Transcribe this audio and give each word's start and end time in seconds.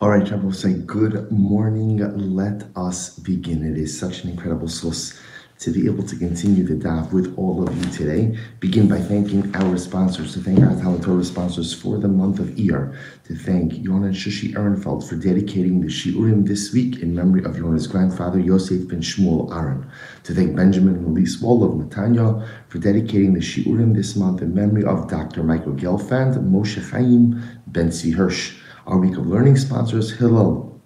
All 0.00 0.10
right, 0.10 0.30
Rabbi, 0.30 0.52
say 0.52 0.74
good 0.74 1.28
morning. 1.32 1.96
Let 2.36 2.68
us 2.76 3.18
begin. 3.18 3.64
It 3.64 3.76
is 3.76 3.98
such 3.98 4.22
an 4.22 4.30
incredible 4.30 4.68
source 4.68 5.18
to 5.58 5.72
be 5.72 5.86
able 5.86 6.04
to 6.04 6.14
continue 6.14 6.62
the 6.62 6.74
daf 6.74 7.10
with 7.12 7.36
all 7.36 7.66
of 7.66 7.76
you 7.76 7.90
today. 7.90 8.38
Begin 8.60 8.86
by 8.86 9.00
thanking 9.00 9.52
our 9.56 9.76
sponsors, 9.76 10.34
to 10.34 10.38
thank 10.38 10.60
our 10.60 10.76
Talmud 10.80 11.02
Torah 11.02 11.24
sponsors 11.24 11.74
for 11.74 11.98
the 11.98 12.06
month 12.06 12.38
of 12.38 12.46
Iyar, 12.50 12.96
to 13.24 13.34
thank 13.34 13.72
Yonah 13.82 14.06
and 14.06 14.14
Shushi 14.14 14.54
Ehrenfeld 14.54 15.08
for 15.08 15.16
dedicating 15.16 15.80
the 15.80 15.88
Shiurim 15.88 16.46
this 16.46 16.72
week 16.72 17.02
in 17.02 17.12
memory 17.12 17.42
of 17.42 17.58
Yonah's 17.58 17.88
grandfather, 17.88 18.38
Yosef 18.38 18.86
ben 18.86 19.00
Shmuel 19.00 19.52
Aaron, 19.52 19.84
to 20.22 20.32
thank 20.32 20.54
Benjamin 20.54 20.94
and 20.94 21.08
Elise 21.08 21.42
Wall 21.42 21.64
of 21.64 21.72
Netanya 21.72 22.46
for 22.68 22.78
dedicating 22.78 23.34
the 23.34 23.40
Shiurim 23.40 23.96
this 23.96 24.14
month 24.14 24.42
in 24.42 24.54
memory 24.54 24.84
of 24.84 25.10
Dr. 25.10 25.42
Michael 25.42 25.72
Gelfand, 25.72 26.36
Moshe 26.48 26.88
Chaim, 26.88 27.42
Ben 27.66 27.90
Hirsch 28.12 28.54
our 28.88 28.96
week 28.96 29.18
of 29.18 29.26
learning 29.26 29.54
sponsors, 29.56 30.10
Hillel 30.16 30.80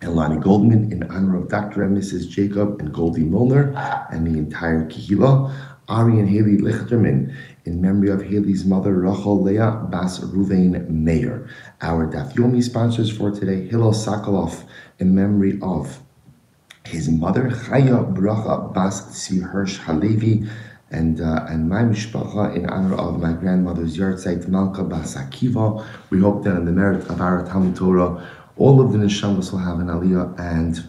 and 0.00 0.16
Lonnie 0.16 0.40
Goldman, 0.40 0.90
in 0.90 1.04
honor 1.04 1.36
of 1.36 1.48
Dr. 1.48 1.84
and 1.84 1.96
Mrs. 1.96 2.28
Jacob 2.28 2.80
and 2.80 2.92
Goldie 2.92 3.22
Milner 3.22 3.72
and 4.10 4.26
the 4.26 4.36
entire 4.36 4.84
Kihila. 4.86 5.54
Ari 5.88 6.18
and 6.18 6.28
Haley 6.28 6.56
Lichterman, 6.56 7.32
in 7.64 7.80
memory 7.80 8.10
of 8.10 8.20
Haley's 8.20 8.64
mother, 8.64 8.92
Rachel 8.92 9.40
Leah 9.40 9.86
Bas 9.88 10.18
Ruvain 10.18 10.88
Mayer. 10.88 11.48
Our 11.80 12.08
Daf 12.08 12.34
Yomi 12.34 12.60
sponsors 12.60 13.16
for 13.16 13.30
today, 13.30 13.68
Hillel 13.68 13.92
Sakalov, 13.92 14.64
in 14.98 15.14
memory 15.14 15.60
of 15.62 16.00
his 16.84 17.08
mother, 17.08 17.50
Chaya 17.50 18.12
Bracha 18.12 18.74
Bas 18.74 19.02
Tzvi 19.02 19.48
Hirsch 19.48 19.78
Halevi, 19.78 20.48
and 20.90 21.20
uh, 21.20 21.46
and 21.48 21.68
my 21.68 21.82
mishpacha 21.82 22.54
in 22.54 22.66
honor 22.70 22.94
of 22.96 23.20
my 23.20 23.32
grandmother's 23.32 23.96
yahrzeit 23.96 24.46
Malka 24.48 24.82
Basakiva. 24.82 25.84
We 26.10 26.20
hope 26.20 26.44
that 26.44 26.56
in 26.56 26.64
the 26.64 26.72
merit 26.72 27.08
of 27.08 27.20
our 27.20 27.44
Talmud 27.44 27.76
Torah, 27.76 28.26
all 28.56 28.80
of 28.80 28.92
the 28.92 28.98
neshamas 28.98 29.50
will 29.50 29.58
have 29.58 29.80
an 29.80 29.88
aliyah 29.88 30.38
and 30.38 30.88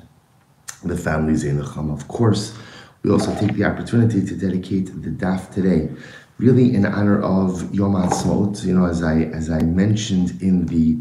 the 0.83 0.97
families 0.97 1.43
in 1.43 1.57
the 1.57 1.65
chum. 1.65 1.89
Of 1.89 2.07
course, 2.07 2.55
we 3.03 3.11
also 3.11 3.33
take 3.35 3.53
the 3.53 3.63
opportunity 3.63 4.23
to 4.25 4.35
dedicate 4.35 4.87
the 5.01 5.09
daf 5.09 5.51
today, 5.51 5.89
really 6.37 6.75
in 6.75 6.85
honor 6.85 7.21
of 7.21 7.73
Yom 7.73 7.93
Ha'atzmaut. 7.93 8.63
You 8.63 8.77
know, 8.77 8.85
as 8.85 9.01
I 9.01 9.21
as 9.21 9.49
I 9.49 9.61
mentioned 9.61 10.41
in 10.41 10.67
the 10.67 10.97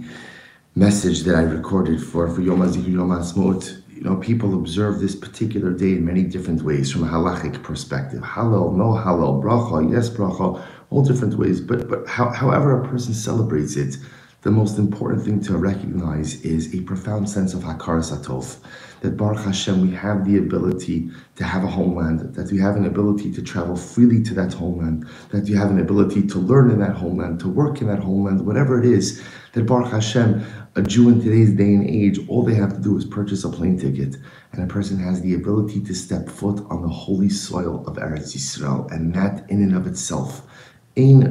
message 0.74 1.22
that 1.24 1.34
I 1.34 1.42
recorded 1.42 2.02
for 2.02 2.28
for 2.28 2.40
Yom 2.40 2.60
HaZikr 2.60 2.92
Yom 2.92 3.10
Ha'atzmaut 3.10 3.82
you 3.96 4.02
know, 4.02 4.16
people 4.16 4.54
observe 4.54 5.00
this 5.00 5.16
particular 5.16 5.72
day 5.72 5.92
in 5.92 6.04
many 6.04 6.22
different 6.22 6.60
ways 6.62 6.92
from 6.92 7.02
a 7.02 7.06
halachic 7.06 7.62
perspective. 7.62 8.20
Halal, 8.20 8.76
no 8.76 8.90
halal, 8.92 9.42
bracha, 9.42 9.90
yes 9.90 10.10
bracha, 10.10 10.62
all 10.90 11.02
different 11.02 11.34
ways. 11.34 11.62
But 11.62 11.88
but 11.88 12.06
how, 12.06 12.28
however 12.28 12.82
a 12.82 12.86
person 12.86 13.14
celebrates 13.14 13.74
it, 13.76 13.96
the 14.42 14.50
most 14.50 14.78
important 14.78 15.24
thing 15.24 15.40
to 15.44 15.56
recognize 15.56 16.42
is 16.42 16.74
a 16.74 16.82
profound 16.82 17.30
sense 17.30 17.54
of 17.54 17.62
hakaras 17.62 18.14
hatov. 18.14 18.58
That 19.00 19.16
Baruch 19.16 19.44
Hashem, 19.44 19.80
we 19.80 19.94
have 19.94 20.26
the 20.26 20.36
ability 20.38 21.10
to 21.36 21.44
have 21.44 21.64
a 21.64 21.66
homeland, 21.66 22.34
that 22.34 22.52
we 22.52 22.58
have 22.58 22.76
an 22.76 22.84
ability 22.84 23.32
to 23.32 23.42
travel 23.42 23.76
freely 23.76 24.22
to 24.24 24.34
that 24.34 24.52
homeland, 24.52 25.06
that 25.30 25.48
you 25.48 25.56
have 25.56 25.70
an 25.70 25.80
ability 25.80 26.26
to 26.28 26.38
learn 26.38 26.70
in 26.70 26.78
that 26.80 26.96
homeland, 26.96 27.40
to 27.40 27.48
work 27.48 27.80
in 27.80 27.88
that 27.88 27.98
homeland, 27.98 28.46
whatever 28.46 28.78
it 28.78 28.86
is, 28.86 29.22
that 29.56 29.64
Baruch 29.64 29.90
Hashem, 29.90 30.44
a 30.74 30.82
Jew 30.82 31.08
in 31.08 31.18
today's 31.18 31.54
day 31.54 31.72
and 31.72 31.88
age, 31.88 32.20
all 32.28 32.42
they 32.42 32.54
have 32.54 32.74
to 32.74 32.82
do 32.82 32.98
is 32.98 33.06
purchase 33.06 33.42
a 33.42 33.48
plane 33.48 33.78
ticket, 33.78 34.18
and 34.52 34.62
a 34.62 34.66
person 34.66 34.98
has 34.98 35.22
the 35.22 35.32
ability 35.32 35.80
to 35.80 35.94
step 35.94 36.28
foot 36.28 36.62
on 36.68 36.82
the 36.82 36.88
holy 36.88 37.30
soil 37.30 37.82
of 37.86 37.96
Eretz 37.96 38.36
Yisrael, 38.36 38.92
and 38.92 39.14
that 39.14 39.48
in 39.48 39.62
and 39.62 39.74
of 39.74 39.86
itself. 39.86 40.46
There 40.94 41.30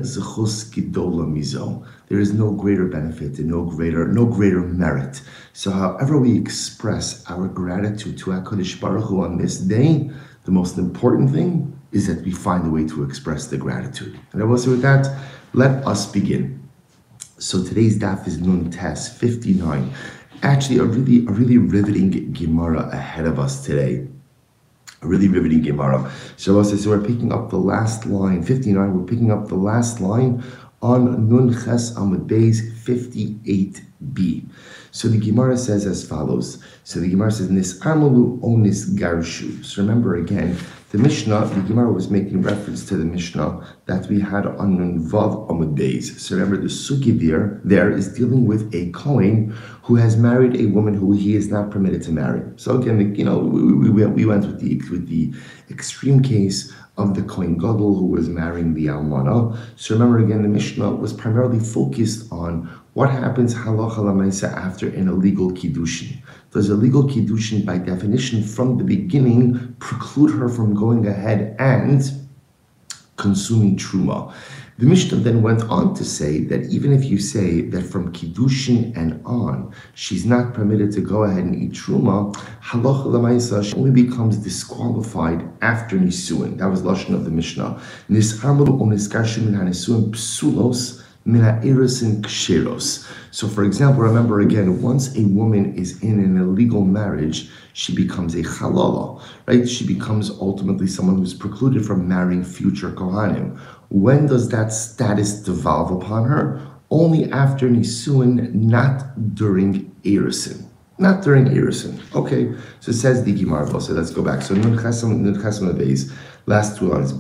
is 2.20 2.34
no 2.34 2.52
greater 2.52 2.86
benefit 2.86 3.38
and 3.38 3.48
no 3.48 3.64
greater, 3.64 4.08
no 4.08 4.26
greater 4.26 4.62
merit. 4.62 5.22
So, 5.54 5.70
however 5.70 6.17
we 6.17 6.36
express 6.36 7.23
our 7.30 7.48
gratitude 7.48 8.17
to 8.20 8.32
Hakadosh 8.32 8.82
Baruch 8.82 9.06
Hu 9.06 9.23
on 9.23 9.38
this 9.38 9.60
day, 9.60 10.10
the 10.45 10.52
most 10.52 10.80
important 10.80 11.30
thing 11.30 11.80
is 11.92 12.08
that 12.08 12.26
we 12.26 12.32
find 12.32 12.66
a 12.66 12.72
way 12.72 12.88
to 12.88 13.04
express 13.04 13.45
the 13.45 13.58
gratitude. 13.58 14.20
And 14.32 14.42
I 14.42 14.45
will 14.45 14.58
say 14.58 14.72
with 14.72 14.82
that, 14.82 15.16
let 15.54 15.86
us 15.86 16.11
begin. 16.11 16.64
So 17.38 17.62
today's 17.62 18.00
daf 18.00 18.28
is 18.28 18.40
Nun 18.40 18.72
Tes 18.72 19.10
59. 19.10 19.94
Actually, 20.42 20.78
a 20.78 20.84
really, 20.84 21.26
a 21.28 21.32
really 21.32 21.58
riveting 21.58 22.32
Gemara 22.32 22.88
ahead 22.94 23.26
of 23.26 23.40
us 23.40 23.66
today. 23.66 24.08
A 25.02 25.08
really 25.08 25.28
riveting 25.28 25.62
Gemara. 25.62 26.10
So, 26.38 26.64
so 26.64 26.90
we're 26.90 27.04
picking 27.04 27.34
up 27.34 27.50
the 27.50 27.58
last 27.58 28.06
line, 28.06 28.42
59. 28.42 28.98
We're 28.98 29.06
picking 29.06 29.34
up 29.34 29.50
the 29.50 29.56
last 29.56 30.00
line 30.00 30.46
on 30.82 31.28
Nun 31.28 31.52
Ches 31.52 31.94
Amud 31.96 32.26
Beis 32.26 32.72
58b. 32.86 34.46
So 34.92 35.10
the 35.10 35.17
Gemara 35.17 35.58
says 35.58 35.86
as 35.86 36.08
follows. 36.08 36.64
So 36.86 37.02
the 37.02 37.10
Gemara 37.10 37.32
says, 37.32 37.50
Nis 37.50 37.78
Amalu 37.80 38.42
Onis 38.44 38.90
Garshu. 38.92 39.66
So 39.66 39.82
remember 39.82 40.16
again, 40.16 40.58
the 40.95 41.02
Mishnah, 41.02 41.45
the 41.48 41.60
Gemara 41.64 41.92
was 41.92 42.10
making 42.10 42.42
reference 42.42 42.86
to 42.86 42.95
the 42.95 43.04
Mishnah 43.04 43.67
that 43.86 44.08
we 44.08 44.22
had 44.22 44.45
on 44.45 44.78
Nunvav 44.78 45.50
Amud 45.50 45.76
Beis. 45.78 46.17
So 46.17 46.36
remember, 46.36 46.56
the 46.56 46.70
Sugi 46.70 47.20
there, 47.20 47.60
there 47.66 47.92
is 47.92 48.14
dealing 48.14 48.45
with 48.45 48.73
a 48.73 48.92
Kohen 48.92 49.54
who 49.84 49.95
has 49.95 50.16
married 50.16 50.55
a 50.55 50.67
woman 50.67 50.94
who 50.94 51.11
he 51.11 51.36
is 51.36 51.52
not 51.52 51.70
permitted 51.70 52.02
to 52.04 52.14
marry. 52.14 52.44
So 52.55 52.80
again, 52.80 53.14
you 53.14 53.26
know, 53.26 53.39
we, 53.39 53.89
we, 53.89 54.05
we 54.05 54.26
went 54.26 54.45
with 54.45 54.61
the 54.61 54.78
with 54.89 55.10
the 55.10 55.34
extreme 55.70 56.23
case 56.23 56.73
of 56.98 57.14
the 57.14 57.23
Kohen 57.23 57.58
Gadol 57.58 57.98
who 58.00 58.05
was 58.05 58.30
marrying 58.30 58.73
the 58.73 58.86
Almana. 58.86 59.58
So 59.76 59.95
remember 59.95 60.20
again, 60.20 60.44
the 60.44 60.48
Mishnah 60.48 60.92
was 60.92 61.11
primarily 61.11 61.60
focused 61.60 62.32
on 62.32 62.70
what 62.94 63.10
happens 63.10 63.54
halacha 63.54 63.98
lamaisa 63.98 64.50
after 64.54 64.88
an 64.88 65.10
illegal 65.10 65.52
kiddushin. 65.52 66.22
Does 66.55 66.70
illegal 66.70 67.04
kiddushin, 67.04 67.66
by 67.66 67.77
definition, 67.80 68.42
from 68.42 68.77
the 68.77 68.86
beginning, 68.86 69.76
preclude 69.80 70.32
her 70.39 70.48
from 70.48 70.73
going 70.73 71.05
ahead 71.05 71.54
and 71.60 72.02
consuming 73.17 73.76
truma? 73.76 74.33
The 74.77 74.86
Mishnah 74.86 75.17
then 75.17 75.42
went 75.42 75.64
on 75.64 75.93
to 75.95 76.05
say 76.05 76.45
that 76.45 76.64
even 76.67 76.93
if 76.93 77.04
you 77.04 77.20
say 77.20 77.60
that 77.61 77.82
from 77.83 78.14
Kiddushin 78.14 78.95
and 78.95 79.21
on, 79.26 79.73
she's 79.95 80.26
not 80.26 80.54
permitted 80.54 80.93
to 80.93 81.02
go 81.02 81.23
ahead 81.23 81.43
and 81.43 81.55
eat 81.55 81.71
Truma, 81.71 82.33
Halacha 82.61 83.05
Lamaisa, 83.05 83.64
she 83.64 83.73
only 83.76 83.92
becomes 83.92 84.37
disqualified 84.37 85.48
after 85.61 85.98
Nisuin. 85.98 86.58
That 86.58 86.67
was 86.67 86.83
Lashon 86.83 87.14
of 87.14 87.23
the 87.23 87.32
Mishnah. 87.32 87.82
Nis'amru 88.10 88.67
o 88.82 88.86
niskarshim 88.86 89.45
min 89.45 89.72
psulos 89.72 91.05
Mina'iris 91.27 92.03
ksheros. 92.21 93.11
So, 93.31 93.47
for 93.47 93.63
example, 93.63 94.03
remember 94.03 94.41
again, 94.41 94.81
once 94.81 95.15
a 95.17 95.23
woman 95.25 95.73
is 95.75 96.02
in 96.03 96.19
an 96.19 96.37
illegal 96.37 96.86
marriage, 96.86 97.49
she 97.73 97.95
becomes 97.95 98.36
a 98.36 98.43
halala, 98.43 99.21
right? 99.47 99.67
She 99.67 99.87
becomes 99.87 100.30
ultimately 100.30 100.86
someone 100.86 101.17
who's 101.17 101.33
precluded 101.33 101.83
from 101.83 102.08
marrying 102.08 102.43
future 102.43 102.91
kohanim. 102.91 103.59
When 103.89 104.27
does 104.27 104.49
that 104.49 104.71
status 104.71 105.41
devolve 105.41 105.91
upon 105.91 106.25
her? 106.30 106.61
Only 106.91 107.31
after 107.31 107.67
nisuin, 107.69 108.53
not 108.53 109.33
during 109.33 109.92
erisin. 110.03 110.63
Not 110.99 111.23
during 111.23 111.45
erisin. 111.45 111.99
Okay, 112.15 112.53
so 112.80 112.92
it 112.92 112.95
says 112.95 113.23
the 113.23 113.33
Gemara. 113.33 113.81
So 113.81 113.93
let's 113.93 114.11
go 114.11 114.21
back. 114.21 114.43
So 114.43 114.53
nun 114.53 114.77
chesam 114.77 115.21
nun 115.21 115.36
chesam 115.42 115.77
days. 115.77 116.13
Last 116.45 116.77
two 116.77 116.87
lines. 116.87 117.11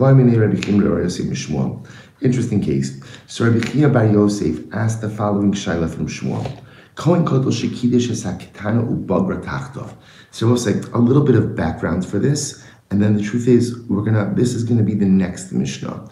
Interesting 2.21 2.61
case. 2.61 3.01
So 3.27 3.45
Rabbi 3.45 3.67
Chia 3.67 3.89
Bar 3.89 4.05
Yosef 4.05 4.73
asked 4.73 5.01
the 5.01 5.09
following 5.09 5.51
shaila 5.51 5.93
from 5.93 6.07
Shmuel. 6.07 6.61
Kohen 6.95 7.25
Gadol 7.25 7.51
Shekidish 7.51 8.07
Esakitana 8.07 8.87
Ubagra 8.87 9.43
Tachtov. 9.43 9.93
So 10.31 10.47
we'll 10.47 10.57
say 10.57 10.79
a 10.93 10.97
little 10.97 11.23
bit 11.23 11.35
of 11.35 11.55
background 11.55 12.05
for 12.05 12.19
this, 12.19 12.65
and 12.89 13.01
then 13.01 13.17
the 13.17 13.21
truth 13.21 13.49
is, 13.49 13.77
we're 13.89 14.01
gonna. 14.01 14.33
This 14.33 14.53
is 14.53 14.63
gonna 14.63 14.83
be 14.83 14.93
the 14.93 15.05
next 15.05 15.51
Mishnah. 15.51 16.09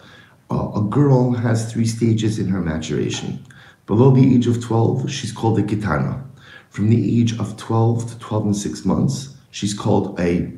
Uh, 0.50 0.72
a 0.76 0.82
girl 0.82 1.32
has 1.32 1.72
three 1.72 1.86
stages 1.86 2.38
in 2.38 2.48
her 2.48 2.60
maturation. 2.60 3.42
Below 3.86 4.10
the 4.10 4.34
age 4.34 4.46
of 4.46 4.62
12, 4.62 5.10
she's 5.10 5.32
called 5.32 5.58
a 5.58 5.62
kitana. 5.62 6.22
From 6.68 6.90
the 6.90 7.20
age 7.20 7.38
of 7.38 7.56
12 7.56 8.10
to 8.12 8.18
12 8.18 8.44
and 8.44 8.56
6 8.56 8.84
months, 8.84 9.36
she's 9.50 9.72
called 9.72 10.18
a 10.20 10.52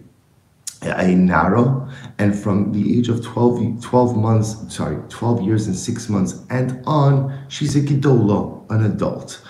a 0.82 1.14
narrow, 1.14 1.88
and 2.18 2.38
from 2.38 2.72
the 2.72 2.98
age 2.98 3.08
of 3.08 3.24
12, 3.24 3.82
12 3.82 4.16
months, 4.16 4.74
sorry, 4.74 4.96
12 5.08 5.42
years 5.42 5.66
and 5.66 5.76
six 5.76 6.08
months 6.08 6.42
and 6.50 6.82
on, 6.86 7.46
she's 7.48 7.76
a 7.76 7.80
gidolo, 7.80 8.68
an 8.70 8.84
adult. 8.84 9.42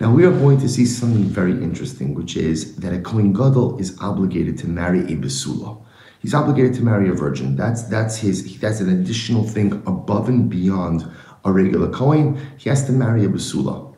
Now 0.00 0.12
we 0.12 0.24
are 0.24 0.32
going 0.32 0.58
to 0.58 0.68
see 0.68 0.86
something 0.86 1.24
very 1.24 1.52
interesting, 1.52 2.14
which 2.14 2.36
is 2.36 2.76
that 2.76 2.92
a 2.92 3.00
Kohen 3.00 3.32
Gadol 3.32 3.78
is 3.78 3.96
obligated 4.00 4.58
to 4.58 4.68
marry 4.68 5.00
a 5.00 5.16
Besula. 5.16 5.80
He's 6.18 6.34
obligated 6.34 6.74
to 6.74 6.82
marry 6.82 7.08
a 7.08 7.12
virgin. 7.12 7.54
That's 7.54 7.84
that's 7.84 8.16
his 8.16 8.58
that's 8.58 8.80
an 8.80 8.88
additional 8.88 9.44
thing 9.44 9.72
above 9.86 10.28
and 10.28 10.50
beyond 10.50 11.08
a 11.44 11.52
regular 11.52 11.90
Kohen. 11.90 12.40
He 12.58 12.68
has 12.70 12.84
to 12.86 12.92
marry 12.92 13.24
a 13.24 13.28
Besula. 13.28 13.94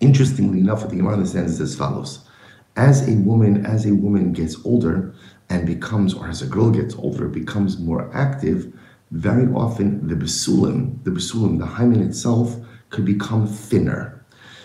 Interestingly 0.00 0.60
enough, 0.60 0.82
what 0.82 0.90
the 0.90 0.96
Gemara 0.96 1.14
understands 1.14 1.52
is 1.52 1.60
as 1.60 1.76
follows. 1.76 2.28
As 2.76 3.08
a 3.08 3.16
woman, 3.16 3.66
as 3.66 3.86
a 3.86 3.94
woman 3.94 4.32
gets 4.32 4.56
older, 4.64 5.14
and 5.48 5.66
becomes, 5.66 6.14
or 6.14 6.28
as 6.28 6.42
a 6.42 6.46
girl 6.46 6.70
gets 6.70 6.94
older, 6.94 7.28
becomes 7.28 7.78
more 7.78 8.10
active, 8.14 8.72
very 9.10 9.46
often 9.52 10.06
the 10.08 10.14
basulim, 10.14 11.02
the 11.04 11.10
basulim, 11.10 11.58
the 11.58 11.66
hymen 11.66 12.02
itself, 12.02 12.56
could 12.90 13.04
become 13.04 13.46
thinner. 13.46 14.24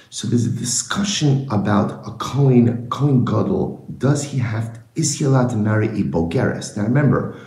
So 0.10 0.28
there's 0.28 0.46
a 0.46 0.52
discussion 0.52 1.48
about 1.52 2.08
a 2.08 2.12
Kohen, 2.12 2.90
Kohen 2.90 3.26
Gadol. 3.26 3.86
Does 3.98 4.24
he 4.24 4.38
have, 4.38 4.74
to, 4.74 4.80
is 4.96 5.20
he 5.20 5.26
allowed 5.26 5.50
to 5.50 5.58
marry 5.58 5.88
a 5.88 6.04
Bogeres? 6.04 6.78
Now 6.78 6.84
remember, 6.84 7.38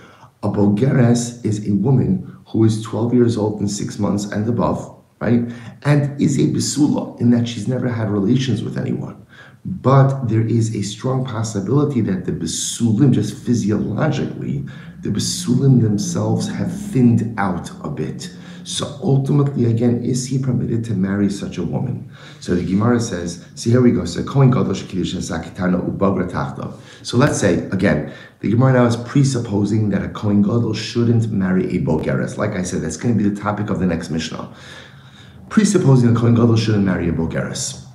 a 0.43 0.49
Bogeres 0.49 1.45
is 1.45 1.67
a 1.69 1.73
woman 1.73 2.39
who 2.49 2.65
is 2.65 2.83
12 2.83 3.15
years 3.15 3.37
old 3.37 3.61
and 3.61 3.71
six 3.71 3.99
months 3.99 4.27
and 4.27 4.47
above, 4.49 5.03
right? 5.21 5.51
And 5.85 6.21
is 6.21 6.39
a 6.39 6.53
Besula 6.53 7.19
in 7.21 7.31
that 7.31 7.49
she's 7.49 7.67
never 7.67 7.89
had 7.89 8.11
relations 8.11 8.63
with 8.63 8.77
anyone. 8.77 9.27
But 9.65 10.29
there 10.29 10.47
is 10.47 10.75
a 10.75 10.83
strong 10.83 11.25
possibility 11.25 12.01
that 12.03 12.25
the 12.25 12.33
Besulim, 12.33 13.13
just 13.13 13.37
physiologically, 13.45 14.65
the 15.03 15.11
Besulim 15.11 15.83
themselves 15.83 16.49
have 16.49 16.73
thinned 16.73 17.39
out 17.39 17.71
a 17.85 17.91
bit. 17.91 18.31
So 18.65 18.87
ultimately, 19.03 19.65
again, 19.67 20.03
is 20.03 20.27
he 20.27 20.39
permitted 20.39 20.85
to 20.87 20.95
marry 20.95 21.31
such 21.31 21.59
a 21.59 21.63
woman? 21.63 22.11
So 22.41 22.55
the 22.55 22.65
Gemara 22.65 23.01
says, 23.01 23.45
see 23.55 23.71
here 23.71 23.81
we 23.81 23.91
go. 23.91 24.05
So 24.05 24.23
Kohen 24.23 24.51
Gadol 24.51 24.75
Ubagra 24.75 26.73
So 27.03 27.17
let's 27.17 27.39
say 27.39 27.65
again, 27.71 28.13
the 28.41 28.51
Gemara 28.51 28.75
now 28.75 28.87
is 28.87 28.97
presupposing 28.97 29.91
that 29.91 30.03
a 30.03 30.09
Kohen 30.09 30.43
Gadol 30.43 30.75
shouldn't 30.75 31.31
marry 31.31 31.77
a 31.77 31.81
Bogeres. 31.81 32.37
Like 32.37 32.53
I 32.53 32.63
said, 32.63 32.83
that's 32.83 32.97
going 32.97 33.17
to 33.17 33.23
be 33.23 33.29
the 33.29 33.41
topic 33.41 33.71
of 33.71 33.79
the 33.79 33.87
next 33.87 34.11
Mishnah. 34.11 34.55
Presupposing 35.49 36.15
a 36.15 36.19
Kohen 36.19 36.35
Gadol 36.35 36.57
shouldn't 36.57 36.85
marry 36.85 37.09
a 37.09 37.13
Bogeres. 37.13 37.90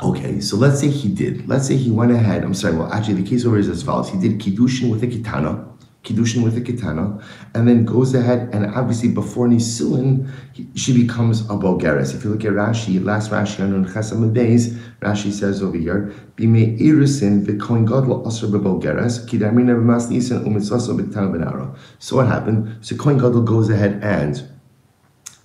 Okay, 0.00 0.40
so 0.40 0.56
let's 0.56 0.80
say 0.80 0.88
he 0.88 1.08
did. 1.08 1.48
Let's 1.48 1.66
say 1.66 1.76
he 1.76 1.90
went 1.90 2.12
ahead. 2.12 2.44
I'm 2.44 2.54
sorry. 2.54 2.76
Well, 2.76 2.92
actually, 2.92 3.20
the 3.22 3.28
case 3.28 3.44
over 3.44 3.58
is 3.58 3.68
as 3.68 3.82
follows. 3.82 4.08
He 4.08 4.18
did 4.18 4.38
kiddushin 4.38 4.90
with 4.90 5.02
a 5.02 5.08
kitana 5.08 5.68
kiddushin 6.08 6.42
with 6.42 6.56
a 6.56 6.60
kitana, 6.60 7.22
and 7.54 7.68
then 7.68 7.84
goes 7.84 8.14
ahead 8.14 8.48
and 8.52 8.66
obviously 8.74 9.08
before 9.08 9.46
Nisuin, 9.46 10.30
she 10.74 10.92
becomes 11.06 11.42
a 11.42 11.54
Bogeres. 11.54 12.14
If 12.14 12.24
you 12.24 12.30
look 12.30 12.44
at 12.44 12.52
Rashi, 12.52 13.02
last 13.02 13.30
Rashi 13.30 13.60
on 13.60 13.84
Chesam 13.84 14.32
Beis, 14.32 14.78
Rashi 15.00 15.32
says 15.32 15.62
over 15.62 15.76
here, 15.76 16.12
Bime 16.36 16.78
irisin 16.78 17.44
v'koin 17.44 17.86
gadol 17.86 18.24
asr 18.24 18.50
b'Bogeres, 18.50 19.26
kidarmina 19.28 19.76
b'mas 19.76 20.08
nisan 20.10 20.44
umitzaso 20.44 20.98
b'kitana 20.98 21.30
benaro. 21.30 21.76
So 21.98 22.16
what 22.16 22.26
happened? 22.26 22.78
So 22.80 22.96
Kohen 22.96 23.18
Gadol 23.18 23.42
goes 23.42 23.68
ahead 23.68 24.00
and 24.02 24.42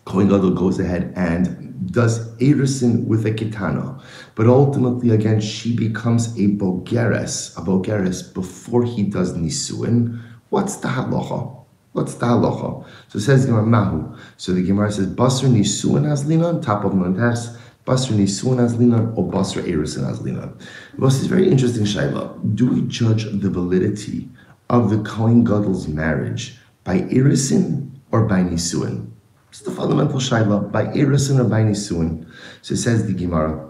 Kohen 0.06 0.28
Gadol 0.28 0.52
goes 0.52 0.80
ahead 0.80 1.14
and 1.16 1.63
does 1.88 2.36
erisin 2.38 3.06
with 3.06 3.26
a 3.26 3.32
kitana, 3.32 4.02
but 4.36 4.48
ultimately 4.48 5.10
again 5.10 5.40
she 5.40 5.76
becomes 5.76 6.28
a 6.38 6.48
bogeres, 6.48 7.58
a 7.58 7.62
bogeres 7.62 8.34
before 8.34 8.84
he 8.84 9.04
does 9.04 9.34
nisuin, 9.34 10.22
What's 10.54 10.76
the 10.76 10.88
halacha? 10.88 11.66
What's 11.94 12.14
the 12.14 12.28
halacha? 12.28 12.86
So 13.08 13.18
says 13.18 13.48
Gemara 13.48 13.66
Mahu. 13.66 14.16
So 14.38 14.52
the 14.52 14.62
Gemara 14.62 14.92
says 14.92 15.08
Basr 15.08 15.50
Nisuan 15.50 16.06
Azlinan, 16.06 16.62
top 16.62 16.84
of 16.84 16.92
Montas, 16.92 17.58
Basr 17.88 18.12
Nisuan 18.12 18.60
Azlinan, 18.60 19.18
or 19.18 19.32
Basr 19.32 19.64
Erisin 19.64 20.04
Azlinan. 20.04 20.56
This 21.00 21.22
is 21.22 21.26
very 21.26 21.50
interesting, 21.50 21.86
Shaila. 21.86 22.56
Do 22.56 22.70
we 22.70 22.82
judge 22.84 23.24
the 23.24 23.50
validity 23.50 24.30
of 24.70 24.92
the 24.92 25.02
Kohen 25.02 25.44
Gadol's 25.44 25.88
marriage 25.88 26.60
by 26.84 27.00
Erisin 27.00 27.90
or 28.12 28.26
by 28.26 28.42
Nisuan? 28.42 29.13
It's 29.54 29.62
the 29.62 29.70
fundamental 29.70 30.18
Shaila, 30.18 30.72
by 30.72 30.86
Erisin 30.86 31.40
or 31.40 31.44
by 31.44 31.62
Nisuan. 31.62 32.26
So 32.64 32.74
it 32.74 32.78
says 32.78 33.06
the 33.06 33.14
Gemara. 33.14 33.70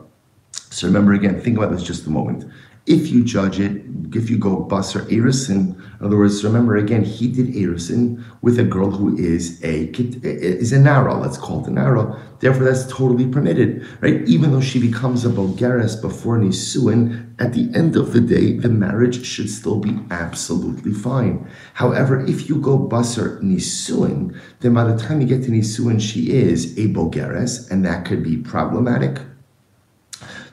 So 0.53 0.87
remember 0.87 1.11
again, 1.11 1.41
think 1.41 1.57
about 1.57 1.71
this 1.71 1.83
just 1.83 2.07
a 2.07 2.09
moment. 2.09 2.49
If 2.85 3.07
you 3.11 3.23
judge 3.23 3.61
it, 3.61 3.81
if 4.13 4.29
you 4.29 4.37
go 4.37 4.65
Basar 4.65 5.07
Erisin, 5.09 5.75
in 5.77 6.05
other 6.05 6.17
words, 6.17 6.43
remember 6.43 6.75
again, 6.75 7.03
he 7.03 7.29
did 7.29 7.47
Erisin 7.47 8.21
with 8.41 8.59
a 8.59 8.63
girl 8.63 8.91
who 8.91 9.17
is 9.17 9.63
a 9.63 9.85
is 9.93 10.73
a 10.73 10.79
Nara, 10.79 11.15
let's 11.15 11.37
call 11.37 11.63
it 11.63 11.69
a 11.69 11.71
Nara. 11.71 12.21
Therefore, 12.39 12.65
that's 12.65 12.85
totally 12.87 13.25
permitted, 13.25 13.87
right? 14.01 14.27
Even 14.27 14.51
though 14.51 14.59
she 14.59 14.81
becomes 14.81 15.23
a 15.23 15.29
Bogeres 15.29 16.01
before 16.01 16.37
Nisuin, 16.37 17.33
at 17.39 17.53
the 17.53 17.71
end 17.73 17.95
of 17.95 18.11
the 18.11 18.19
day, 18.19 18.57
the 18.57 18.67
marriage 18.67 19.25
should 19.25 19.49
still 19.49 19.79
be 19.79 19.97
absolutely 20.11 20.91
fine. 20.91 21.49
However, 21.75 22.19
if 22.25 22.49
you 22.49 22.57
go 22.57 22.77
Basar 22.77 23.41
Nisuin, 23.41 24.37
then 24.59 24.73
by 24.73 24.83
the 24.83 24.97
time 24.97 25.21
you 25.21 25.27
get 25.27 25.43
to 25.43 25.51
Nisuin, 25.51 26.01
she 26.01 26.31
is 26.31 26.77
a 26.77 26.89
Bogeres, 26.89 27.71
and 27.71 27.85
that 27.85 28.03
could 28.03 28.23
be 28.23 28.35
problematic. 28.35 29.21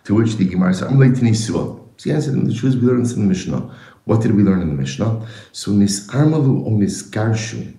To 0.05 0.15
which 0.15 0.37
the 0.37 0.45
Gemara 0.45 0.75
says, 0.75 0.89
I'm 0.89 0.99
late 0.99 1.17
to 1.17 1.23
Nisuin. 1.23 1.80
So 2.01 2.09
the 2.09 2.17
answer, 2.17 2.31
the 2.31 2.55
truth 2.55 2.77
we 2.77 2.89
learned 2.89 3.11
in 3.11 3.21
the 3.21 3.29
Mishnah. 3.29 3.77
What 4.07 4.23
did 4.23 4.35
we 4.35 4.43
learn 4.43 4.63
in 4.63 4.69
the 4.69 4.75
Mishnah? 4.75 5.27
So 5.53 5.71
nisarmalu 5.71 6.65
or 6.65 6.71
nisgarshu. 6.71 7.77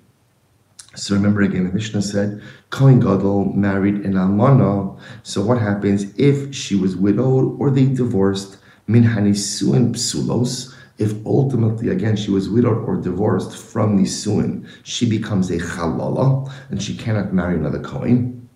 So 0.94 1.16
remember 1.16 1.42
again, 1.42 1.64
the 1.64 1.74
Mishnah 1.74 2.04
said, 2.04 2.40
Kohen 2.70 3.00
Gadol 3.00 3.46
married 3.54 4.06
an 4.06 4.14
almana. 4.14 5.00
So 5.24 5.42
what 5.42 5.58
happens 5.58 6.14
if 6.20 6.54
she 6.54 6.76
was 6.76 6.96
widowed 6.96 7.60
or 7.60 7.72
they 7.72 7.86
divorced? 7.86 8.60
Min 8.86 9.06
hanisuin 9.06 9.96
psulos. 9.96 10.72
If 11.00 11.16
ultimately, 11.26 11.90
again, 11.90 12.16
she 12.16 12.30
was 12.30 12.48
widowed 12.48 12.78
or 12.88 12.98
divorced 12.98 13.58
from 13.58 13.98
nisuin, 13.98 14.68
she 14.84 15.10
becomes 15.10 15.50
a 15.50 15.58
halala 15.58 16.48
and 16.70 16.80
she 16.80 16.96
cannot 16.96 17.34
marry 17.34 17.56
another 17.56 17.80
Kohen. 17.80 18.48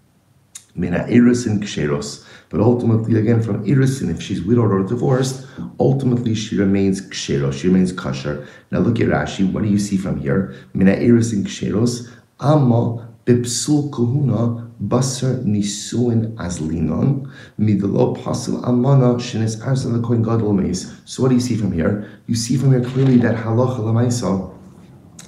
Mina 0.75 1.07
eris 1.09 1.47
and 1.47 1.63
ksheros. 1.63 2.23
But 2.49 2.61
ultimately, 2.61 3.19
again, 3.19 3.41
from 3.41 3.65
irisin, 3.65 4.09
if 4.09 4.21
she's 4.21 4.41
widowed 4.43 4.71
or 4.71 4.83
divorced, 4.83 5.47
ultimately 5.79 6.35
she 6.35 6.57
remains 6.57 7.01
kshero, 7.01 7.51
she 7.51 7.67
remains 7.67 7.91
kosher. 7.91 8.47
Now 8.71 8.79
look 8.79 8.99
at 8.99 9.07
Rashi. 9.07 9.51
What 9.51 9.63
do 9.63 9.69
you 9.69 9.79
see 9.79 9.97
from 9.97 10.19
here? 10.19 10.55
Mina 10.73 10.93
irisin 10.93 11.43
ksheros, 11.43 12.09
amma 12.39 13.09
bipsul 13.25 13.89
kuhuna 13.89 14.71
basar 14.79 15.43
nisuin 15.43 16.35
azlinon 16.35 17.31
midlo 17.59 18.15
pasul 18.21 18.63
amana 18.67 19.15
shenes 19.15 19.57
arzal 19.61 20.01
koin 20.01 20.23
gadol 20.23 20.53
meis. 20.53 20.93
So 21.05 21.23
what 21.23 21.29
do 21.29 21.35
you 21.35 21.41
see 21.41 21.55
from 21.55 21.71
here? 21.71 22.07
You 22.27 22.35
see 22.35 22.57
from 22.57 22.71
here 22.71 22.83
clearly 22.83 23.17
that 23.17 23.35
halacha 23.35 23.79
lamaisa, 23.79 24.53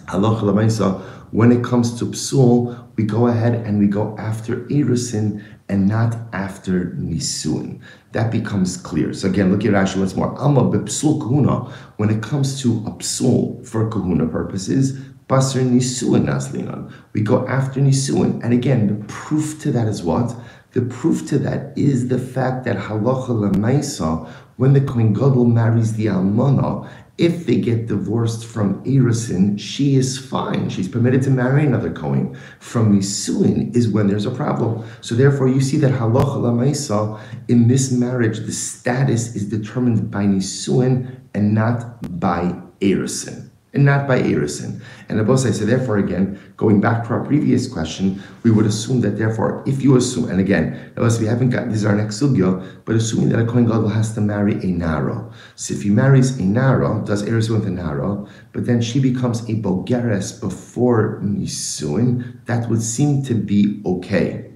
halacha 0.05 0.41
lamaisa, 0.41 1.01
when 1.31 1.51
it 1.51 1.63
comes 1.63 1.97
to 1.99 2.05
psul, 2.05 2.87
we 2.95 3.03
go 3.03 3.27
ahead 3.27 3.53
and 3.65 3.79
we 3.79 3.87
go 3.87 4.15
after 4.17 4.61
irisin 4.67 5.43
and 5.69 5.87
not 5.87 6.15
after 6.33 6.91
Nisun. 6.97 7.81
That 8.13 8.31
becomes 8.31 8.77
clear. 8.77 9.13
So 9.13 9.27
again, 9.27 9.51
look 9.51 9.65
at 9.65 9.71
Rashi 9.71 9.97
once 9.97 10.15
more. 10.15 10.37
Alma 10.39 10.61
bepsul 10.63 11.19
kahuna, 11.19 11.71
when 11.97 12.09
it 12.09 12.23
comes 12.23 12.61
to 12.61 12.77
a 12.87 12.91
psul 12.91 13.65
for 13.67 13.89
kahuna 13.89 14.27
purposes, 14.27 14.97
basar 15.27 15.61
Nisuin 15.61 16.25
naslinan. 16.25 16.91
We 17.13 17.21
go 17.21 17.45
after 17.47 17.81
Nisuin. 17.81 18.41
And 18.43 18.53
again, 18.53 18.87
the 18.87 19.05
proof 19.05 19.61
to 19.61 19.71
that 19.71 19.87
is 19.87 20.03
what? 20.03 20.33
The 20.71 20.81
proof 20.81 21.27
to 21.29 21.39
that 21.39 21.77
is 21.77 22.07
the 22.07 22.19
fact 22.19 22.65
that 22.65 22.77
halacha 22.77 23.29
lemaisa, 23.29 24.29
when 24.57 24.74
the 24.74 24.81
Kohen 24.81 25.13
Gadol 25.13 25.45
marries 25.45 25.93
the 25.95 26.07
almana, 26.07 26.89
if 27.17 27.47
they 27.47 27.57
get 27.57 27.88
divorced 27.88 28.45
from 28.45 28.83
Erisin, 28.83 29.59
she 29.59 29.95
is 29.95 30.17
fine. 30.17 30.69
She's 30.69 30.88
permitted 30.88 31.24
to 31.24 31.31
marry 31.31 31.65
another 31.65 31.91
Kohen. 31.91 32.38
From 32.59 32.97
Nisuin 32.97 33.75
is 33.75 33.89
when 33.89 34.07
there's 34.07 34.25
a 34.25 34.31
problem. 34.31 34.88
So 35.01 35.15
therefore, 35.15 35.47
you 35.47 35.62
see 35.62 35.77
that 35.77 35.91
halacha 35.91 36.38
lamaisa 36.38 37.19
in 37.47 37.67
this 37.67 37.91
marriage, 37.91 38.39
the 38.39 38.51
status 38.51 39.36
is 39.36 39.50
determined 39.50 40.12
by 40.12 40.25
Nisuin 40.25 41.19
and 41.33 41.55
not 41.55 42.19
by 42.19 42.62
Erisin 42.81 43.47
and 43.74 43.86
not 43.86 44.07
by 44.07 44.21
Erisin. 44.21 44.81
And 45.09 45.19
Abosai 45.19 45.53
said, 45.53 45.67
therefore, 45.67 45.97
again, 45.97 46.39
going 46.55 46.81
back 46.81 47.03
to 47.03 47.13
our 47.13 47.25
previous 47.25 47.67
question, 47.71 48.21
we 48.43 48.51
would 48.51 48.65
assume 48.65 49.01
that, 49.01 49.17
therefore, 49.17 49.63
if 49.67 49.81
you 49.83 49.97
assume, 49.97 50.29
and 50.29 50.39
again, 50.39 50.91
Abosai, 50.95 51.21
we 51.21 51.25
haven't 51.27 51.50
got, 51.50 51.67
this 51.67 51.79
is 51.79 51.86
our 51.86 51.95
next 51.95 52.21
sugya, 52.21 52.83
but 52.86 52.95
assuming 52.95 53.29
that 53.29 53.39
a 53.39 53.45
Kohen 53.45 53.65
Gadol 53.65 53.89
has 53.89 54.13
to 54.15 54.21
marry 54.21 54.53
a 54.63 54.67
Naro. 54.67 55.31
So 55.55 55.74
if 55.74 55.83
he 55.83 55.89
marries 55.89 56.39
a 56.39 56.43
Naro, 56.43 57.01
does 57.03 57.24
Erisin 57.24 57.59
with 57.59 57.67
a 57.67 57.71
Naro, 57.71 58.27
but 58.53 58.65
then 58.65 58.81
she 58.81 59.00
becomes 59.00 59.41
a 59.50 59.53
Bogeres 59.53 60.39
before 60.39 61.19
Nisuin, 61.24 62.45
that 62.45 62.69
would 62.69 62.81
seem 62.81 63.24
to 63.24 63.33
be 63.33 63.81
okay. 63.86 64.47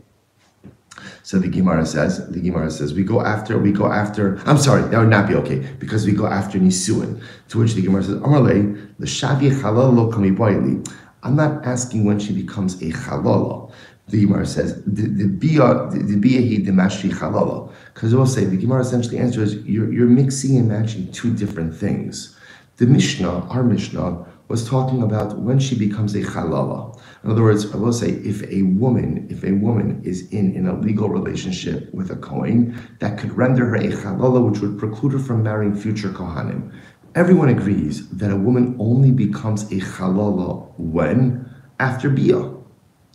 So 1.24 1.38
the 1.38 1.48
Gemara 1.48 1.86
says, 1.86 2.30
the 2.30 2.40
Gemara 2.40 2.72
says, 2.72 2.94
we 2.94 3.04
go 3.04 3.22
after, 3.22 3.58
we 3.60 3.72
go 3.72 3.92
after, 3.92 4.40
I'm 4.46 4.58
sorry, 4.58 4.82
that 4.90 4.98
would 5.00 5.10
not 5.10 5.28
be 5.28 5.36
okay, 5.36 5.60
because 5.80 6.06
we 6.06 6.14
go 6.14 6.28
after 6.28 6.58
Nisuin. 6.58 7.22
To 7.50 7.60
which 7.60 7.74
the 7.74 7.82
Gemara 7.82 8.04
says, 8.04 8.16
Amarle, 8.16 8.96
the 8.98 9.06
Shavi 9.06 9.52
Halal 9.62 10.12
Kami 10.12 10.84
I'm 11.24 11.36
not 11.36 11.66
asking 11.66 12.06
when 12.06 12.20
she 12.20 12.34
becomes 12.34 12.82
a 12.82 12.92
Halala. 12.92 13.72
The 14.08 14.26
Gemara 14.26 14.46
says, 14.46 14.84
the 14.84 15.04
he 15.04 16.58
the 16.58 16.72
Mashri 16.72 17.12
Halala. 17.12 17.72
Because 17.94 18.16
we'll 18.16 18.26
say, 18.26 18.46
the 18.46 18.58
Gemara 18.58 18.82
essentially 18.82 19.20
answers, 19.20 19.56
you're, 19.58 19.92
you're 19.94 20.08
mixing 20.08 20.58
and 20.58 20.68
matching 20.68 21.12
two 21.12 21.34
different 21.34 21.76
things. 21.76 22.36
The 22.78 22.88
Mishnah, 22.88 23.48
our 23.50 23.64
Mishnah, 23.64 24.26
was 24.48 24.68
talking 24.68 25.02
about 25.02 25.38
when 25.38 25.60
she 25.60 25.76
becomes 25.76 26.14
a 26.14 26.22
halala. 26.22 27.00
In 27.24 27.30
other 27.30 27.44
words, 27.44 27.72
I 27.72 27.78
will 27.78 27.94
say, 27.94 28.10
if 28.10 28.42
a 28.50 28.64
woman, 28.64 29.28
if 29.30 29.44
a 29.44 29.52
woman 29.52 30.02
is 30.04 30.28
in, 30.32 30.56
in 30.56 30.68
a 30.68 30.80
legal 30.80 31.08
relationship 31.08 31.94
with 31.94 32.10
a 32.10 32.16
Kohen, 32.16 32.76
that 33.00 33.20
could 33.20 33.38
render 33.38 33.66
her 33.68 33.76
a 33.76 33.90
halala, 33.90 34.50
which 34.50 34.60
would 34.60 34.80
preclude 34.80 35.14
her 35.14 35.20
from 35.20 35.44
marrying 35.44 35.76
future 35.76 36.10
Kohanim. 36.10 36.74
Everyone 37.14 37.50
agrees 37.50 38.10
that 38.10 38.32
a 38.32 38.36
woman 38.36 38.76
only 38.80 39.12
becomes 39.12 39.64
a 39.72 39.76
halala 39.76 40.74
when? 40.80 41.48
After 41.80 42.10
Bia. 42.10 42.54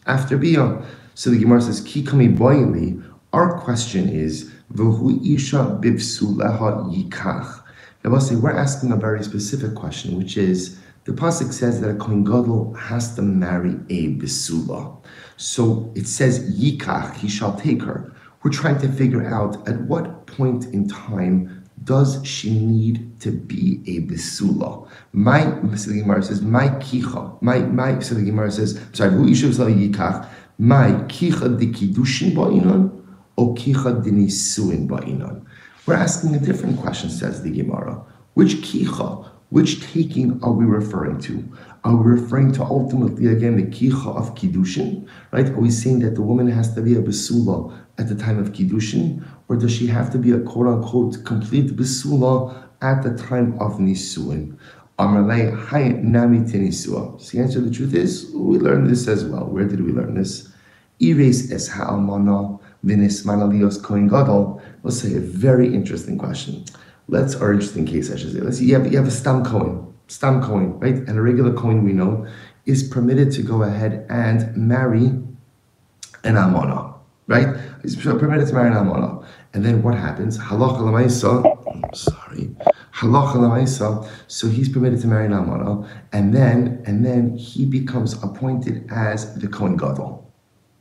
After 0.06 0.36
Bia. 0.36 0.84
So 1.14 1.30
the 1.30 1.40
Gemara 1.40 1.62
says, 1.62 1.80
Ki 1.80 2.04
kami 2.04 2.28
Our 3.32 3.58
question 3.58 4.08
is, 4.08 4.52
V'hu 4.72 5.34
isha 5.34 5.80
bivsuleha 5.82 6.94
yikach. 6.94 7.62
I 8.04 8.08
will 8.08 8.20
say, 8.20 8.36
We're 8.36 8.52
asking 8.52 8.92
a 8.92 8.96
very 8.96 9.24
specific 9.24 9.74
question, 9.74 10.16
which 10.16 10.36
is, 10.36 10.78
the 11.06 11.12
pasuk 11.12 11.52
says 11.52 11.80
that 11.80 11.88
a 11.88 11.94
kohen 11.94 12.24
gadol 12.24 12.74
has 12.74 13.14
to 13.14 13.22
marry 13.22 13.76
a 13.88 14.14
besula. 14.16 14.96
So 15.36 15.92
it 15.94 16.08
says 16.08 16.40
yikach, 16.60 17.14
he 17.14 17.28
shall 17.28 17.54
take 17.56 17.82
her. 17.82 18.12
We're 18.42 18.50
trying 18.50 18.80
to 18.80 18.88
figure 18.88 19.24
out 19.24 19.68
at 19.68 19.80
what 19.82 20.26
point 20.26 20.66
in 20.66 20.88
time 20.88 21.64
does 21.84 22.24
she 22.26 22.50
need 22.50 23.20
to 23.20 23.30
be 23.30 23.82
a 23.86 24.00
besula? 24.06 24.88
My 25.12 25.42
Mr. 25.42 25.96
Gemara 25.96 26.24
says, 26.24 26.42
my 26.42 26.68
kicha, 26.68 27.40
my 27.40 27.58
my 27.60 27.92
Mr. 27.92 28.24
Gemara 28.24 28.50
says, 28.50 28.80
sorry, 28.92 29.12
who 29.12 29.28
isha 29.28 29.46
yikach, 29.46 30.28
my 30.58 30.90
kicha 31.06 31.56
de 31.56 31.66
kiddushin 31.66 32.34
ba'inon, 32.34 32.90
or 33.36 33.54
kicha 33.54 34.02
de 34.02 34.10
nisuin 34.10 34.88
ba'inon. 34.88 35.46
We're 35.86 35.94
asking 35.94 36.34
a 36.34 36.40
different 36.40 36.80
question, 36.80 37.10
says 37.10 37.42
the 37.44 37.50
Gemara. 37.50 38.02
Which 38.34 38.56
kicha, 38.56 39.30
which 39.50 39.80
taking 39.92 40.42
are 40.42 40.52
we 40.52 40.64
referring 40.64 41.20
to? 41.20 41.44
Are 41.84 41.94
we 41.96 42.12
referring 42.12 42.52
to 42.52 42.64
ultimately 42.64 43.28
again 43.28 43.56
the 43.56 43.62
kicha 43.62 44.16
of 44.16 44.34
kiddushin? 44.34 45.08
Right? 45.30 45.48
Are 45.48 45.60
we 45.60 45.70
saying 45.70 46.00
that 46.00 46.14
the 46.16 46.22
woman 46.22 46.48
has 46.48 46.74
to 46.74 46.82
be 46.82 46.96
a 46.96 47.02
besula 47.02 47.78
at 47.98 48.08
the 48.08 48.14
time 48.14 48.38
of 48.38 48.52
kiddushin, 48.52 49.24
or 49.48 49.56
does 49.56 49.72
she 49.72 49.86
have 49.86 50.10
to 50.12 50.18
be 50.18 50.32
a 50.32 50.40
quote 50.40 50.66
unquote 50.66 51.24
complete 51.24 51.76
besula 51.76 52.68
at 52.82 53.02
the 53.02 53.16
time 53.16 53.56
of 53.60 53.74
nisuin? 53.74 54.56
Amalei 54.98 55.68
hay 55.68 55.90
nami 56.02 56.40
tenisua. 56.40 57.20
So 57.20 57.36
the 57.36 57.42
answer, 57.42 57.60
the 57.60 57.70
truth 57.70 57.94
is, 57.94 58.30
we 58.34 58.58
learned 58.58 58.88
this 58.88 59.06
as 59.08 59.24
well. 59.24 59.44
Where 59.44 59.66
did 59.68 59.84
we 59.84 59.92
learn 59.92 60.14
this? 60.14 60.52
Iris 61.00 61.52
es 61.52 61.68
ha'almana 61.68 62.58
v'nisman 62.84 63.42
aliyos 63.42 63.82
kohen 63.82 64.08
gadol. 64.08 64.62
Let's 64.82 65.00
say 65.00 65.14
a 65.14 65.20
very 65.20 65.72
interesting 65.72 66.16
question. 66.16 66.64
Let's, 67.08 67.34
or 67.36 67.52
interesting 67.52 67.86
case, 67.86 68.10
I 68.10 68.16
should 68.16 68.32
say. 68.32 68.40
Let's 68.40 68.58
see, 68.58 68.66
you 68.66 68.74
have, 68.74 68.90
you 68.90 68.98
have 68.98 69.06
a 69.06 69.12
stam 69.12 69.44
coin, 69.44 69.94
stam 70.08 70.42
coin, 70.42 70.78
right? 70.80 70.94
And 70.94 71.18
a 71.18 71.22
regular 71.22 71.52
coin 71.52 71.84
we 71.84 71.92
know 71.92 72.26
is 72.64 72.82
permitted 72.82 73.30
to 73.32 73.42
go 73.42 73.62
ahead 73.62 74.06
and 74.08 74.56
marry 74.56 75.06
an 76.24 76.34
almana, 76.34 76.94
right? 77.28 77.56
He's 77.82 77.94
permitted 77.94 78.48
to 78.48 78.54
marry 78.54 78.68
an 78.68 78.74
almana. 78.74 79.24
And 79.54 79.64
then 79.64 79.82
what 79.82 79.94
happens? 79.94 80.36
Halacha 80.36 80.80
lamaisa, 80.80 81.96
sorry, 81.96 82.56
halacha 82.92 83.36
lamaisa. 83.36 84.08
So 84.26 84.48
he's 84.48 84.68
permitted 84.68 85.00
to 85.02 85.06
marry 85.06 85.26
an 85.26 85.32
almana, 85.32 85.88
and 86.12 86.34
then 86.34 86.82
and 86.86 87.06
then 87.06 87.36
he 87.36 87.64
becomes 87.64 88.20
appointed 88.22 88.88
as 88.90 89.38
the 89.38 89.46
kohen 89.46 89.76
gadol 89.76 90.26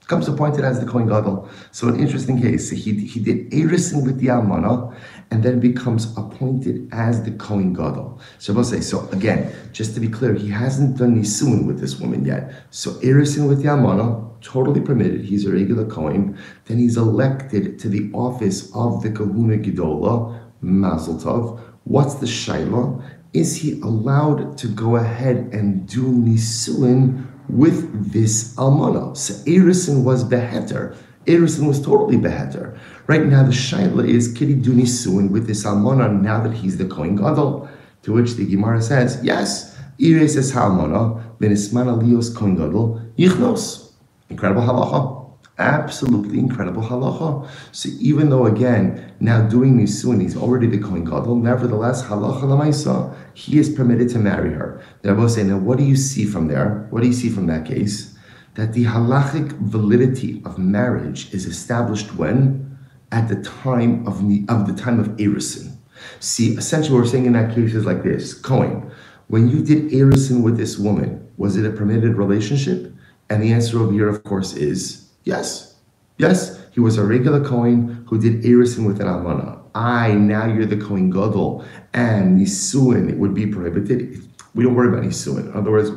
comes 0.07 0.27
appointed 0.27 0.63
as 0.63 0.79
the 0.79 0.85
Kohen 0.85 1.07
Gadol. 1.07 1.49
So 1.71 1.87
an 1.87 1.99
interesting 1.99 2.41
case. 2.41 2.69
He, 2.69 2.93
he 3.05 3.19
did 3.19 3.49
Erisin 3.51 4.05
with 4.05 4.19
the 4.19 4.27
Almana 4.27 4.95
and 5.31 5.43
then 5.43 5.59
becomes 5.59 6.15
appointed 6.17 6.87
as 6.91 7.23
the 7.23 7.31
Kohen 7.31 7.73
Gadol. 7.73 8.19
So 8.39 8.53
we'll 8.53 8.63
say, 8.63 8.81
so 8.81 9.07
again, 9.09 9.53
just 9.71 9.93
to 9.95 9.99
be 9.99 10.07
clear, 10.07 10.33
he 10.33 10.49
hasn't 10.49 10.97
done 10.97 11.21
Nisun 11.21 11.65
with 11.65 11.79
this 11.79 11.99
woman 11.99 12.25
yet. 12.25 12.53
So 12.69 12.91
Erisin 13.01 13.47
with 13.47 13.61
the 13.61 13.69
Almana, 13.69 14.41
totally 14.41 14.81
permitted. 14.81 15.21
He's 15.21 15.45
a 15.45 15.51
regular 15.51 15.85
Kohen. 15.85 16.37
Then 16.65 16.77
he's 16.77 16.97
elected 16.97 17.79
to 17.79 17.89
the 17.89 18.11
office 18.13 18.71
of 18.75 19.01
the 19.01 19.11
Kahuna 19.11 19.57
Gedola, 19.57 20.39
Mazel 20.61 21.15
Tov. 21.15 21.59
What's 21.83 22.15
the 22.15 22.25
Shaila? 22.25 23.03
Is 23.33 23.57
he 23.57 23.81
allowed 23.81 24.57
to 24.59 24.67
go 24.67 24.95
ahead 24.95 25.37
and 25.51 25.87
do 25.87 26.03
Nisuin 26.03 27.27
with 27.49 28.11
this 28.11 28.55
almana. 28.55 29.15
So 29.15 29.33
Erison 29.45 30.03
was 30.03 30.23
beheter. 30.23 30.95
Erison 31.25 31.67
was 31.67 31.81
totally 31.81 32.17
beheter. 32.17 32.77
Right 33.07 33.23
now, 33.23 33.43
the 33.43 33.51
shaila 33.51 34.07
is 34.07 34.33
duni 34.33 34.87
suin 34.87 35.31
with 35.31 35.45
this 35.45 35.63
almana 35.63 36.21
now 36.21 36.41
that 36.41 36.53
he's 36.53 36.77
the 36.77 36.85
kohen 36.85 37.15
gadol. 37.15 37.69
To 38.01 38.13
which 38.13 38.33
the 38.33 38.45
Gemara 38.45 38.81
says, 38.81 39.19
yes, 39.21 39.77
Iris 40.01 40.35
is 40.35 40.53
almana, 40.53 41.37
benisman 41.37 41.85
alios 41.85 42.35
kohen 42.35 42.55
gadol 42.55 42.99
yichnos. 43.15 43.91
Incredible 44.29 44.63
halacha. 44.63 45.21
Absolutely 45.59 46.39
incredible 46.39 46.81
halacha. 46.81 47.47
So 47.71 47.89
even 47.99 48.29
though 48.31 48.47
again 48.47 49.13
now 49.19 49.47
doing 49.47 49.77
nisuin, 49.77 50.19
he's 50.19 50.35
already 50.35 50.65
the 50.65 50.79
kohen 50.79 51.05
gadol. 51.05 51.35
Nevertheless, 51.35 52.03
halacha 52.05 52.41
lamaisa, 52.41 53.15
he 53.35 53.59
is 53.59 53.69
permitted 53.69 54.09
to 54.09 54.17
marry 54.17 54.51
her. 54.51 54.81
The 55.03 55.13
Rabbi 55.13 55.27
say, 55.27 55.43
now 55.43 55.59
what 55.59 55.77
do 55.77 55.83
you 55.83 55.95
see 55.95 56.25
from 56.25 56.47
there? 56.47 56.87
What 56.89 57.01
do 57.01 57.07
you 57.07 57.13
see 57.13 57.29
from 57.29 57.45
that 57.47 57.65
case? 57.65 58.17
That 58.55 58.73
the 58.73 58.85
halachic 58.85 59.51
validity 59.59 60.41
of 60.43 60.57
marriage 60.57 61.31
is 61.33 61.45
established 61.45 62.15
when 62.15 62.74
at 63.15 63.27
the 63.29 63.41
time 63.41 64.05
of 64.05 64.27
the 64.27 64.45
of 64.49 64.67
the 64.67 64.79
time 64.79 64.99
of 64.99 65.07
erison. 65.17 65.75
See, 66.19 66.55
essentially, 66.55 66.93
what 66.93 67.05
we're 67.05 67.09
saying 67.09 67.25
in 67.25 67.33
that 67.33 67.55
case 67.55 67.73
is 67.73 67.85
like 67.85 68.03
this: 68.03 68.33
Cohen, 68.33 68.91
when 69.27 69.49
you 69.49 69.63
did 69.63 69.91
erison 69.91 70.43
with 70.43 70.57
this 70.57 70.77
woman, 70.77 71.27
was 71.37 71.57
it 71.57 71.65
a 71.65 71.71
permitted 71.71 72.15
relationship? 72.15 72.93
And 73.29 73.41
the 73.41 73.51
answer 73.51 73.79
over 73.79 73.91
here, 73.91 74.07
of 74.07 74.23
course, 74.23 74.53
is 74.53 75.05
Yes. 75.25 75.75
Yes, 76.17 76.63
he 76.71 76.79
was 76.79 76.97
a 76.97 77.03
regular 77.03 77.43
Kohen 77.43 78.05
who 78.07 78.17
did 78.17 78.43
Erisin 78.43 78.87
with 78.87 79.01
an 79.01 79.07
Almana. 79.07 79.59
I, 79.73 80.13
now 80.13 80.45
you're 80.45 80.65
the 80.65 80.77
Kohen 80.77 81.09
Gadol, 81.09 81.65
and 81.93 82.39
Nisuin 82.39 83.09
it 83.09 83.17
would 83.17 83.33
be 83.33 83.45
prohibited. 83.47 84.21
We 84.53 84.63
don't 84.63 84.75
worry 84.75 84.87
about 84.87 85.03
Nisuin. 85.03 85.47
In 85.47 85.53
other 85.53 85.71
words, 85.71 85.91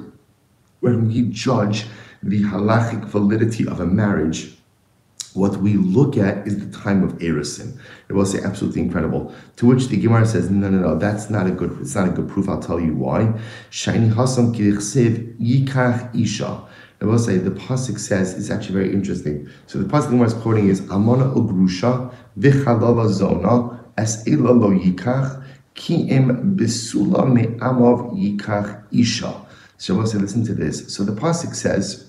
when 0.81 1.07
we 1.07 1.23
judge 1.31 1.87
the 2.23 2.43
halachic 2.43 3.05
validity 3.05 3.69
of 3.69 3.79
a 3.79 3.87
marriage, 3.87 4.58
what 5.35 5.57
we 5.59 5.75
look 5.75 6.17
at 6.17 6.47
is 6.47 6.59
the 6.59 6.79
time 6.79 7.03
of 7.03 7.13
Erisin. 7.19 7.79
It 8.09 8.13
will 8.13 8.27
say 8.27 8.41
absolutely 8.43 8.83
incredible. 8.83 9.35
To 9.57 9.67
which 9.67 9.89
the 9.89 9.97
Gemara 9.97 10.27
says, 10.27 10.51
no, 10.51 10.69
no, 10.69 10.79
no, 10.79 10.99
that's 10.99 11.31
not 11.31 11.47
a 11.47 11.51
good, 11.51 11.77
it's 11.81 11.95
not 11.95 12.09
a 12.09 12.11
good 12.11 12.29
proof. 12.29 12.49
I'll 12.49 12.61
tell 12.61 12.81
you 12.81 12.95
why. 12.95 13.39
Shiny 13.71 14.09
Hasam 14.09 14.55
Yikach 14.55 16.15
Isha. 16.21 16.65
I 17.01 17.05
will 17.05 17.19
say 17.19 17.39
the 17.39 17.51
pasuk 17.51 17.99
says 17.99 18.35
it's 18.35 18.51
actually 18.51 18.75
very 18.75 18.93
interesting. 18.93 19.49
So 19.67 19.79
the 19.79 19.89
pasuk 19.89 20.11
Gemara 20.11 20.27
is 20.27 20.35
quoting 20.35 20.69
is 20.69 20.81
Amona 20.83 21.33
ugrusha 21.33 22.13
v'chalala 22.39 23.09
zona 23.09 23.85
es 23.97 24.27
ela 24.27 24.51
lo 24.51 24.71
yikach 24.71 25.45
ki 25.75 26.09
im 26.09 26.57
besula 26.57 27.25
me'amav 27.33 28.13
yikach 28.17 28.83
isha. 28.91 29.33
So 29.77 29.95
I 29.95 29.99
will 29.99 30.07
say, 30.07 30.19
listen 30.19 30.45
to 30.47 30.55
this. 30.55 30.93
So 30.93 31.05
the 31.05 31.13
pasuk 31.13 31.55
says. 31.55 32.08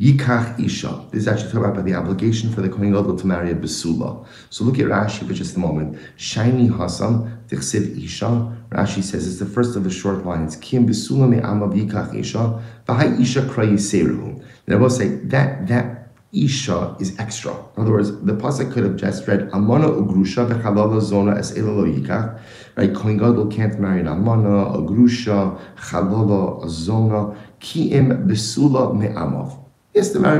Yikach 0.00 0.64
Isha. 0.64 1.06
This 1.10 1.22
is 1.22 1.28
actually 1.28 1.50
talking 1.50 1.70
about 1.70 1.84
the 1.84 1.94
obligation 1.94 2.52
for 2.52 2.60
the 2.60 2.68
Kohen 2.68 2.92
Gadol 2.92 3.16
to 3.16 3.26
marry 3.26 3.50
a 3.50 3.54
Besula. 3.56 4.24
So 4.48 4.62
look 4.62 4.78
at 4.78 4.86
Rashi 4.86 5.26
for 5.26 5.34
just 5.34 5.56
a 5.56 5.58
moment. 5.58 5.98
Shiny 6.14 6.68
Hasam, 6.68 7.36
Tichsiv 7.48 8.04
Isha. 8.04 8.56
Rashi 8.70 9.02
says 9.02 9.26
it's 9.26 9.40
the 9.40 9.46
first 9.46 9.74
of 9.74 9.82
the 9.82 9.90
short 9.90 10.24
lines. 10.24 10.54
Kim 10.54 10.86
Besula 10.86 11.28
me 11.28 11.38
Amav 11.38 11.74
Yikach 11.74 12.14
Isha. 12.14 12.62
Vahai 12.86 13.20
Isha 13.20 13.40
Krayi 13.42 13.74
Seruhu. 13.74 14.40
And 14.66 14.74
I 14.74 14.78
will 14.78 14.88
say 14.88 15.08
that 15.08 15.66
that 15.66 16.12
Isha 16.32 16.96
is 17.00 17.18
extra. 17.18 17.52
In 17.76 17.82
other 17.82 17.90
words, 17.90 18.22
the 18.22 18.34
pasuk 18.34 18.72
could 18.72 18.84
have 18.84 18.96
just 18.96 19.26
read 19.26 19.50
Amana 19.52 19.88
Ugrusha 19.88 20.48
v'chalala 20.48 21.00
zona 21.00 21.36
es 21.36 21.52
elalo 21.52 21.92
yikach. 21.92 22.40
Right, 22.76 22.94
Kohen 22.94 23.16
Gadol 23.16 23.48
can't 23.48 23.80
marry 23.80 23.98
an 23.98 24.06
Amana, 24.06 24.74
a 24.74 24.78
Grusha, 24.78 25.58
Chalala, 25.76 26.68
Zona, 26.68 27.36
Ki'im 27.58 28.28
Besula 28.28 28.96
Me'amav. 28.96 29.64
Yes, 29.98 30.10
the 30.10 30.20
marry. 30.20 30.38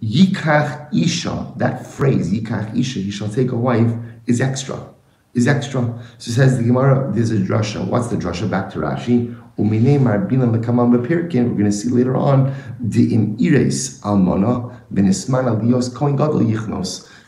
Yikach 0.00 0.94
Isha, 0.94 1.52
that 1.56 1.84
phrase, 1.84 2.32
Yikach 2.32 2.78
Isha, 2.78 3.00
he 3.00 3.10
shall 3.10 3.28
take 3.28 3.50
a 3.50 3.56
wife, 3.56 3.92
is 4.26 4.40
extra. 4.40 4.78
Is 5.34 5.48
extra. 5.48 6.00
So 6.18 6.30
says 6.30 6.56
the 6.56 6.62
Gemara, 6.62 7.10
there's 7.12 7.32
a 7.32 7.38
drasha. 7.38 7.84
What's 7.84 8.06
the 8.06 8.14
drasha? 8.14 8.48
Back 8.48 8.70
to 8.74 8.78
Rashi. 8.78 9.36
We're 9.56 9.68
going 9.68 11.64
to 11.64 11.72
see 11.72 11.88
later 11.88 12.16
on. 12.16 12.54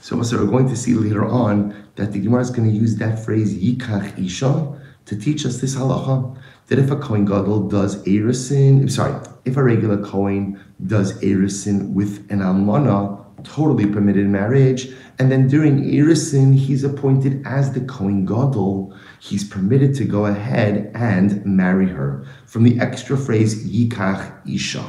So 0.01 0.17
we're 0.17 0.47
going 0.47 0.69
to 0.69 0.77
see 0.77 0.95
later 0.95 1.25
on 1.27 1.85
that 1.97 2.13
the 2.13 2.21
Gemara 2.21 2.43
is 2.43 2.51
going 2.51 2.71
to 2.71 2.77
use 2.77 2.95
that 2.97 3.25
phrase 3.25 3.57
yikach 3.57 4.25
isha 4.25 4.81
to 5.07 5.17
teach 5.17 5.45
us 5.45 5.61
this 5.61 5.75
halacha 5.75 6.39
that 6.69 6.79
if 6.79 6.91
a 6.91 6.97
kohen 6.97 7.25
gadol 7.25 7.67
does 7.69 8.03
erisin, 8.05 8.91
sorry, 8.91 9.15
if 9.45 9.57
a 9.57 9.63
regular 9.63 9.97
kohen 10.05 10.63
does 10.87 11.21
erisin 11.21 11.93
with 11.93 12.31
an 12.31 12.41
almana, 12.41 13.25
totally 13.45 13.87
permitted 13.87 14.27
marriage, 14.27 14.91
and 15.19 15.31
then 15.31 15.49
during 15.49 15.83
erisin 15.83 16.57
he's 16.57 16.85
appointed 16.85 17.45
as 17.47 17.73
the 17.73 17.81
kohen 17.81 18.25
gadol, 18.25 18.95
he's 19.21 19.45
permitted 19.45 19.95
to 19.95 20.05
go 20.05 20.27
ahead 20.27 20.91
and 20.95 21.45
marry 21.45 21.89
her. 21.89 22.27
From 22.47 22.63
the 22.63 22.79
extra 22.81 23.17
phrase 23.17 23.69
yikach 23.69 24.49
isha, 24.49 24.85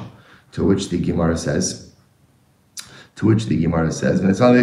to 0.51 0.63
which 0.63 0.89
the 0.89 0.99
Gemara 0.99 1.37
says. 1.37 1.93
To 3.15 3.25
which 3.25 3.47
the 3.47 3.61
Gemara 3.61 3.91
says, 3.91 4.21
and 4.21 4.29
it's 4.29 4.39
all 4.39 4.55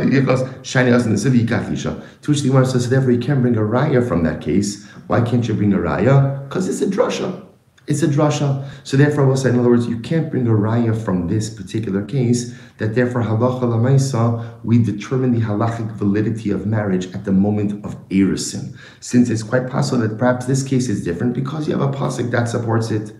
shiny 0.63 0.91
us 0.91 1.05
in 1.05 1.13
the 1.13 1.19
city 1.19 1.45
Yikach 1.45 1.71
isha. 1.71 2.03
To 2.23 2.31
which 2.31 2.41
the 2.41 2.49
Gemara 2.49 2.65
says, 2.65 2.89
therefore 2.89 3.11
you 3.11 3.19
can't 3.19 3.43
bring 3.43 3.55
a 3.55 3.61
raya 3.61 4.07
from 4.07 4.23
that 4.23 4.41
case. 4.41 4.89
Why 5.09 5.21
can't 5.21 5.47
you 5.47 5.53
bring 5.53 5.75
a 5.75 5.77
raya? 5.77 6.49
Because 6.49 6.67
it's 6.67 6.81
a 6.81 6.87
drasha. 6.87 7.46
It's 7.87 8.03
a 8.03 8.09
drasha. 8.09 8.69
So 8.83 8.97
therefore, 8.97 9.25
I 9.25 9.27
will 9.29 9.37
say, 9.37 9.51
in 9.51 9.59
other 9.59 9.69
words, 9.69 9.87
you 9.87 10.01
can't 10.01 10.29
bring 10.29 10.49
a 10.49 10.51
raya 10.51 10.97
from 11.05 11.29
this 11.29 11.49
particular 11.49 12.05
case. 12.05 12.53
That 12.79 12.95
therefore, 12.97 13.23
halacha 13.23 13.63
lamaisa, 13.63 14.63
we 14.65 14.83
determine 14.83 15.33
the 15.33 15.41
halachic 15.41 15.93
validity 15.93 16.51
of 16.51 16.67
marriage 16.67 17.07
at 17.15 17.25
the 17.25 17.33
moment 17.33 17.85
of 17.85 17.97
erisin. 18.09 18.77
Since 19.01 19.31
it's 19.31 19.45
quite 19.45 19.71
possible 19.71 20.07
that 20.07 20.19
perhaps 20.19 20.47
this 20.47 20.65
case 20.65 20.89
is 20.89 21.05
different 21.05 21.35
because 21.35 21.69
you 21.69 21.79
have 21.79 21.95
a 21.95 21.97
pasuk 21.97 22.33
that 22.33 22.49
supports 22.49 22.91
it. 22.91 23.13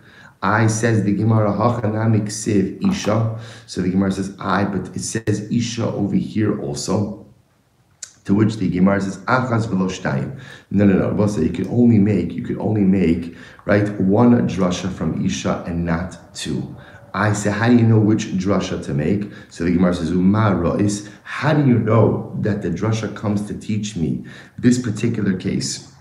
I 0.43 0.67
says 0.67 1.05
the 1.05 1.15
Gemara 1.15 1.53
hachanamik 1.53 2.27
siv 2.27 2.85
isha. 2.91 3.39
So 3.67 3.83
the 3.83 3.91
Gemara 3.91 4.13
says 4.13 4.37
I, 4.41 4.65
but 4.65 4.95
it 4.95 5.01
says 5.01 5.49
isha 5.51 5.87
over 5.87 6.17
here 6.17 6.61
also. 6.61 7.26
To 8.27 8.35
which 8.35 8.57
the 8.57 8.69
Gemara 8.69 9.01
says, 9.01 9.19
Achaz 9.19 9.69
v'lo 9.69 9.89
shtayim. 9.89 10.41
No, 10.73 10.85
no, 10.85 10.95
no. 10.99 11.15
We'll 11.15 11.43
you 11.43 11.51
could 11.51 11.69
only 11.69 11.99
make, 11.99 12.33
you 12.33 12.43
could 12.43 12.59
only 12.59 12.83
make, 12.83 13.37
right, 13.65 13.89
one 14.01 14.49
drasha 14.49 14.93
from 14.93 15.25
Isha 15.25 15.63
and 15.67 15.85
not 15.85 16.35
two. 16.35 16.77
I 17.15 17.33
say, 17.33 17.51
how 17.51 17.69
do 17.69 17.77
you 17.77 17.83
know 17.83 18.01
which 18.01 18.27
drasha 18.33 18.85
to 18.85 18.95
make? 18.95 19.31
So 19.49 19.63
the 19.65 19.71
Gemara 19.71 19.95
says, 19.95 20.11
Umar 20.11 20.79
is 20.81 21.09
how 21.23 21.55
do 21.55 21.65
you 21.67 21.79
know 21.79 22.37
that 22.41 22.63
the 22.63 22.71
drasha 22.71 23.15
comes 23.15 23.47
to 23.47 23.55
teach 23.55 23.97
me 23.97 24.25
this 24.59 24.83
particular 24.83 25.37
case? 25.37 25.93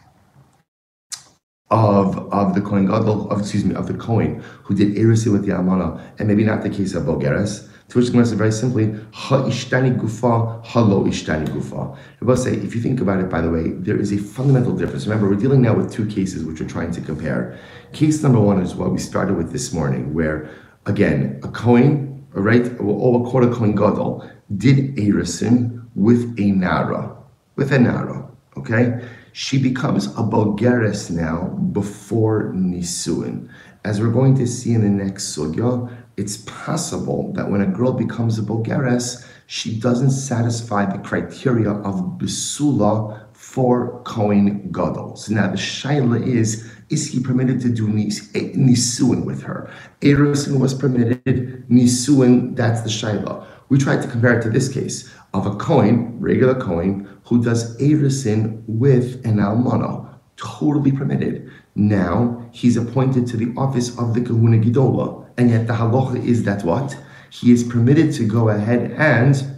Of, 1.70 2.18
of 2.34 2.56
the 2.56 2.62
Gadol, 2.62 3.30
of, 3.30 3.40
excuse 3.40 3.66
me, 3.66 3.76
of 3.76 3.88
the 3.88 3.94
Kohen 3.94 4.44
who 4.64 4.76
did 4.76 4.96
Erisi 4.96 5.32
with 5.32 5.46
the 5.46 5.58
Amana, 5.58 6.14
and 6.18 6.28
maybe 6.28 6.44
not 6.44 6.64
the 6.64 6.70
case 6.70 6.94
of 6.96 7.04
Bogeres. 7.04 7.70
To 7.90 8.00
which 8.00 8.12
Gemara 8.12 8.26
very 8.26 8.52
simply, 8.52 8.96
ha 9.14 9.44
ishtani 9.44 9.96
gufa, 10.00 10.66
ha 10.66 10.80
lo 10.82 11.04
ishtani 11.04 11.48
gufa. 11.48 11.96
I 12.22 12.26
will 12.26 12.36
say, 12.36 12.54
if 12.56 12.74
you 12.74 12.82
think 12.82 13.00
about 13.00 13.20
it, 13.20 13.30
by 13.30 13.42
the 13.42 13.50
way, 13.50 13.70
there 13.70 13.98
is 13.98 14.12
a 14.12 14.18
fundamental 14.18 14.76
difference. 14.76 15.06
Remember, 15.06 15.30
we're 15.30 15.40
dealing 15.40 15.62
now 15.62 15.76
with 15.76 15.92
two 15.92 16.06
cases 16.08 16.44
which 16.44 16.60
we're 16.60 16.68
trying 16.68 16.92
to 16.92 17.02
compare. 17.02 17.60
Case 17.94 18.24
number 18.24 18.40
one 18.40 18.60
is 18.62 18.74
what 18.76 18.92
we 18.92 18.98
started 18.98 19.38
with 19.38 19.52
this 19.52 19.72
morning, 19.72 20.14
where 20.14 20.50
again, 20.88 21.40
a 21.44 21.48
Kohen, 21.48 22.26
right, 22.32 22.68
or 22.80 23.22
a 23.22 23.30
quarter 23.30 23.54
coin 23.54 23.76
Gadol, 23.76 24.28
did 24.58 24.96
Erisin 24.96 25.86
with 25.96 26.36
a 26.40 26.52
Nara, 26.52 27.16
with 27.56 27.72
a 27.72 27.80
Nara, 27.80 28.28
okay? 28.58 29.08
She 29.34 29.58
becomes 29.58 30.08
a 30.08 30.24
Bogeres 30.24 31.12
now 31.12 31.50
before 31.72 32.54
Nisuin. 32.54 33.50
As 33.84 34.00
we're 34.02 34.12
going 34.12 34.36
to 34.36 34.48
see 34.48 34.74
in 34.74 34.82
the 34.82 34.90
next 34.90 35.36
sugya, 35.36 35.92
it's 36.18 36.38
possible 36.38 37.34
that 37.34 37.50
when 37.50 37.62
a 37.62 37.68
girl 37.68 37.92
becomes 37.92 38.40
a 38.40 38.42
Bogeres, 38.42 39.28
she 39.48 39.80
doesn't 39.80 40.12
satisfy 40.12 40.86
the 40.86 40.98
criteria 41.00 41.72
of 41.72 42.18
Besula 42.18 43.26
for 43.34 44.02
Kohen 44.04 44.72
Gadol. 44.72 45.18
So 45.18 45.34
now 45.34 45.48
the 45.48 45.58
Shaila 45.58 46.26
is, 46.26 46.72
is 46.90 47.12
he 47.12 47.20
permitted 47.20 47.60
to 47.62 47.70
do 47.70 47.88
nis, 47.88 48.32
eh, 48.34 48.54
Nisuin 48.56 49.26
with 49.26 49.44
her? 49.44 49.70
Erusin 50.02 50.60
was 50.60 50.74
permitted, 50.74 51.68
Nisuin, 51.70 52.56
that's 52.56 52.82
the 52.82 52.90
Shaila. 52.90 53.46
We 53.70 53.78
tried 53.78 54.02
to 54.02 54.08
compare 54.08 54.40
it 54.40 54.44
to 54.44 54.50
this 54.50 54.70
case 54.70 55.12
of 55.34 55.46
a 55.46 55.56
Kohen, 55.56 56.20
regular 56.20 56.56
Kohen, 56.56 57.10
who 57.26 57.44
does 57.44 57.78
Erusin 57.78 58.64
with 58.68 59.26
an 59.26 59.38
Almana, 59.38 60.18
totally 60.38 60.92
permitted. 60.92 61.52
Now 61.76 62.50
he's 62.52 62.78
appointed 62.78 63.28
to 63.28 63.38
the 63.38 63.54
office 63.58 63.98
of 64.00 64.14
the 64.14 64.22
Kahuna 64.22 64.58
Gidola 64.60 65.25
and 65.38 65.50
yet 65.50 65.68
the 65.68 65.74
halacha 65.74 66.24
is 66.24 66.44
that 66.44 66.64
what? 66.64 66.98
He 67.30 67.52
is 67.52 67.64
permitted 67.64 68.14
to 68.16 68.28
go 68.28 68.50
ahead 68.50 68.92
and 68.98 69.55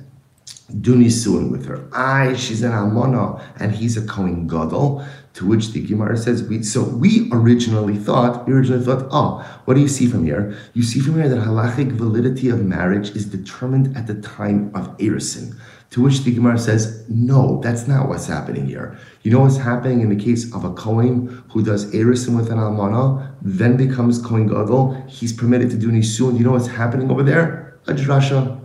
do 0.82 0.96
nisuin 0.96 1.50
with 1.50 1.66
her. 1.66 1.88
I, 1.94 2.34
she's 2.36 2.62
an 2.62 2.72
almana, 2.72 3.42
and 3.60 3.72
he's 3.72 3.98
a 3.98 4.06
kohen 4.06 4.48
gadol. 4.48 5.06
To 5.36 5.46
which 5.46 5.70
the 5.70 5.86
Gemara 5.86 6.18
says, 6.18 6.42
we, 6.44 6.64
so 6.64 6.84
we 6.84 7.30
originally 7.32 7.96
thought, 7.96 8.48
we 8.48 8.54
originally 8.54 8.84
thought, 8.84 9.08
oh, 9.12 9.48
what 9.66 9.76
do 9.76 9.82
you 9.82 9.88
see 9.88 10.08
from 10.08 10.26
here? 10.26 10.58
You 10.74 10.82
see 10.82 11.00
from 11.00 11.14
here 11.14 11.30
that 11.30 11.38
halachic 11.38 11.92
validity 11.92 12.50
of 12.50 12.66
marriage 12.66 13.12
is 13.12 13.28
determined 13.28 13.96
at 13.96 14.08
the 14.08 14.20
time 14.20 14.72
of 14.74 14.98
erisin. 14.98 15.56
To 15.92 16.02
which 16.02 16.24
the 16.24 16.34
Gemara 16.34 16.58
says, 16.58 17.06
no, 17.08 17.62
that's 17.62 17.88
not 17.88 18.10
what's 18.10 18.28
happening 18.28 18.66
here. 18.66 18.98
You 19.22 19.32
know 19.32 19.42
what's 19.42 19.58
happening 19.58 20.02
in 20.02 20.10
the 20.10 20.22
case 20.22 20.54
of 20.54 20.66
a 20.66 20.74
Kohen 20.74 21.44
who 21.50 21.64
does 21.64 21.92
Erisin 21.94 22.36
with 22.36 22.52
an 22.52 22.58
Almana, 22.58 23.34
then 23.42 23.78
becomes 23.78 24.22
Kohen 24.22 24.48
Gadol. 24.48 25.02
He's 25.08 25.32
permitted 25.32 25.70
to 25.70 25.78
do 25.78 25.90
Nisun. 25.90 26.38
You 26.38 26.44
know 26.44 26.52
what's 26.52 26.68
happening 26.68 27.10
over 27.10 27.24
there? 27.24 27.80
A 27.88 27.94
drasha. 27.94 28.60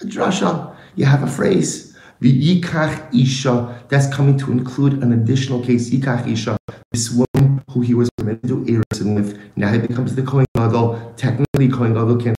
A 0.00 0.04
drasha. 0.04 0.71
You 0.94 1.04
have 1.06 1.22
a 1.22 1.26
phrase. 1.26 1.96
The 2.20 2.60
Yikach 2.60 3.14
Isha, 3.14 3.84
that's 3.88 4.12
coming 4.14 4.38
to 4.38 4.52
include 4.52 5.02
an 5.02 5.12
additional 5.12 5.62
case, 5.64 5.90
Yikach 5.90 6.26
Isha, 6.30 6.56
this 6.92 7.10
woman 7.10 7.62
who 7.70 7.80
he 7.80 7.94
was 7.94 8.08
permitted 8.16 8.46
to 8.48 8.64
Erisin 8.64 9.16
with. 9.16 9.40
Now 9.56 9.72
he 9.72 9.78
becomes 9.78 10.14
the 10.14 10.22
Kohen 10.22 10.46
Gadol. 10.56 11.14
Technically, 11.16 11.68
Kohen 11.68 11.94
Gadol 11.94 12.16
can't 12.16 12.36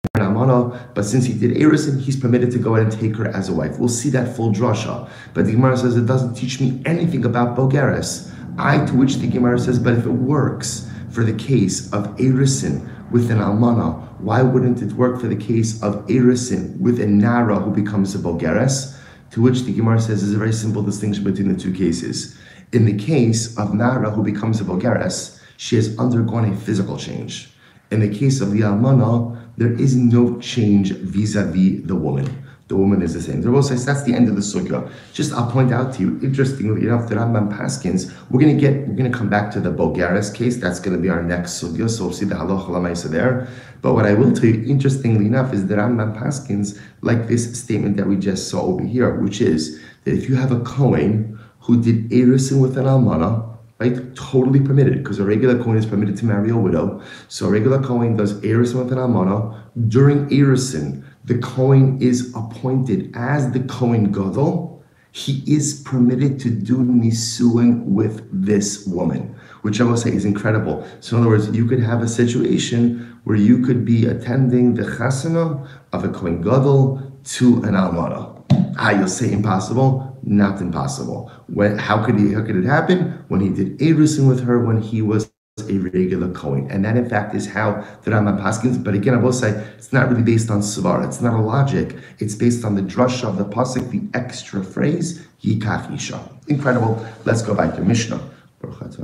but 0.94 1.04
since 1.04 1.24
he 1.24 1.32
did 1.32 1.56
Erisin, 1.56 2.00
he's 2.00 2.16
permitted 2.16 2.50
to 2.52 2.58
go 2.58 2.76
ahead 2.76 2.92
and 2.92 3.00
take 3.00 3.16
her 3.16 3.28
as 3.28 3.48
a 3.48 3.52
wife. 3.52 3.78
We'll 3.78 3.88
see 3.88 4.10
that 4.10 4.36
full 4.36 4.52
drasha. 4.52 5.08
But 5.34 5.46
the 5.46 5.52
Gemara 5.52 5.76
says 5.76 5.96
it 5.96 6.06
doesn't 6.06 6.34
teach 6.34 6.60
me 6.60 6.82
anything 6.84 7.24
about 7.24 7.56
Bogeres. 7.56 8.30
I, 8.58 8.84
to 8.84 8.94
which 8.94 9.16
the 9.16 9.26
Gemara 9.26 9.58
says, 9.58 9.78
but 9.78 9.94
if 9.94 10.04
it 10.04 10.10
works 10.10 10.88
for 11.10 11.24
the 11.24 11.32
case 11.32 11.92
of 11.92 12.08
Erisin 12.16 12.88
with 13.10 13.30
an 13.30 13.38
Almana, 13.38 14.06
why 14.22 14.40
wouldn't 14.40 14.82
it 14.82 14.92
work 14.92 15.20
for 15.20 15.26
the 15.26 15.36
case 15.36 15.82
of 15.82 16.06
Erisin 16.06 16.78
with 16.78 17.00
a 17.00 17.06
Nara 17.06 17.58
who 17.58 17.72
becomes 17.72 18.14
a 18.14 18.18
Bogeres? 18.18 18.96
To 19.32 19.42
which 19.42 19.62
the 19.62 19.72
Gemara 19.72 20.00
says 20.00 20.22
is 20.22 20.32
a 20.32 20.38
very 20.38 20.52
simple 20.52 20.82
distinction 20.82 21.24
between 21.24 21.52
the 21.52 21.60
two 21.60 21.72
cases. 21.72 22.36
In 22.72 22.84
the 22.84 22.96
case 22.96 23.58
of 23.58 23.74
Nara 23.74 24.10
who 24.10 24.22
becomes 24.22 24.60
a 24.60 24.64
Bogeres, 24.64 25.40
she 25.56 25.74
has 25.76 25.98
undergone 25.98 26.52
a 26.52 26.56
physical 26.56 26.96
change. 26.96 27.52
In 27.90 28.00
the 28.00 28.08
case 28.08 28.40
of 28.40 28.52
the 28.52 28.60
Almana, 28.60 29.38
there 29.56 29.72
is 29.72 29.96
no 29.96 30.38
change 30.38 30.92
vis-a-vis 30.92 31.84
the 31.84 31.96
woman. 31.96 32.41
The 32.72 32.78
woman 32.78 33.02
is 33.02 33.12
the 33.12 33.20
same. 33.20 33.42
The 33.42 33.50
Rebbe 33.50 33.62
says 33.62 33.84
that's 33.84 34.02
the 34.04 34.14
end 34.14 34.30
of 34.30 34.34
the 34.34 34.40
sugya. 34.40 34.90
Just 35.12 35.34
I'll 35.34 35.50
point 35.50 35.74
out 35.74 35.92
to 35.92 36.00
you, 36.00 36.18
interestingly 36.22 36.86
enough, 36.86 37.06
the 37.06 37.16
Rambam 37.16 37.52
Paskins, 37.52 38.10
we're 38.30 38.40
gonna 38.40 38.54
get, 38.54 38.88
we're 38.88 38.94
gonna 38.94 39.10
come 39.10 39.28
back 39.28 39.50
to 39.50 39.60
the 39.60 39.68
Bogeres 39.68 40.34
case. 40.34 40.56
That's 40.56 40.80
gonna 40.80 40.96
be 40.96 41.10
our 41.10 41.22
next 41.22 41.62
sugya. 41.62 41.90
So 41.90 42.04
we'll 42.04 42.14
see 42.14 42.24
the 42.24 42.34
halacha 42.34 42.70
lamaisa 42.70 43.10
there. 43.10 43.46
But 43.82 43.92
what 43.92 44.06
I 44.06 44.14
will 44.14 44.32
tell 44.32 44.46
you, 44.46 44.64
interestingly 44.64 45.26
enough, 45.26 45.52
is 45.52 45.66
the 45.66 45.74
Rambam 45.74 46.18
Paskins 46.18 46.80
like 47.02 47.28
this 47.28 47.44
statement 47.62 47.98
that 47.98 48.06
we 48.06 48.16
just 48.16 48.48
saw 48.48 48.62
over 48.62 48.82
here, 48.82 49.20
which 49.20 49.42
is 49.42 49.78
that 50.04 50.14
if 50.14 50.26
you 50.30 50.36
have 50.36 50.50
a 50.50 50.60
Kohen 50.60 51.38
who 51.60 51.82
did 51.82 52.08
erisin 52.08 52.62
with 52.62 52.78
an 52.78 52.86
almana, 52.86 53.52
right? 53.82 54.16
Totally 54.16 54.60
permitted 54.60 55.02
because 55.02 55.18
a 55.18 55.24
regular 55.24 55.62
Kohen 55.62 55.76
is 55.76 55.84
permitted 55.84 56.16
to 56.18 56.24
marry 56.24 56.50
a 56.50 56.56
widow. 56.56 57.02
So 57.28 57.48
a 57.48 57.50
regular 57.50 57.82
Kohen 57.82 58.16
does 58.16 58.34
Erisin 58.40 58.76
with 58.82 58.92
an 58.92 58.98
Almana. 58.98 59.58
During 59.88 60.28
Erisin, 60.28 61.02
the 61.24 61.38
Kohen 61.38 62.00
is 62.00 62.34
appointed 62.34 63.12
as 63.14 63.52
the 63.52 63.60
Kohen 63.60 64.12
Gadol. 64.12 64.82
He 65.12 65.42
is 65.46 65.82
permitted 65.82 66.40
to 66.40 66.50
do 66.50 66.78
Nisuin 66.78 67.84
with 67.84 68.26
this 68.32 68.86
woman, 68.86 69.34
which 69.60 69.80
I 69.80 69.84
will 69.84 69.96
say 69.96 70.12
is 70.12 70.24
incredible. 70.24 70.86
So 71.00 71.16
in 71.16 71.22
other 71.22 71.30
words, 71.30 71.50
you 71.50 71.66
could 71.66 71.80
have 71.80 72.02
a 72.02 72.08
situation 72.08 73.20
where 73.24 73.36
you 73.36 73.62
could 73.64 73.84
be 73.84 74.06
attending 74.06 74.74
the 74.74 74.84
chasana 74.84 75.68
of 75.92 76.04
a 76.04 76.08
Kohen 76.08 76.40
Gadol 76.40 77.12
to 77.24 77.56
an 77.64 77.74
Almana. 77.74 78.42
Ah, 78.78 78.90
you'll 78.90 79.06
say 79.06 79.32
impossible 79.32 80.12
not 80.22 80.60
impossible. 80.60 81.30
When, 81.48 81.78
how 81.78 82.04
could 82.04 82.18
he? 82.18 82.32
How 82.32 82.42
could 82.42 82.56
it 82.56 82.64
happen? 82.64 83.24
When 83.28 83.40
he 83.40 83.50
did 83.50 83.78
Erusin 83.78 84.28
with 84.28 84.44
her, 84.44 84.64
when 84.64 84.80
he 84.80 85.02
was 85.02 85.31
a 85.58 85.78
regular 85.78 86.30
coin. 86.32 86.66
and 86.70 86.82
that 86.82 86.96
in 86.96 87.06
fact 87.06 87.34
is 87.34 87.46
how 87.46 87.84
the 88.04 88.10
Rambam 88.10 88.40
paskins. 88.40 88.82
But 88.82 88.94
again, 88.94 89.12
I 89.14 89.18
will 89.18 89.34
say 89.34 89.50
it's 89.76 89.92
not 89.92 90.08
really 90.08 90.22
based 90.22 90.50
on 90.50 90.60
svara. 90.60 91.06
It's 91.06 91.20
not 91.20 91.34
a 91.34 91.42
logic. 91.42 91.94
It's 92.18 92.34
based 92.34 92.64
on 92.64 92.74
the 92.74 92.80
drasha 92.80 93.24
of 93.24 93.36
the 93.36 93.44
pasuk, 93.44 93.90
the 93.90 94.02
extra 94.18 94.64
phrase 94.64 95.26
yikach 95.42 95.94
isha. 95.94 96.26
Incredible. 96.48 97.06
Let's 97.26 97.42
go 97.42 97.54
back 97.54 97.74
to 97.76 97.82
Mishnah. 97.82 98.20
Says 98.62 98.96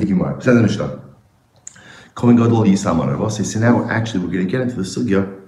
the 0.00 0.62
Mishnah. 0.62 1.02
Kohen 2.14 2.36
Gadol 2.36 2.64
Yisam 2.64 3.06
Rabbi 3.06 3.28
So 3.28 3.60
now 3.60 3.86
actually 3.90 4.20
we're 4.24 4.32
going 4.32 4.46
to 4.46 4.50
get 4.50 4.62
into 4.62 4.76
the 4.76 4.82
sugya 4.82 5.42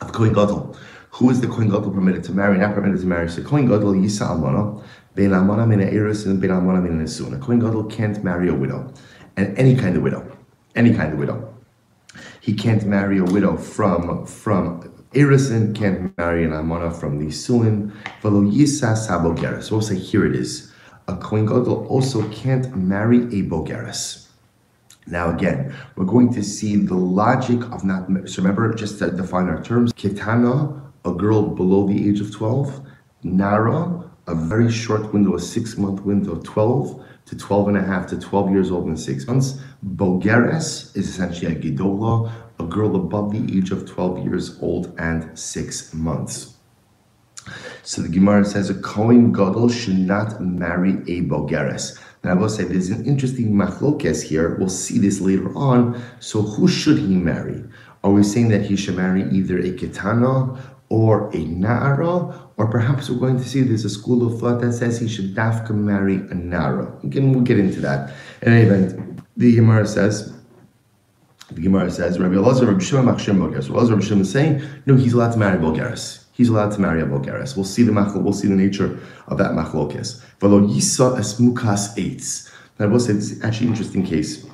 of 0.00 0.12
Kohen 0.12 0.32
Gadol. 0.32 0.76
Who 1.12 1.30
is 1.30 1.40
the 1.40 1.48
Kohen 1.48 1.68
Gadol 1.68 1.90
permitted 1.90 2.22
to 2.24 2.32
marry, 2.32 2.58
not 2.58 2.74
permitted 2.74 3.00
to 3.00 3.06
marry? 3.06 3.28
So 3.28 3.42
Kohen 3.42 3.66
Gadol 3.66 3.94
Yisa 3.94 4.28
Almana, 4.28 4.82
Bein 5.14 5.30
Almana 5.30 5.66
Min 5.66 5.80
Eris 5.80 6.26
and 6.26 6.40
Bein 6.40 6.50
Almana 6.50 6.82
Min 6.82 6.98
Nesun. 7.00 7.36
A 7.36 7.38
Kohen 7.38 7.58
Gadol 7.58 7.84
can't 7.84 8.22
marry 8.22 8.48
a 8.48 8.54
widow, 8.54 8.92
and 9.36 9.56
any 9.58 9.74
kind 9.74 9.96
of 9.96 10.02
widow, 10.02 10.36
any 10.76 10.94
kind 10.94 11.12
of 11.12 11.18
widow. 11.18 11.54
He 12.40 12.54
can't 12.54 12.84
marry 12.84 13.18
a 13.18 13.24
widow 13.24 13.56
from 13.56 14.26
from 14.26 14.82
Erison, 15.12 15.74
can't 15.74 16.16
marry 16.18 16.44
an 16.44 16.50
Almana 16.50 16.94
from 16.94 17.18
Nisuin. 17.18 17.92
Velo 18.22 18.42
Yisa 18.42 18.94
Sabogeres. 18.94 19.64
So 19.64 19.76
we'll 19.76 19.82
say 19.82 19.96
here 19.96 20.26
it 20.26 20.36
is. 20.36 20.72
A 21.08 21.16
Kohen 21.16 21.46
Gadol 21.46 21.86
also 21.88 22.28
can't 22.28 22.76
marry 22.76 23.22
a 23.22 23.42
Bogeres. 23.42 24.28
Now 25.06 25.30
again, 25.30 25.74
we're 25.96 26.04
going 26.04 26.32
to 26.34 26.42
see 26.42 26.76
the 26.76 26.94
logic 26.94 27.62
of 27.72 27.82
not, 27.82 28.08
so 28.28 28.42
remember 28.42 28.74
just 28.74 28.98
to 28.98 29.10
define 29.10 29.48
our 29.48 29.62
terms, 29.62 29.92
Kitana, 29.94 30.78
a 31.08 31.14
girl 31.14 31.42
below 31.42 31.86
the 31.86 32.08
age 32.08 32.20
of 32.20 32.34
12, 32.34 32.86
Nara, 33.22 34.04
a 34.26 34.34
very 34.34 34.70
short 34.70 35.12
window, 35.12 35.34
a 35.34 35.40
six 35.40 35.76
month 35.76 36.02
window, 36.02 36.40
12 36.44 37.04
to 37.26 37.36
12 37.36 37.68
and 37.68 37.76
a 37.76 37.82
half 37.82 38.06
to 38.06 38.18
12 38.18 38.50
years 38.50 38.70
old 38.70 38.86
in 38.88 38.96
six 38.96 39.26
months. 39.26 39.58
Bogeres 39.96 40.96
is 40.96 41.08
essentially 41.08 41.52
a 41.52 41.54
Gidola, 41.54 42.32
a 42.58 42.64
girl 42.64 42.96
above 42.96 43.32
the 43.32 43.56
age 43.56 43.70
of 43.70 43.86
12 43.86 44.24
years 44.24 44.58
old 44.62 44.94
and 44.98 45.38
six 45.38 45.92
months. 45.92 46.54
So 47.82 48.02
the 48.02 48.08
Gemara 48.08 48.44
says 48.44 48.68
a 48.70 48.74
Kohen 48.74 49.32
Gadol 49.32 49.70
should 49.70 49.98
not 49.98 50.40
marry 50.42 50.92
a 51.06 51.22
Bogeres. 51.22 51.98
And 52.22 52.32
I 52.32 52.34
will 52.34 52.48
say 52.48 52.64
there's 52.64 52.90
an 52.90 53.06
interesting 53.06 53.52
machlokes 53.52 54.22
here. 54.22 54.56
We'll 54.56 54.68
see 54.68 54.98
this 54.98 55.20
later 55.20 55.54
on. 55.56 56.02
So 56.20 56.42
who 56.42 56.68
should 56.68 56.98
he 56.98 57.14
marry? 57.14 57.64
Are 58.04 58.10
we 58.10 58.22
saying 58.22 58.48
that 58.48 58.62
he 58.62 58.76
should 58.76 58.96
marry 58.96 59.22
either 59.30 59.58
a 59.58 59.70
Ketana 59.70 60.60
or 60.88 61.30
a 61.34 61.38
Nara? 61.38 62.48
Or 62.56 62.66
perhaps 62.66 63.08
we're 63.08 63.18
going 63.18 63.38
to 63.38 63.48
see 63.48 63.62
there's 63.62 63.84
a 63.84 63.90
school 63.90 64.26
of 64.26 64.40
thought 64.40 64.60
that 64.60 64.72
says 64.72 64.98
he 64.98 65.08
should 65.08 65.34
dafka 65.34 65.70
marry 65.70 66.16
a 66.16 66.34
Nara. 66.34 66.92
Again, 67.04 67.32
we'll 67.32 67.42
get 67.42 67.58
into 67.58 67.80
that. 67.80 68.12
In 68.42 68.52
any 68.52 68.66
event, 68.66 69.20
the 69.36 69.54
Gemara 69.54 69.86
says, 69.86 70.34
the 71.50 71.62
Gemara 71.62 71.90
says, 71.90 72.18
Rabbi 72.18 72.34
Elazar, 72.34 72.66
Rabbi 72.66 72.80
Shimon, 72.80 73.14
Machshir, 73.14 73.38
Rabbi 73.38 73.58
Elazar, 73.58 74.02
Shimon 74.02 74.22
is 74.22 74.32
saying, 74.32 74.62
no, 74.86 74.96
he's 74.96 75.12
allowed 75.12 75.32
to 75.32 75.38
marry 75.38 75.58
Bogeres 75.58 76.24
he's 76.38 76.48
allowed 76.48 76.70
to 76.70 76.80
marry 76.80 77.02
a 77.02 77.04
Bogeres. 77.04 77.56
We'll 77.56 77.64
see 77.64 77.82
the 77.82 77.92
machlok, 77.92 78.22
we'll 78.22 78.32
see 78.32 78.48
the 78.48 78.54
nature 78.54 78.98
of 79.26 79.36
that 79.38 79.50
machlokes. 79.50 80.22
Velo 80.40 80.60
yisa 80.60 81.18
es 81.18 81.38
mukas 81.38 81.94
eitz. 81.98 82.50
Now 82.78 82.86
I 82.86 82.88
will 82.88 83.00
say 83.00 83.12
this 83.12 83.32
is 83.32 83.44
actually 83.44 83.66
an 83.66 83.72
interesting 83.72 84.06
case. 84.06 84.46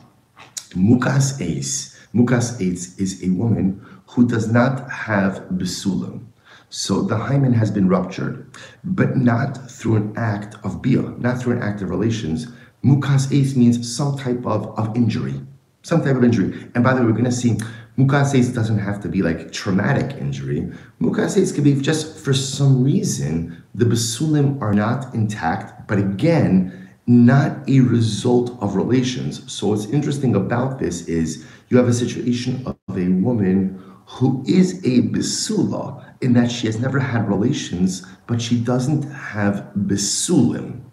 Mukas 0.70 1.38
eitz. 1.40 1.94
Mukas 2.14 2.58
eitz 2.58 2.98
is 2.98 3.22
a 3.22 3.30
woman 3.30 3.86
who 4.14 4.26
does 4.26 4.50
not 4.50 4.90
have 4.90 5.40
besulim. 5.50 6.24
So 6.70 7.02
the 7.02 7.16
hymen 7.16 7.52
has 7.52 7.70
been 7.70 7.88
ruptured, 7.88 8.48
but 8.84 9.16
not 9.16 9.70
through 9.70 9.96
an 9.96 10.14
act 10.16 10.56
of 10.64 10.80
bia, 10.82 11.02
not 11.18 11.40
through 11.40 11.56
an 11.56 11.62
act 11.62 11.82
of 11.82 11.90
relations. 11.90 12.46
Mukas 12.84 13.28
eitz 13.30 13.56
means 13.56 13.96
some 13.96 14.16
type 14.16 14.44
of, 14.46 14.78
of 14.78 14.96
injury. 14.96 15.40
Some 15.82 16.02
type 16.02 16.16
of 16.16 16.24
injury. 16.24 16.68
And 16.74 16.82
by 16.82 16.94
the 16.94 17.00
way, 17.00 17.06
we're 17.06 17.12
going 17.12 17.24
to 17.24 17.32
see 17.32 17.56
Mukases 17.98 18.52
doesn't 18.52 18.78
have 18.78 19.00
to 19.02 19.08
be 19.08 19.22
like 19.22 19.52
traumatic 19.52 20.16
injury. 20.16 20.68
Mukases 21.00 21.54
could 21.54 21.64
be 21.64 21.74
just 21.74 22.18
for 22.18 22.34
some 22.34 22.82
reason 22.82 23.62
the 23.74 23.84
basulim 23.84 24.60
are 24.60 24.74
not 24.74 25.14
intact, 25.14 25.86
but 25.86 25.98
again, 25.98 26.88
not 27.06 27.68
a 27.68 27.80
result 27.80 28.56
of 28.60 28.74
relations. 28.74 29.52
So 29.52 29.68
what's 29.68 29.86
interesting 29.86 30.34
about 30.34 30.78
this 30.78 31.06
is 31.06 31.46
you 31.68 31.76
have 31.76 31.88
a 31.88 31.92
situation 31.92 32.62
of 32.66 32.76
a 32.96 33.08
woman 33.08 33.80
who 34.06 34.44
is 34.46 34.78
a 34.84 35.02
basula 35.02 36.04
in 36.20 36.32
that 36.34 36.50
she 36.50 36.66
has 36.66 36.78
never 36.78 36.98
had 36.98 37.28
relations, 37.28 38.06
but 38.26 38.40
she 38.40 38.58
doesn't 38.58 39.02
have 39.10 39.70
basulim 39.76 40.84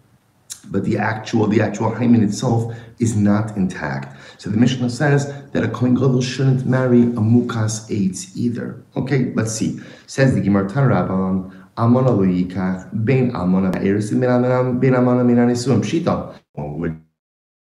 but 0.72 0.84
the 0.84 0.98
actual 0.98 1.46
the 1.46 1.60
actual 1.60 1.94
hymen 1.94 2.22
itself 2.22 2.74
is 2.98 3.14
not 3.16 3.56
intact. 3.56 4.16
So 4.40 4.50
the 4.50 4.56
Mishnah 4.56 4.90
says 4.90 5.32
that 5.52 5.62
a 5.62 5.68
Kohen 5.68 5.94
Gadol 5.94 6.22
shouldn't 6.22 6.66
marry 6.66 7.02
a 7.02 7.20
Mukas 7.20 7.88
eitz 7.90 8.34
either. 8.36 8.82
Okay, 8.96 9.32
let's 9.34 9.52
see. 9.52 9.80
Says 10.06 10.34
the 10.34 10.40
Gemara 10.40 10.68
Tanrabban, 10.68 11.52
Amona 11.76 12.10
lo 12.10 12.24
yikach, 12.24 12.88
ben 12.92 13.32
Amona 13.32 13.74
eris, 13.84 14.10
ben 14.10 14.20
Amona 14.20 14.80
ben 14.80 15.36
anisuim 15.36 15.82
pshita. 15.82 16.34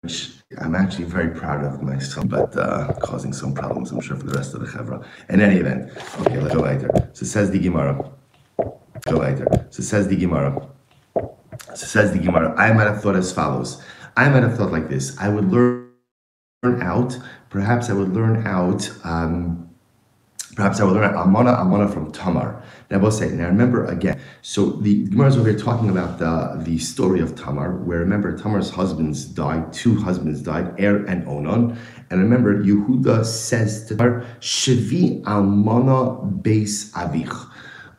Which 0.02 0.39
I'm 0.58 0.74
actually 0.74 1.06
very 1.06 1.30
proud 1.30 1.64
of 1.64 1.84
myself, 1.84 2.28
but 2.28 2.58
uh, 2.58 2.94
causing 2.94 3.34
some 3.34 3.54
problems, 3.54 3.92
I'm 3.92 4.02
sure, 4.02 4.18
for 4.18 4.26
the 4.26 4.34
rest 4.34 4.56
of 4.56 4.62
the 4.62 4.66
Chevra. 4.66 5.06
In 5.30 5.42
any 5.42 5.58
event, 5.58 5.92
okay, 6.22 6.40
let's 6.40 6.56
go 6.56 6.62
later. 6.62 6.90
So 7.14 7.28
says 7.28 7.52
the 7.52 7.60
Gemara. 7.60 8.12
Go 8.58 9.18
later. 9.18 9.46
So 9.70 9.84
says 9.84 10.08
the 10.08 10.16
Gemara. 10.16 10.68
So 11.76 11.86
says 11.86 12.14
the 12.14 12.18
Gemara, 12.18 12.56
I 12.58 12.74
might 12.74 12.88
have 12.88 13.00
thought 13.00 13.16
as 13.16 13.32
follows. 13.32 13.84
I 14.18 14.28
might 14.30 14.42
have 14.42 14.58
thought 14.58 14.72
like 14.72 14.90
this. 14.90 15.16
I 15.20 15.30
would 15.30 15.52
learn 15.52 15.92
out, 16.82 17.16
perhaps 17.52 17.92
I 17.92 17.94
would 17.94 18.10
learn 18.16 18.48
out, 18.48 18.92
um, 19.04 19.69
perhaps 20.60 20.82
I 20.82 20.84
will 20.84 20.92
learn 20.92 21.16
Amana, 21.16 21.52
Amana 21.54 21.88
from 21.88 22.12
Tamar. 22.12 22.62
And 22.90 23.00
I 23.00 23.02
will 23.02 23.12
say, 23.12 23.30
now 23.30 23.48
remember 23.48 23.86
again, 23.86 24.20
so 24.42 24.72
the 24.72 25.06
Gemara 25.06 25.30
is 25.30 25.38
over 25.38 25.50
here 25.52 25.58
talking 25.58 25.90
about 25.90 26.20
the, 26.20 26.62
the 26.66 26.78
story 26.80 27.22
of 27.22 27.34
Tamar, 27.34 27.78
where 27.78 28.00
remember 28.00 28.38
Tamar's 28.38 28.70
husbands 28.70 29.24
died, 29.24 29.72
two 29.72 29.96
husbands 29.96 30.42
died, 30.42 30.78
Er 30.78 31.06
and 31.06 31.26
Onan. 31.30 31.80
And 32.10 32.20
remember, 32.20 32.62
Yehuda 32.62 33.24
says 33.24 33.86
to 33.86 33.96
her, 34.04 34.26
Shevi 34.42 35.24
Almana 35.24 36.30
Beis 36.42 36.92
Avich 36.92 37.34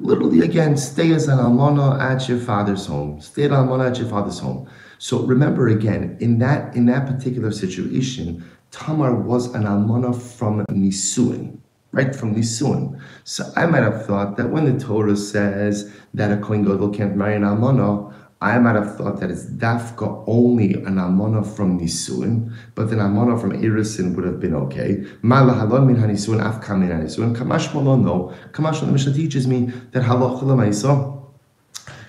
literally 0.03 0.41
again, 0.41 0.77
stay 0.77 1.13
as 1.13 1.29
an 1.29 1.39
almana 1.39 2.01
at 2.01 2.27
your 2.27 2.39
father's 2.39 2.87
home. 2.87 3.21
Stay 3.21 3.45
an 3.45 3.51
almana 3.51 3.91
at 3.91 3.99
your 3.99 4.09
father's 4.09 4.39
home. 4.39 4.67
So 4.99 5.21
remember 5.27 5.69
again, 5.69 6.17
in 6.21 6.39
that 6.39 6.75
in 6.75 6.87
that 6.87 7.07
particular 7.07 7.51
situation, 7.51 8.43
Tamar 8.71 9.15
was 9.15 9.55
an 9.55 9.65
almana 9.65 10.15
from 10.15 10.65
Nisuin, 10.71 11.59
right? 11.93 12.15
From 12.15 12.35
Nisuin. 12.35 13.01
So 13.25 13.51
I 13.57 13.67
might 13.67 13.83
have 13.83 14.07
thought 14.07 14.37
that 14.37 14.51
when 14.51 14.65
the 14.65 14.85
Torah 14.85 15.17
says 15.17 15.93
that 16.15 16.31
a 16.31 16.37
Kohen 16.37 16.65
Gadol 16.65 16.91
can't 16.91 17.17
marry 17.17 17.37
an 17.37 17.43
almana, 17.43 18.15
I 18.43 18.59
might 18.59 18.75
have 18.75 18.97
thought 18.97 19.21
that 19.21 19.31
it's 19.31 19.45
dafka 19.45 20.25
only 20.27 20.73
an 20.73 20.95
amona 20.95 21.45
from 21.45 21.79
nisuin, 21.79 22.51
but 22.75 22.89
an 22.89 22.99
amona 22.99 23.39
from 23.39 23.53
irisin 23.53 24.17
would 24.17 24.25
have 24.25 24.41
been 24.41 24.55
okay. 24.55 25.05
Malahalon 25.23 25.87
min 25.87 25.97
hanisuin, 25.97 26.41
afka 26.41 26.79
min 26.79 26.89
hanisuin. 26.89 27.37
Kamash 27.37 27.75
malon 27.75 28.03
no. 28.03 28.35
Kamash 28.53 28.81
the 28.81 28.87
Mishnah 28.87 29.13
teaches 29.13 29.47
me 29.47 29.67
that 29.93 30.05
halacha 30.05 30.41
lemaisa. 30.41 31.19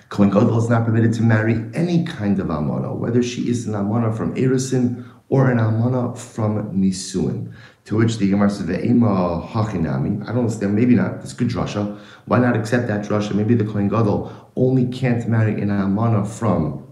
Kohen 0.08 0.30
Gadol 0.30 0.56
is 0.56 0.70
not 0.70 0.86
permitted 0.86 1.12
to 1.14 1.22
marry 1.22 1.66
any 1.74 2.06
kind 2.06 2.40
of 2.40 2.46
amona, 2.46 2.96
whether 2.96 3.22
she 3.22 3.50
is 3.50 3.66
an 3.66 3.74
amona 3.74 4.16
from 4.16 4.34
irisin 4.34 5.04
or 5.32 5.50
an 5.50 5.56
amona 5.56 6.16
from 6.16 6.52
nisuin. 6.78 7.50
To 7.86 7.96
which 7.96 8.18
the 8.18 8.28
Gemara 8.28 8.50
says, 8.50 8.66
"Ve'ema 8.66 9.48
hachinami." 9.48 10.22
I 10.22 10.26
don't 10.26 10.44
understand. 10.44 10.74
Maybe 10.74 10.94
not. 10.94 11.12
It's 11.22 11.32
good 11.32 11.48
drasha. 11.48 11.98
Why 12.26 12.38
not 12.38 12.54
accept 12.54 12.86
that 12.88 13.00
drasha? 13.08 13.34
Maybe 13.34 13.54
the 13.54 13.64
Kohen 13.64 13.88
Gadol 13.88 14.30
only 14.56 14.84
can't 15.00 15.26
marry 15.26 15.54
an 15.62 15.70
amana 15.70 16.26
from 16.26 16.82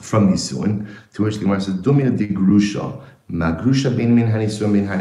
from 0.00 0.32
nisuin. 0.32 0.86
To 1.12 1.24
which 1.24 1.36
the 1.36 1.44
Gemara 1.44 1.60
says, 1.60 1.74
"Dumina 1.74 2.16
de 2.16 2.28
grusha." 2.28 2.84
Magrusha 3.30 3.94
ben 3.94 4.14
min 4.14 4.26
hanisuin 4.26 4.72
ben 4.72 4.86
han 4.86 5.00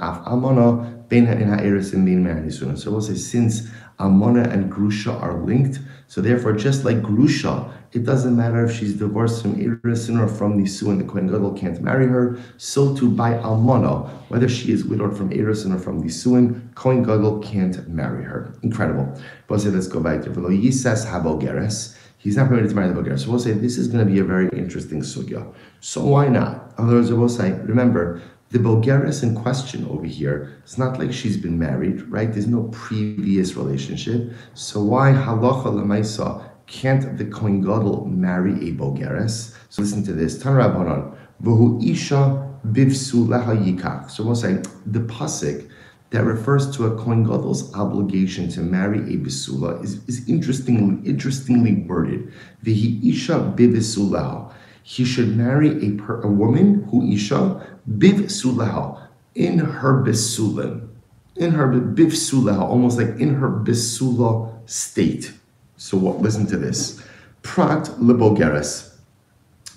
af 0.00 0.18
amana 0.24 0.86
ben 1.08 1.26
in 1.26 1.48
ha'erisin 1.48 2.04
ben 2.04 2.22
min 2.22 2.36
hanisuin. 2.36 2.78
So 2.78 2.92
we'll 2.92 3.00
say 3.00 3.16
since 3.16 3.68
amana 3.98 4.42
and 4.42 4.70
grusha 4.70 5.12
are 5.20 5.36
linked, 5.42 5.80
so 6.14 6.20
therefore 6.20 6.52
just 6.52 6.84
like 6.84 7.02
grusha 7.02 7.68
it 7.94 8.04
doesn't 8.04 8.36
matter 8.36 8.64
if 8.64 8.76
she's 8.76 8.94
divorced 8.94 9.40
from 9.40 9.54
Irisin 9.54 10.20
or 10.20 10.26
from 10.26 10.58
Nisuin, 10.58 10.98
the 10.98 11.04
Kohen 11.04 11.28
Gadol 11.28 11.52
can't 11.52 11.80
marry 11.80 12.08
her. 12.08 12.36
So 12.56 12.92
too 12.96 13.08
by 13.08 13.34
Almana, 13.34 14.10
whether 14.30 14.48
she 14.48 14.72
is 14.72 14.84
widowed 14.84 15.16
from 15.16 15.30
Irisin 15.30 15.72
or 15.72 15.78
from 15.78 16.02
Nisuin, 16.02 16.74
Kohen 16.74 17.04
Gadol 17.04 17.38
can't 17.38 17.88
marry 17.88 18.24
her. 18.24 18.52
Incredible. 18.62 19.16
But 19.46 19.60
say, 19.60 19.68
let's 19.68 19.86
go 19.86 20.00
back 20.00 20.22
to 20.22 20.30
Velo 20.30 20.48
Yisas 20.50 21.06
Habogeres. 21.06 21.96
He's 22.18 22.36
not 22.36 22.48
permitted 22.48 22.70
to 22.70 22.74
marry 22.74 22.88
the 22.92 23.00
Bogeres. 23.00 23.20
So 23.20 23.30
we'll 23.30 23.38
say 23.38 23.52
this 23.52 23.78
is 23.78 23.86
going 23.86 24.04
to 24.04 24.12
be 24.12 24.18
a 24.18 24.24
very 24.24 24.48
interesting 24.58 25.02
sugya. 25.02 25.54
So 25.78 26.04
why 26.04 26.26
not? 26.26 26.74
Otherwise, 26.78 27.12
we'll 27.12 27.28
say, 27.28 27.52
remember, 27.52 28.20
the 28.54 28.60
Bogeres 28.60 29.24
in 29.24 29.34
question 29.34 29.84
over 29.90 30.06
here, 30.06 30.60
it's 30.62 30.78
not 30.78 30.96
like 31.00 31.12
she's 31.12 31.36
been 31.36 31.58
married, 31.58 32.02
right? 32.02 32.32
There's 32.32 32.46
no 32.46 32.68
previous 32.70 33.56
relationship. 33.56 34.32
So 34.54 34.80
why 34.80 35.10
halacha 35.10 35.64
lemaisa 35.64 36.48
can't 36.68 37.18
the 37.18 37.24
Kohen 37.24 37.62
Gadol 37.62 38.06
marry 38.06 38.52
a 38.52 38.72
Bogeres? 38.72 39.56
So 39.70 39.82
listen 39.82 40.04
to 40.04 40.12
this. 40.12 40.40
Tan 40.40 40.52
Rabbanon, 40.52 41.16
V'hu 41.42 41.84
isha 41.84 42.48
bivsu 42.68 43.26
leha 43.26 43.56
yikach. 43.56 44.08
So 44.08 44.22
we'll 44.22 44.36
say 44.36 44.62
the 44.86 45.00
pasuk 45.00 45.68
that 46.10 46.22
refers 46.22 46.70
to 46.76 46.86
a 46.86 46.96
Kohen 46.96 47.24
Gadol's 47.24 47.74
obligation 47.74 48.48
to 48.50 48.60
marry 48.60 49.00
a 49.00 49.16
Bisula 49.16 49.82
is, 49.82 49.94
is 50.06 50.28
interestingly, 50.28 51.04
interestingly 51.04 51.82
worded. 51.88 52.32
V'hi 52.64 53.04
isha 53.04 53.52
bivsuleha. 53.56 54.54
He 54.86 55.04
should 55.06 55.34
marry 55.34 55.70
a, 55.84 55.92
per, 55.92 56.20
a 56.20 56.28
woman 56.28 56.86
who 56.90 57.10
isha 57.10 57.66
bivsuleha 57.90 59.00
in 59.34 59.58
her 59.58 60.04
bisulim. 60.04 60.88
In 61.36 61.52
her 61.52 61.68
bivsuleha, 61.68 62.60
almost 62.60 62.98
like 62.98 63.18
in 63.18 63.34
her 63.34 63.48
bisula 63.48 64.52
state. 64.66 65.32
So 65.78 65.96
what, 65.96 66.20
listen 66.20 66.46
to 66.48 66.58
this. 66.58 67.02
Prat 67.42 67.84
lebogeres. 67.98 68.94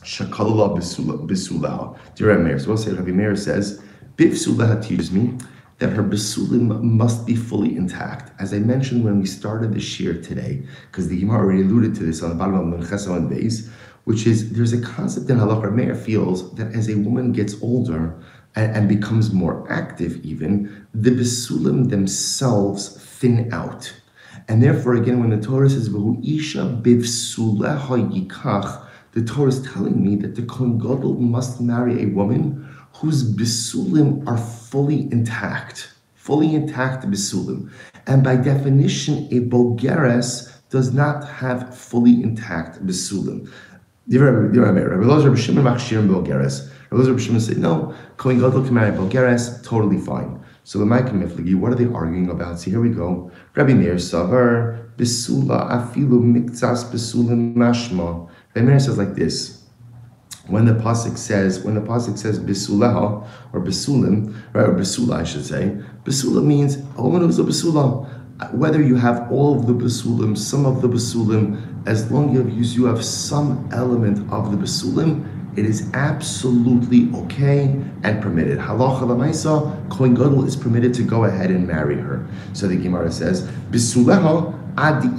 Shakalala 0.03 0.77
bisulah. 0.77 1.97
Dear 2.15 2.37
Meir. 2.37 2.59
So 2.59 2.75
say 2.75 2.91
Rabbi 2.91 3.11
Meir 3.11 3.37
says, 3.37 3.81
Bifsulah 4.17 4.85
teaches 4.85 5.09
me 5.09 5.37
that 5.79 5.91
her 5.91 6.03
bisulim 6.03 6.81
must 6.81 7.25
be 7.25 7.35
fully 7.35 7.77
intact. 7.77 8.31
As 8.41 8.53
I 8.53 8.59
mentioned 8.59 9.05
when 9.05 9.19
we 9.19 9.25
started 9.25 9.73
the 9.73 9.79
shiur 9.79 10.21
today, 10.25 10.63
because 10.91 11.07
the 11.07 11.19
Gemara 11.19 11.39
already 11.39 11.61
alluded 11.61 11.95
to 11.95 12.03
this 12.03 12.21
on 12.23 12.29
the 12.29 12.35
bottom 12.35 12.73
of 12.73 12.79
Menchesa 12.79 13.15
and 13.15 13.31
Beis, 13.31 13.69
which 14.07 14.25
is 14.25 14.53
there's 14.53 14.71
a 14.71 14.79
concept 14.79 15.29
in 15.29 15.37
halakha. 15.37 15.69
Meir 15.69 15.93
feels 15.93 16.55
that 16.55 16.73
as 16.73 16.87
a 16.87 16.95
woman 16.95 17.33
gets 17.33 17.61
older 17.61 18.17
and, 18.55 18.73
and 18.73 18.87
becomes 18.87 19.33
more 19.33 19.69
active, 19.69 20.23
even 20.23 20.87
the 20.93 21.09
bisulim 21.11 21.89
themselves 21.89 22.81
thin 23.19 23.51
out. 23.51 23.93
And 24.47 24.63
therefore, 24.63 24.93
again, 24.93 25.19
when 25.19 25.31
the 25.31 25.45
Torah 25.45 25.69
says, 25.69 25.89
isha 25.89 26.63
yikach, 28.13 28.87
the 29.11 29.23
Torah 29.25 29.49
is 29.49 29.61
telling 29.73 30.01
me 30.01 30.15
that 30.15 30.35
the 30.35 30.43
Kohen 30.43 31.29
must 31.29 31.59
marry 31.59 32.03
a 32.03 32.05
woman 32.05 32.65
whose 32.93 33.29
bisulim 33.35 34.25
are 34.25 34.37
fully 34.37 35.11
intact, 35.11 35.89
fully 36.15 36.55
intact 36.55 37.03
bisulim. 37.07 37.69
And 38.05 38.23
by 38.23 38.37
definition, 38.37 39.27
a 39.31 39.41
bogeres 39.41 40.53
does 40.69 40.93
not 40.93 41.27
have 41.27 41.75
fully 41.77 42.23
intact 42.23 42.85
bisulim. 42.85 43.49
Rabbi 44.09 44.55
Lozer 44.55 45.31
B'Shimon 45.33 45.63
Machshirim 45.63 46.07
B'Shimon 46.89 47.41
said, 47.41 47.57
no, 47.57 47.93
Kohen 48.15 48.39
Gadol 48.39 48.63
can 48.63 48.73
marry 48.73 48.91
Bogeres, 48.95 49.63
totally 49.63 49.99
fine. 49.99 50.39
So 50.63 50.79
the 50.79 50.85
Maikim 50.85 51.21
Miflagi, 51.21 51.55
what 51.55 51.73
are 51.73 51.75
they 51.75 51.91
arguing 51.93 52.29
about? 52.29 52.59
So 52.59 52.69
here 52.71 52.79
we 52.79 52.89
go. 52.89 53.31
Rabbi 53.55 53.73
Meir 53.73 53.95
Savar, 53.95 54.89
Bisula 54.95 55.69
Afilu 55.69 56.21
Mikzas 56.21 56.89
Bisulim 56.89 57.53
Mashma. 57.55 58.29
Rabbi 58.55 58.65
Meir 58.65 58.79
says 58.79 58.97
like 58.97 59.15
this. 59.15 59.57
When 60.47 60.63
the 60.63 60.71
pasuk 60.71 61.17
says, 61.17 61.59
when 61.59 61.75
the 61.75 61.81
pasuk 61.81 62.17
says 62.17 62.39
bisuleha 62.39 63.27
or 63.51 63.59
bisulim, 63.59 64.33
right, 64.53 64.69
or 64.69 64.73
bisula, 64.73 65.17
I 65.17 65.23
should 65.25 65.45
say, 65.45 65.77
bisula 66.05 66.41
means 66.41 66.77
oh, 66.97 67.03
a 67.03 67.03
woman 67.03 67.23
who's 67.23 67.37
a 67.39 67.43
bisula. 67.43 68.07
Whether 68.53 68.81
you 68.81 68.95
have 68.95 69.29
all 69.29 69.59
of 69.59 69.67
the 69.67 69.73
basulim, 69.73 70.37
some 70.37 70.65
of 70.65 70.81
the 70.81 70.87
basulim, 70.87 71.76
as 71.87 72.11
long 72.11 72.35
as 72.35 72.75
you 72.75 72.85
have 72.85 73.03
some 73.03 73.67
element 73.71 74.19
of 74.31 74.51
the 74.51 74.57
basulim, 74.57 75.25
it 75.57 75.65
is 75.65 75.89
absolutely 75.93 77.09
okay 77.21 77.81
and 78.03 78.21
permitted. 78.21 78.59
Halacha 78.59 79.01
lamaisa, 79.01 79.89
Kohen 79.89 80.13
Gadol 80.13 80.45
is 80.45 80.55
permitted 80.55 80.93
to 80.95 81.03
go 81.03 81.23
ahead 81.23 81.49
and 81.49 81.65
marry 81.65 81.95
her. 81.95 82.27
So 82.53 82.67
the 82.67 82.75
Gemara 82.75 83.11
says, 83.11 83.47
Bisuleha 83.71 84.53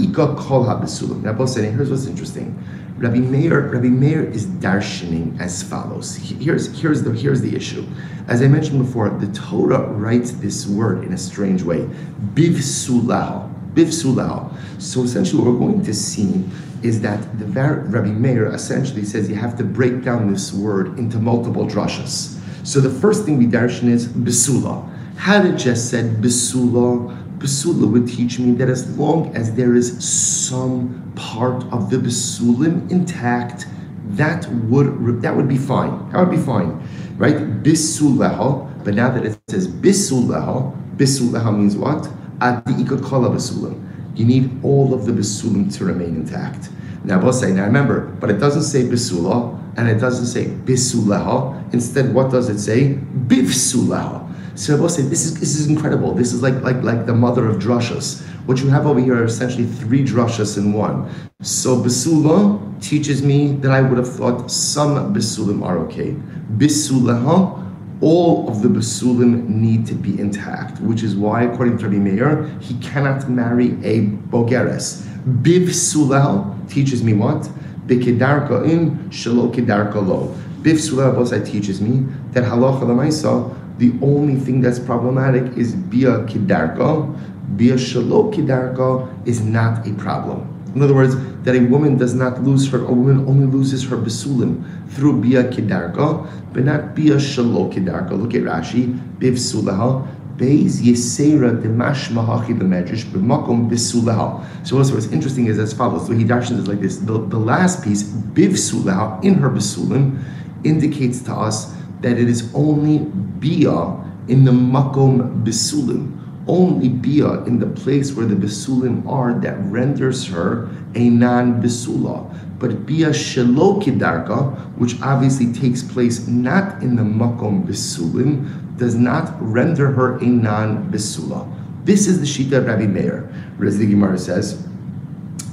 ika 0.01 0.37
kol 0.37 0.65
ha-bisulim. 0.65 1.23
Now 1.23 1.33
both 1.33 1.51
saying, 1.51 1.75
here's 1.75 1.91
what's 1.91 2.07
interesting. 2.07 2.57
Rabbi 2.99 3.19
Meir, 3.19 3.69
Rabbi 3.69 3.89
Meir 3.89 4.25
is 4.25 4.47
darshaning 4.47 5.41
as 5.41 5.63
follows. 5.63 6.17
Here's, 6.17 6.79
here's, 6.79 7.03
the, 7.03 7.13
here's 7.13 7.41
the 7.41 7.57
issue. 7.57 7.87
As 8.29 8.43
I 8.43 8.49
mentioned 8.49 8.85
before, 8.85 9.09
the 9.09 9.33
Torah 9.33 9.89
writes 9.89 10.33
this 10.33 10.67
word 10.67 11.03
in 11.05 11.13
a 11.15 11.19
strange 11.19 11.63
way. 11.63 11.89
Bivsulah. 12.35 13.58
Bivsulah. 13.75 14.53
So 14.81 15.03
essentially 15.03 15.43
what 15.43 15.53
we're 15.53 15.59
going 15.59 15.85
to 15.85 15.95
see 15.95 16.45
is 16.83 17.01
that 17.01 17.39
the 17.39 17.47
Rabbi 17.47 18.11
Meir 18.11 18.47
essentially 18.53 19.05
says 19.05 19.29
you 19.29 19.35
have 19.35 19.57
to 19.59 19.65
break 19.65 20.03
down 20.03 20.33
this 20.33 20.53
word 20.53 20.99
into 20.99 21.19
multiple 21.19 21.67
drashas. 21.67 22.39
So 22.65 22.81
the 22.81 22.91
first 22.91 23.25
thing 23.25 23.39
we 23.39 23.47
darshan 23.47 23.89
is 23.89 24.07
besula. 24.07 24.87
Had 25.17 25.47
it 25.47 25.57
just 25.57 25.91
said 25.91 26.23
besula, 26.23 27.17
besula 27.39 27.91
would 27.91 28.07
teach 28.07 28.39
me 28.39 28.53
that 28.53 28.69
as 28.69 28.97
long 28.97 29.35
as 29.35 29.55
there 29.55 29.75
is 29.75 30.05
some 30.05 31.13
part 31.17 31.65
of 31.73 31.91
the 31.91 31.97
besulim 31.97 32.89
intact, 32.91 33.67
that 34.11 34.47
would 34.71 35.21
that 35.23 35.37
would 35.37 35.49
be 35.49 35.59
fine. 35.59 36.11
That 36.11 36.21
would 36.21 36.31
be 36.31 36.37
fine, 36.43 36.81
right? 37.17 37.37
Bisuleha. 37.63 38.85
But 38.85 38.95
now 38.95 39.11
that 39.11 39.27
it 39.27 39.39
says 39.49 39.67
bisuleha, 39.69 40.97
bisuleha 40.97 41.57
means 41.57 41.77
what? 41.77 42.09
Adi 42.41 42.85
kala 42.85 43.31
besulim. 43.31 43.85
You 44.15 44.25
need 44.25 44.65
all 44.65 44.95
of 44.95 45.07
the 45.07 45.13
bisulim 45.13 45.75
to 45.77 45.85
remain 45.85 46.17
intact. 46.17 46.71
Now, 47.05 47.21
both 47.21 47.37
say, 47.37 47.53
now 47.53 47.65
remember, 47.65 48.07
but 48.21 48.31
it 48.31 48.39
doesn't 48.39 48.63
say 48.63 48.83
bisula 48.83 49.57
and 49.77 49.89
it 49.89 50.01
doesn't 50.01 50.27
say 50.27 50.47
bisuleha. 50.47 51.73
Instead, 51.73 52.13
what 52.13 52.31
does 52.31 52.49
it 52.49 52.59
say? 52.59 52.99
Bivsuleha. 53.27 54.27
So 54.59 54.77
both 54.77 54.91
say, 54.91 55.03
this 55.03 55.25
is 55.25 55.39
this 55.39 55.55
is 55.55 55.69
incredible. 55.69 56.15
This 56.15 56.33
is 56.33 56.43
like 56.43 56.61
like 56.63 56.83
like 56.83 57.07
the 57.07 57.15
mother 57.15 57.47
of 57.47 57.59
drushas. 57.59 58.23
What 58.47 58.59
you 58.59 58.69
have 58.71 58.87
over 58.87 58.99
here 58.99 59.15
are 59.15 59.25
essentially 59.25 59.67
three 59.67 60.03
drushas 60.03 60.59
in 60.59 60.73
one. 60.73 61.09
So 61.43 61.77
bisula 61.77 62.59
teaches 62.83 63.23
me 63.23 63.53
that 63.57 63.71
I 63.71 63.81
would 63.81 63.99
have 63.99 64.13
thought 64.13 64.51
some 64.51 65.15
bisulim 65.15 65.65
are 65.65 65.79
okay. 65.87 66.17
Bisuleha 66.57 67.68
all 68.01 68.49
of 68.49 68.63
the 68.63 68.69
basulim 68.69 69.49
need 69.49 69.87
to 69.87 69.95
be 69.95 70.19
intact, 70.21 70.81
which 70.81 71.03
is 71.03 71.17
why, 71.17 71.43
according 71.43 71.79
to 71.79 71.89
Rabbi 71.89 71.99
Meir, 71.99 72.45
he 72.61 72.75
cannot 72.79 73.29
marry 73.29 73.71
a 73.85 74.07
bogeres. 74.31 75.03
Biv 75.43 75.69
sulal 75.69 76.55
teaches 76.69 77.03
me 77.03 77.13
what? 77.13 77.43
Bikidarka 77.87 78.69
in 78.69 78.99
shalo 79.11 79.53
kidarka 79.53 80.07
lo. 80.07 80.35
Biv 80.63 80.75
sulal 80.75 81.15
bosai 81.15 81.45
teaches 81.45 81.81
me 81.81 82.07
that 82.33 82.45
halacha 82.45 82.83
lamaisa, 82.83 83.55
the 83.79 83.93
only 84.03 84.37
thing 84.37 84.61
that's 84.61 84.79
problematic 84.79 85.57
is 85.57 85.75
bia 85.75 86.25
kidarka. 86.27 87.57
Bia 87.57 87.75
shalo 87.75 88.33
kidarka 88.33 89.27
is 89.27 89.41
not 89.41 89.87
a 89.87 89.93
problem. 89.95 90.48
In 90.75 90.83
other 90.83 90.95
words, 90.95 91.17
that 91.45 91.55
a 91.55 91.61
woman 91.61 91.97
does 91.97 92.15
not 92.15 92.43
lose 92.43 92.71
her, 92.71 92.85
a 92.85 92.93
woman 92.93 93.27
only 93.27 93.47
loses 93.47 93.89
her 93.89 93.97
besulim 93.97 94.65
through 94.91 95.21
bia 95.23 95.45
kidarka, 95.45 96.29
but 96.53 96.65
not 96.65 96.95
bia 96.95 97.17
shalo 97.17 97.73
kidarka. 97.73 98.11
Look 98.11 98.35
at 98.35 98.43
Rashi, 98.43 98.99
biv 99.19 99.33
sulaha, 99.33 100.07
beis 100.37 100.81
yesera 100.81 101.61
demash 101.61 102.09
mahachi 102.09 102.57
medrash 102.59 103.05
b'makom 103.05 103.71
bisulaha. 103.71 104.45
So 104.67 104.77
what's 104.77 105.07
interesting 105.07 105.47
is 105.47 105.59
as 105.59 105.73
follows. 105.73 106.07
So 106.07 106.13
he 106.13 106.25
darshans 106.25 106.59
is 106.59 106.69
like 106.69 106.81
this. 106.81 106.99
The, 106.99 107.19
the 107.19 107.39
last 107.39 107.83
piece, 107.83 108.03
biv 108.03 108.51
sulaha, 108.51 109.25
in 109.25 109.35
her 109.37 109.51
besulim, 109.51 110.23
indicates 110.65 111.23
to 111.23 111.33
us 111.33 111.75
that 112.03 112.19
it 112.19 112.29
is 112.29 112.53
only 112.55 112.99
bia 112.99 113.97
in 114.29 114.45
the 114.45 114.53
makom 114.53 115.45
bisulim 115.45 116.18
only 116.49 116.89
bia 116.89 117.45
in 117.45 117.61
the 117.61 117.67
place 117.67 118.15
where 118.15 118.27
the 118.27 118.35
besulim 118.35 119.07
are 119.07 119.39
that 119.41 119.57
renders 119.61 120.27
her 120.27 120.69
a 120.95 121.11
non-besula. 121.11 122.35
But 122.59 122.87
bia 122.87 123.11
shelokidarka, 123.11 124.77
which 124.79 125.01
obviously 125.03 125.53
takes 125.53 125.83
place 125.83 126.27
not 126.27 126.83
in 126.83 126.97
the 126.97 127.03
makom 127.03 127.67
besulim, 127.67 128.77
does 128.79 128.95
not 128.95 129.35
render 129.41 129.93
her 129.93 130.19
a 130.19 130.25
non-besula. 130.25 131.47
This 131.85 132.07
is 132.07 132.21
the 132.21 132.27
shita 132.27 132.59
of 132.59 132.67
Rabbi 132.67 132.87
Meir. 132.87 133.33
As 133.65 133.79
Gemara 133.79 134.19
says, 134.19 134.67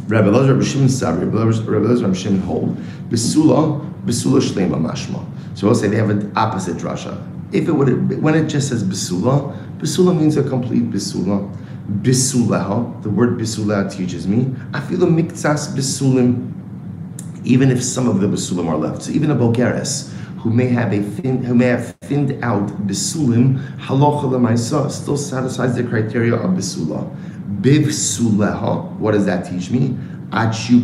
Rabbi 0.08 0.30
Lazar 0.30 0.54
Rabbi 0.54 0.66
Shimon 0.66 0.88
Sabri, 0.88 1.26
Rabbi 1.32 1.88
Lazar 1.88 2.06
Rabbi 2.06 2.16
Shimon 2.16 2.42
hold, 2.42 2.78
besula, 3.10 3.82
besula 4.06 4.42
shlema 4.42 4.80
mashma. 4.80 5.26
So 5.56 5.68
we'll 5.68 5.76
say 5.76 5.88
they 5.88 5.98
have 5.98 6.10
an 6.10 6.32
opposite 6.36 6.78
drasha. 6.78 7.35
If 7.56 7.68
it 7.68 7.72
would, 7.72 8.22
when 8.22 8.36
it 8.36 8.48
just 8.48 8.70
says 8.70 8.84
besula, 8.84 9.56
Bisula 9.78 10.18
means 10.18 10.38
a 10.38 10.44
complete 10.44 10.90
bisula. 10.90 11.54
Bisulah, 12.02 13.04
the 13.04 13.10
word 13.10 13.38
bisulah 13.38 13.92
teaches 13.92 14.26
me. 14.26 14.56
I 14.74 14.80
feel 14.80 15.04
a 15.04 15.06
miktsas 15.06 15.76
bisulim, 15.76 16.54
even 17.44 17.70
if 17.70 17.84
some 17.84 18.08
of 18.08 18.22
the 18.22 18.28
bisulim 18.28 18.68
are 18.68 18.78
left. 18.78 19.04
So 19.04 19.12
even 19.12 19.32
a 19.32 19.36
bogeres 19.36 20.12
who 20.40 20.50
may 20.50 20.68
have 20.68 20.94
a 20.94 21.04
thin, 21.04 21.44
who 21.44 21.54
may 21.54 21.66
have 21.66 21.96
thinned 22.04 22.42
out 22.42 22.70
bisulim, 22.88 23.60
halacha 23.80 24.24
lemaisa 24.24 24.90
still 24.90 25.18
satisfies 25.18 25.76
the 25.76 25.84
criteria 25.84 26.36
of 26.36 26.52
bisula. 26.52 27.14
Biv 27.62 27.88
suleha, 27.88 28.92
what 28.94 29.12
does 29.12 29.26
that 29.26 29.50
teach 29.50 29.72
me? 29.72 29.98
She 30.32 30.80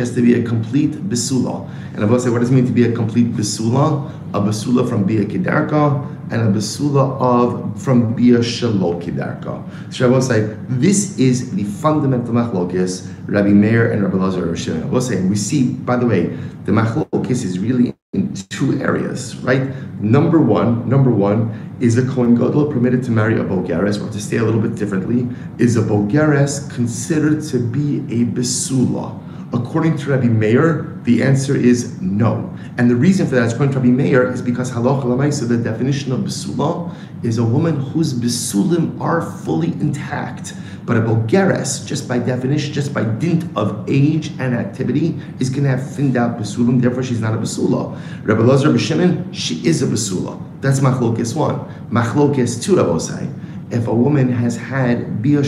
has 0.00 0.14
to 0.14 0.22
be 0.22 0.34
a 0.34 0.42
complete 0.42 0.92
bisula. 1.08 1.70
And 1.94 2.02
I 2.02 2.06
will 2.06 2.20
say, 2.20 2.30
what 2.30 2.40
does 2.40 2.50
it 2.50 2.54
mean 2.54 2.66
to 2.66 2.72
be 2.72 2.84
a 2.84 2.92
complete 2.92 3.32
bisula? 3.32 4.10
a 4.34 4.40
basula 4.40 4.88
from 4.88 5.04
Bia 5.04 5.24
Kedarka 5.24 6.08
and 6.30 6.42
a 6.42 6.58
basula 6.58 7.20
of 7.20 7.82
from 7.82 8.14
Bia 8.14 8.38
Shalol 8.38 9.02
Kedarka. 9.02 9.62
So 9.92 10.06
I 10.06 10.10
will 10.10 10.22
say 10.22 10.56
this 10.68 11.18
is 11.18 11.54
the 11.54 11.64
fundamental 11.64 12.32
machlokis 12.32 13.12
Rabbi 13.26 13.50
Meir 13.50 13.92
and 13.92 14.02
Rabbi 14.02 14.16
Lazar 14.16 14.46
Roshim. 14.46 14.82
I 14.82 14.86
will 14.86 15.02
say, 15.02 15.20
we 15.22 15.36
see, 15.36 15.72
by 15.74 15.96
the 15.96 16.06
way, 16.06 16.26
the 16.64 16.72
machlokis 16.72 17.44
is 17.44 17.58
really 17.58 17.94
in 18.12 18.34
two 18.50 18.78
areas, 18.82 19.36
right? 19.38 19.72
Number 20.02 20.38
one, 20.38 20.86
number 20.86 21.10
one 21.10 21.76
is 21.80 21.96
a 21.96 22.06
Kohen 22.06 22.34
Gadol 22.34 22.70
permitted 22.70 23.02
to 23.04 23.10
marry 23.10 23.40
a 23.40 23.42
Bogeres, 23.42 24.06
or 24.06 24.12
to 24.12 24.20
say 24.20 24.36
a 24.36 24.44
little 24.44 24.60
bit 24.60 24.74
differently, 24.74 25.26
is 25.56 25.78
a 25.78 25.80
Bogeres 25.80 26.70
considered 26.74 27.42
to 27.44 27.58
be 27.58 28.00
a 28.14 28.26
basula? 28.26 29.18
According 29.54 29.96
to 29.98 30.10
Rabbi 30.10 30.26
Meir, 30.26 31.00
the 31.04 31.22
answer 31.22 31.56
is 31.56 32.02
no. 32.02 32.54
And 32.76 32.90
the 32.90 32.96
reason 32.96 33.26
for 33.26 33.36
that, 33.36 33.50
according 33.50 33.72
to 33.72 33.80
Rabbi 33.80 33.92
Meir, 33.92 34.30
is 34.30 34.42
because 34.42 34.70
halacha 34.70 35.04
lamaisa, 35.04 35.48
the 35.48 35.56
definition 35.56 36.12
of 36.12 36.20
besula 36.20 36.94
is 37.22 37.38
a 37.38 37.44
woman 37.44 37.76
whose 37.76 38.12
besulim 38.12 39.00
are 39.00 39.22
fully 39.22 39.68
intact. 39.68 40.54
But 40.84 40.96
a 40.96 41.00
bogeres, 41.00 41.86
just 41.86 42.08
by 42.08 42.18
definition, 42.18 42.72
just 42.72 42.92
by 42.92 43.04
dint 43.04 43.44
of 43.56 43.84
age 43.88 44.32
and 44.40 44.54
activity, 44.54 45.20
is 45.38 45.48
going 45.48 45.62
to 45.62 45.70
have 45.70 45.88
thinned 45.88 46.16
out 46.16 46.38
besulim. 46.38 46.80
Therefore, 46.82 47.04
she's 47.04 47.20
not 47.20 47.34
a 47.34 47.36
besula. 47.36 47.96
Rabbi 48.24 48.42
Lazar 48.42 48.70
B'Shimon, 48.70 49.32
she 49.32 49.64
is 49.66 49.82
a 49.82 49.86
besula. 49.86 50.42
That's 50.60 50.80
machlokes 50.80 51.36
one. 51.36 51.60
Machlokes 51.90 52.62
two, 52.62 52.74
Rabbosai. 52.76 53.32
If 53.70 53.86
a 53.86 53.94
woman 53.94 54.28
has 54.28 54.56
had 54.56 55.22
bia 55.22 55.40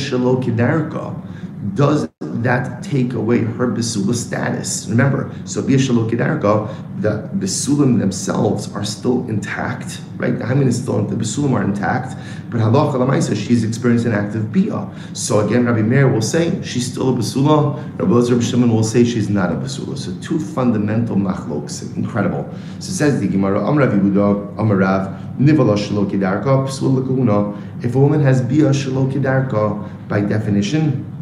does 1.72 2.09
that 2.20 2.83
take 2.83 3.14
away 3.14 3.38
her 3.38 3.68
besula 3.68 4.14
status? 4.14 4.87
Remember, 4.88 5.33
so 5.44 5.62
Biashalokidarka, 5.62 7.00
the 7.00 7.29
besulim 7.37 7.98
themselves 7.98 8.72
are 8.74 8.85
still 8.85 9.27
intact, 9.29 10.00
right? 10.16 10.38
The 10.38 10.44
hymen 10.44 10.68
is 10.68 10.83
still, 10.83 11.03
the 11.05 11.16
besulim 11.16 11.53
are 11.53 11.62
intact, 11.62 12.16
but 12.50 12.61
halacha 12.61 12.94
lamaisa, 12.94 13.35
she's 13.35 13.64
experienced 13.64 14.05
an 14.05 14.12
active 14.12 14.53
bia. 14.53 14.88
So 15.14 15.40
again, 15.46 15.64
Rabbi 15.64 15.83
Meir 15.83 16.09
will 16.09 16.22
say 16.22 16.62
she's 16.62 16.90
still 16.90 17.14
a 17.14 17.16
besula. 17.16 17.77
Rabbi 17.98 18.11
Elazar 18.11 18.42
Shimon 18.42 18.70
will 18.70 18.85
say 18.85 19.05
she's 19.05 19.31
not 19.31 19.50
a 19.50 19.55
besula. 19.55 19.96
So 19.96 20.14
two 20.20 20.38
fundamental 20.38 21.16
machloks, 21.16 21.96
incredible. 21.96 22.53
So 22.79 22.92
says 22.92 23.20
the 23.20 23.29
Gemara, 23.29 23.66
Am 23.66 23.79
Rav 23.79 23.90
Yehuda, 23.90 24.59
Am 24.59 24.70
Rav, 24.70 25.09
Nivala 25.38 25.77
Shalokidarka, 25.79 26.68
Psula 26.68 27.83
If 27.83 27.94
a 27.94 27.98
woman 27.98 28.20
has 28.20 28.42
bia 28.42 28.70
Shalokidarka, 28.70 30.09
by 30.09 30.20
definition, 30.20 31.13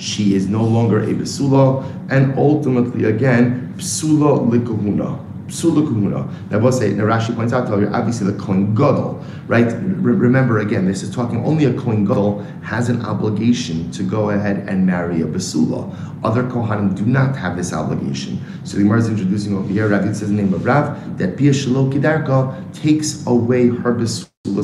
she 0.00 0.34
is 0.34 0.48
no 0.48 0.64
longer 0.64 1.00
a 1.00 1.12
besula, 1.14 1.84
and 2.10 2.36
ultimately, 2.38 3.04
again, 3.04 3.74
psula 3.76 4.48
likahuna. 4.50 5.26
Psula 5.46 5.86
kuhuna. 5.86 6.50
Now, 6.50 6.60
we'll 6.60 6.70
say, 6.70 6.90
Rashi 6.92 7.34
points 7.34 7.52
out, 7.52 7.68
obviously 7.68 8.30
the 8.30 8.38
Kohen 8.38 8.72
Gadol, 8.72 9.22
right? 9.48 9.66
Re- 9.66 10.14
remember 10.14 10.60
again, 10.60 10.86
this 10.86 11.02
is 11.02 11.12
talking 11.12 11.44
only 11.44 11.64
a 11.64 11.74
Kohen 11.74 12.04
Gadol 12.04 12.40
has 12.62 12.88
an 12.88 13.04
obligation 13.04 13.90
to 13.90 14.04
go 14.04 14.30
ahead 14.30 14.68
and 14.68 14.86
marry 14.86 15.22
a 15.22 15.26
besula. 15.26 15.92
Other 16.22 16.44
Kohanim 16.44 16.96
do 16.96 17.04
not 17.04 17.36
have 17.36 17.56
this 17.56 17.72
obligation. 17.72 18.40
So 18.64 18.76
the 18.76 18.84
Gemara 18.84 19.00
is 19.00 19.08
introducing 19.08 19.56
over 19.56 19.68
here, 19.68 19.88
Rav 19.88 20.04
says 20.04 20.28
the 20.28 20.34
name 20.34 20.54
of 20.54 20.64
Rav, 20.64 21.18
that 21.18 21.36
Bia 21.36 21.50
Shalok 21.50 22.72
takes 22.72 23.26
away 23.26 23.68
her 23.68 23.92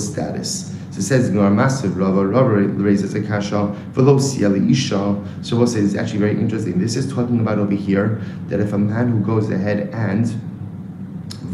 status. 0.00 0.74
So 0.90 1.00
it 1.00 1.02
says 1.02 1.28
Gemara 1.28 1.50
massive 1.50 1.96
Rava 1.96 2.26
Rava 2.26 2.54
raises 2.54 3.14
a 3.14 3.20
kasha 3.20 3.74
velosi 3.92 4.70
isha. 4.70 5.22
So 5.42 5.56
we'll 5.56 5.66
say 5.66 5.80
it's 5.80 5.94
actually 5.94 6.20
very 6.20 6.32
interesting. 6.32 6.78
This 6.78 6.96
is 6.96 7.12
talking 7.12 7.40
about 7.40 7.58
over 7.58 7.74
here 7.74 8.22
that 8.48 8.60
if 8.60 8.72
a 8.72 8.78
man 8.78 9.08
who 9.08 9.20
goes 9.20 9.50
ahead 9.50 9.90
and 9.92 10.26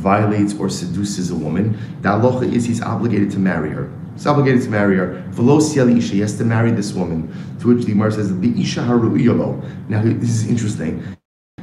violates 0.03 0.55
or 0.59 0.69
seduces 0.69 1.31
a 1.31 1.35
woman, 1.35 1.77
the 2.03 2.11
halacha 2.11 2.53
is 2.53 2.65
he's 2.65 2.83
obligated 2.83 3.31
to 3.33 3.39
marry 3.39 3.71
her. 3.71 3.91
He's 4.15 4.27
obligated 4.27 4.63
to 4.63 4.71
marry 4.71 4.97
her. 4.97 5.25
Velosi 5.31 5.99
isha. 5.99 6.15
He 6.15 6.21
has 6.21 6.37
to 6.39 6.45
marry 6.45 6.71
this 6.71 6.93
woman. 6.93 7.33
To 7.61 7.75
which 7.75 7.85
the 7.85 7.93
Gemara 7.93 8.13
says 8.13 8.39
the 8.39 8.61
isha 8.61 8.81
haru'iyalo. 8.81 9.89
Now 9.89 10.03
this 10.03 10.31
is 10.31 10.47
interesting 10.49 11.17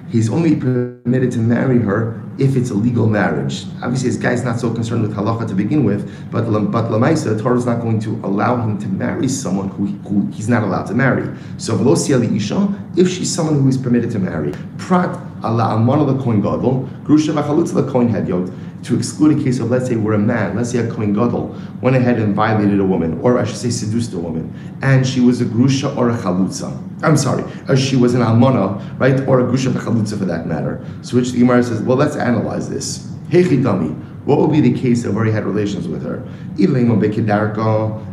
he's 0.10 0.30
only 0.30 0.56
permitted 0.56 1.32
to 1.32 1.40
marry 1.40 1.80
her 1.80 2.22
if 2.38 2.56
it's 2.56 2.70
a 2.70 2.74
legal 2.74 3.08
marriage. 3.08 3.66
Obviously, 3.84 4.10
this 4.10 4.18
guy's 4.18 4.44
not 4.44 4.60
so 4.60 4.74
concerned 4.74 5.02
with 5.02 5.14
halacha 5.14 5.48
to 5.48 5.54
begin 5.54 5.84
with, 5.84 6.10
but 6.32 6.44
but 6.72 6.86
lamaisa, 6.86 7.40
Torah 7.42 7.58
is 7.58 7.66
not 7.66 7.82
going 7.82 8.00
to 8.00 8.12
allow 8.24 8.56
him 8.62 8.78
to 8.80 8.88
marry 8.88 9.28
someone 9.28 9.70
who, 9.70 9.88
who 10.08 10.26
he's 10.32 10.48
not 10.48 10.64
allowed 10.64 10.86
to 10.86 10.94
marry. 10.94 11.28
So 11.58 11.78
velosia 11.78 12.20
isha, 12.36 12.68
if 12.96 13.10
she's 13.10 13.34
someone 13.34 13.62
who 13.62 13.68
is 13.68 13.78
permitted 13.78 14.12
to 14.12 14.20
marry, 14.20 14.54
prat 14.78 15.16
ala 15.44 15.76
amana 15.76 16.06
the 16.06 16.18
kohen 16.24 16.42
gadol, 16.42 16.88
grusha 17.04 17.34
v'chalutza 17.34 17.76
the 17.76 17.92
kohen 17.92 18.10
hedyot, 18.10 18.54
to 18.84 18.96
exclude 18.96 19.40
a 19.40 19.44
case 19.44 19.60
of, 19.60 19.70
let's 19.70 19.88
say, 19.88 19.96
where 19.96 20.14
a 20.14 20.20
man, 20.20 20.56
let's 20.56 20.72
say 20.72 20.80
a 20.80 20.90
Kohen 20.90 21.14
Gadol, 21.14 21.56
went 21.82 21.96
ahead 21.96 22.20
and 22.20 22.34
violated 22.36 22.80
a 22.80 22.86
woman, 22.86 23.20
or 23.22 23.38
I 23.38 23.44
should 23.44 23.58
say 23.58 23.70
seduced 23.70 24.14
a 24.14 24.20
woman, 24.20 24.54
and 24.82 25.06
she 25.06 25.20
was 25.20 25.42
a 25.42 25.46
Grusha 25.46 25.96
or 25.98 26.10
a 26.10 26.18
Chalutza. 26.18 26.78
I'm 27.04 27.18
sorry, 27.18 27.44
or 27.68 27.76
she 27.76 27.96
was 27.96 28.14
an 28.14 28.22
Almana, 28.22 29.00
right, 29.00 29.20
or 29.28 29.42
a 29.42 29.44
Grusha 29.44 29.74
or 29.74 29.78
a 29.78 29.82
Chalutza 29.82 30.18
for 30.18 30.26
that 30.26 30.48
matter. 30.48 30.86
So 31.02 31.18
which 31.18 31.32
the 31.32 31.40
Gemara 31.40 31.64
says, 31.64 31.82
well, 31.82 31.98
let's 31.98 32.16
analyze 32.16 32.70
this. 32.70 33.08
Hechidami, 33.30 34.09
what 34.30 34.38
would 34.38 34.52
be 34.52 34.62
the 34.62 34.80
case 34.80 35.04
if 35.06 35.16
already 35.16 35.32
had 35.32 35.44
relations 35.44 35.88
with 35.88 36.04
her? 36.04 36.24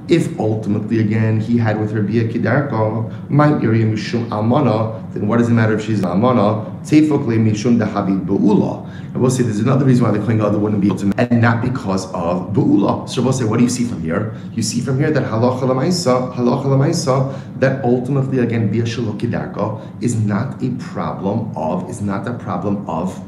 If 0.08 0.40
ultimately 0.40 1.00
again 1.00 1.40
he 1.40 1.58
had 1.58 1.78
with 1.78 1.92
her 1.92 2.00
via 2.00 2.24
kidarka, 2.24 3.28
might 3.28 3.60
mishum 3.60 4.26
almana, 4.30 5.12
then 5.12 5.28
what 5.28 5.36
does 5.40 5.50
it 5.50 5.52
matter 5.52 5.74
if 5.74 5.84
she's 5.84 6.00
almana? 6.00 6.64
Teifokle 6.86 7.36
mishum 7.36 7.76
dahavi 7.76 8.24
beula. 8.24 8.90
I 9.14 9.18
will 9.18 9.28
say 9.28 9.42
there's 9.42 9.60
another 9.60 9.84
reason 9.84 10.06
why 10.06 10.12
the 10.12 10.18
Kohen 10.20 10.38
Gadol 10.38 10.58
wouldn't 10.58 10.80
be 10.80 10.86
able 10.86 10.96
to, 10.96 11.12
and 11.18 11.42
not 11.42 11.62
because 11.62 12.06
of 12.14 12.54
beula. 12.54 13.06
So 13.06 13.20
we'll 13.20 13.34
say, 13.34 13.44
what 13.44 13.58
do 13.58 13.64
you 13.64 13.68
see 13.68 13.84
from 13.84 14.00
here? 14.00 14.34
You 14.54 14.62
see 14.62 14.80
from 14.80 14.98
here 14.98 15.10
that 15.10 15.22
halacha 15.22 15.60
lamaisa, 15.60 16.34
halacha 16.34 16.64
lamaisa, 16.64 17.60
that 17.60 17.84
ultimately 17.84 18.38
again 18.38 18.72
via 18.72 18.84
kidarka 18.84 20.02
is 20.02 20.16
not 20.16 20.62
a 20.62 20.70
problem 20.78 21.54
of, 21.54 21.90
is 21.90 22.00
not 22.00 22.26
a 22.26 22.32
problem 22.32 22.88
of 22.88 23.22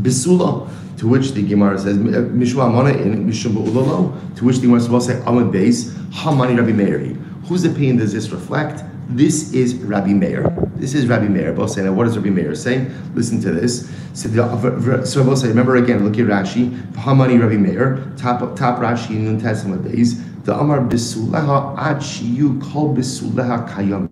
besula. 0.00 0.70
To 1.02 1.08
which 1.08 1.32
the 1.32 1.42
Gemara 1.42 1.76
says, 1.80 1.96
uh, 1.96 2.30
Mishma 2.30 2.68
Amana 2.68 2.90
in 2.90 3.26
Mishum 3.26 3.54
Ulolo. 3.56 4.36
To 4.36 4.44
which 4.44 4.58
the 4.58 4.68
Gemara 4.68 4.88
will 4.88 5.00
say, 5.00 5.14
Amad 5.22 5.50
Beis, 5.50 5.90
Hamani 6.12 6.56
Rabbi 6.56 6.70
Meir. 6.70 7.14
Whose 7.48 7.64
opinion 7.64 7.96
does 7.96 8.12
this 8.12 8.30
reflect? 8.30 8.84
This 9.08 9.52
is 9.52 9.74
Rabbi 9.74 10.12
Meir. 10.12 10.48
This 10.76 10.94
is 10.94 11.08
Rabbi 11.08 11.26
Meir. 11.26 11.54
Both 11.54 11.72
say, 11.72 11.82
now 11.82 11.92
what 11.92 12.04
does 12.04 12.16
Rabbi 12.16 12.30
Meir 12.30 12.54
say? 12.54 12.88
Listen 13.16 13.40
to 13.40 13.50
this. 13.50 13.90
So, 14.14 14.28
uh, 14.40 15.04
so 15.04 15.24
both 15.24 15.38
say, 15.38 15.48
remember 15.48 15.74
again, 15.74 16.04
look 16.04 16.16
at 16.20 16.26
Rashi. 16.26 16.70
Hamani 16.92 17.40
Rabbi 17.40 17.56
Meir. 17.56 18.12
Top, 18.16 18.54
top 18.54 18.78
Rashi 18.78 19.10
in 19.10 19.24
Nun 19.24 19.40
Tesla 19.40 19.78
days. 19.78 20.20
The 20.44 20.58
Amar 20.58 20.80
Bisuleha 20.80 21.78
Ad 21.78 21.98
Shiyu 21.98 22.60
Kol 22.60 22.96
Bisuleha 22.96 23.68
Kayamin. 23.68 24.08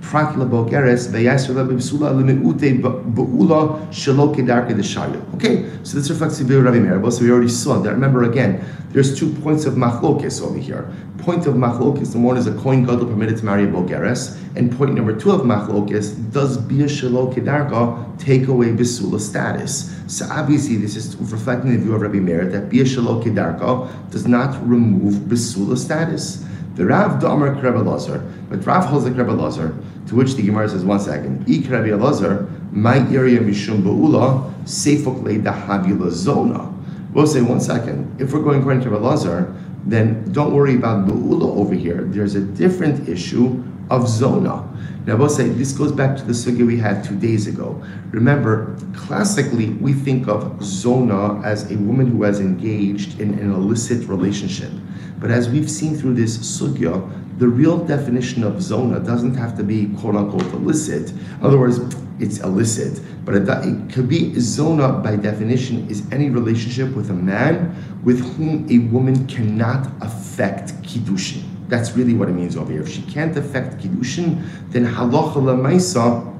Prat 0.00 0.36
Labogeres 0.36 1.08
Veyasr 1.08 1.50
Lebisula 1.50 2.14
Limiute 2.14 2.80
Baula 2.80 3.84
Shalo 3.88 4.32
Kedarke 4.32 4.70
Deshayu. 4.70 5.34
Okay, 5.34 5.68
so 5.82 5.98
this 5.98 6.08
reflects 6.10 6.38
the 6.38 6.62
Rabbi 6.62 6.78
Meir. 6.78 7.10
So 7.10 7.24
we 7.24 7.30
already 7.32 7.48
saw 7.48 7.80
that. 7.80 7.90
Remember 7.90 8.22
again, 8.22 8.64
there's 8.90 9.18
two 9.18 9.32
points 9.42 9.64
of 9.64 9.74
machlokes 9.74 10.40
over 10.40 10.58
here. 10.58 10.88
Point 11.18 11.46
of 11.46 11.54
machlokes, 11.54 12.12
the 12.12 12.18
one 12.20 12.36
is 12.36 12.46
a 12.46 12.54
Kohen 12.54 12.84
Gadol 12.84 13.06
permitted 13.06 13.38
to 13.38 13.44
marry 13.44 13.64
a 13.64 13.66
Bogeres, 13.66 14.38
and 14.54 14.70
point 14.76 14.94
number 14.94 15.18
two 15.18 15.32
of 15.32 15.40
machlokes, 15.40 16.14
does 16.32 16.58
Bia 16.58 16.84
Shalo 16.84 17.34
Kedarka 17.34 18.16
take 18.18 18.46
away 18.46 18.68
Bisula 18.68 19.18
status? 19.18 19.90
So 20.06 20.26
obviously, 20.30 20.76
this 20.76 20.96
is 20.96 21.16
reflecting 21.16 21.72
the 21.72 21.78
view 21.78 21.94
of 21.94 22.02
Rabbi 22.02 22.18
Meir 22.18 22.46
that 22.50 22.68
Bia 22.68 22.84
Shalo 22.84 23.22
Kedarka 23.22 24.10
does 24.10 24.28
not 24.28 24.54
remove 24.68 25.14
Bisula 25.14 25.78
status. 25.78 26.44
The 26.74 26.84
Rav 26.84 27.22
Domer 27.22 27.54
Rebbe 27.62 27.78
Lazar, 27.78 28.18
but 28.50 28.66
Rav 28.66 28.84
holds 28.84 29.06
like 29.06 29.16
Rebbe 29.16 29.30
Lazar, 29.30 29.74
to 30.08 30.14
which 30.16 30.34
the 30.34 30.42
Gemara 30.42 30.68
says, 30.68 30.84
one 30.84 31.00
second, 31.00 31.48
Ik 31.48 31.70
Rebbe 31.70 31.96
Lazar, 31.96 32.50
my 32.72 32.96
area 33.12 33.38
Mishum 33.38 33.82
Ba'ula, 33.82 34.52
Seifok 34.64 35.22
Le 35.22 35.38
Dahavila 35.38 36.10
Zona. 36.10 36.70
We'll 37.12 37.28
say, 37.28 37.42
one 37.42 37.60
second, 37.60 38.20
if 38.20 38.32
we're 38.32 38.42
going 38.42 38.58
according 38.58 38.82
to 38.82 38.90
Rebbe 38.90 39.04
Lazar, 39.04 39.54
then 39.86 40.30
don't 40.32 40.52
worry 40.52 40.74
about 40.74 41.06
Ba'ula 41.06 41.56
over 41.56 41.74
here. 41.74 42.02
There's 42.02 42.34
a 42.34 42.40
different 42.40 43.08
issue 43.08 43.62
of 43.90 44.08
Zona. 44.08 44.68
Now, 45.06 45.16
we'll 45.16 45.28
say 45.28 45.48
this 45.48 45.72
goes 45.72 45.92
back 45.92 46.16
to 46.16 46.24
the 46.24 46.32
sugya 46.32 46.66
we 46.66 46.78
had 46.78 47.04
two 47.04 47.18
days 47.18 47.46
ago. 47.46 47.82
Remember, 48.10 48.76
classically, 48.94 49.70
we 49.70 49.92
think 49.92 50.28
of 50.28 50.64
Zona 50.64 51.42
as 51.42 51.70
a 51.70 51.76
woman 51.76 52.06
who 52.06 52.22
has 52.22 52.40
engaged 52.40 53.20
in 53.20 53.34
an 53.38 53.52
illicit 53.52 54.08
relationship. 54.08 54.70
But 55.18 55.30
as 55.30 55.48
we've 55.48 55.70
seen 55.70 55.96
through 55.96 56.14
this 56.14 56.38
sugya, 56.38 57.10
the 57.38 57.48
real 57.48 57.78
definition 57.84 58.44
of 58.44 58.62
zona 58.62 59.00
doesn't 59.00 59.34
have 59.34 59.56
to 59.56 59.64
be 59.64 59.86
quote 59.98 60.14
unquote 60.14 60.52
illicit. 60.52 61.10
In 61.10 61.38
other 61.42 61.58
words, 61.58 61.80
it's 62.20 62.38
illicit, 62.38 63.00
but 63.24 63.34
it, 63.34 63.48
it, 63.48 63.92
could 63.92 64.08
be 64.08 64.38
zona 64.38 64.92
by 64.92 65.16
definition 65.16 65.88
is 65.90 66.06
any 66.12 66.30
relationship 66.30 66.94
with 66.94 67.10
a 67.10 67.14
man 67.14 67.74
with 68.04 68.20
whom 68.36 68.68
a 68.70 68.78
woman 68.92 69.26
cannot 69.26 69.90
affect 70.00 70.80
kiddushin. 70.82 71.42
That's 71.68 71.96
really 71.96 72.14
what 72.14 72.28
it 72.28 72.32
means 72.32 72.56
over 72.56 72.72
here. 72.72 72.82
If 72.82 72.88
she 72.88 73.02
can't 73.02 73.36
affect 73.36 73.78
kiddushin, 73.78 74.46
then 74.70 74.84
halacha 74.86 75.34
lemaisa 75.34 76.34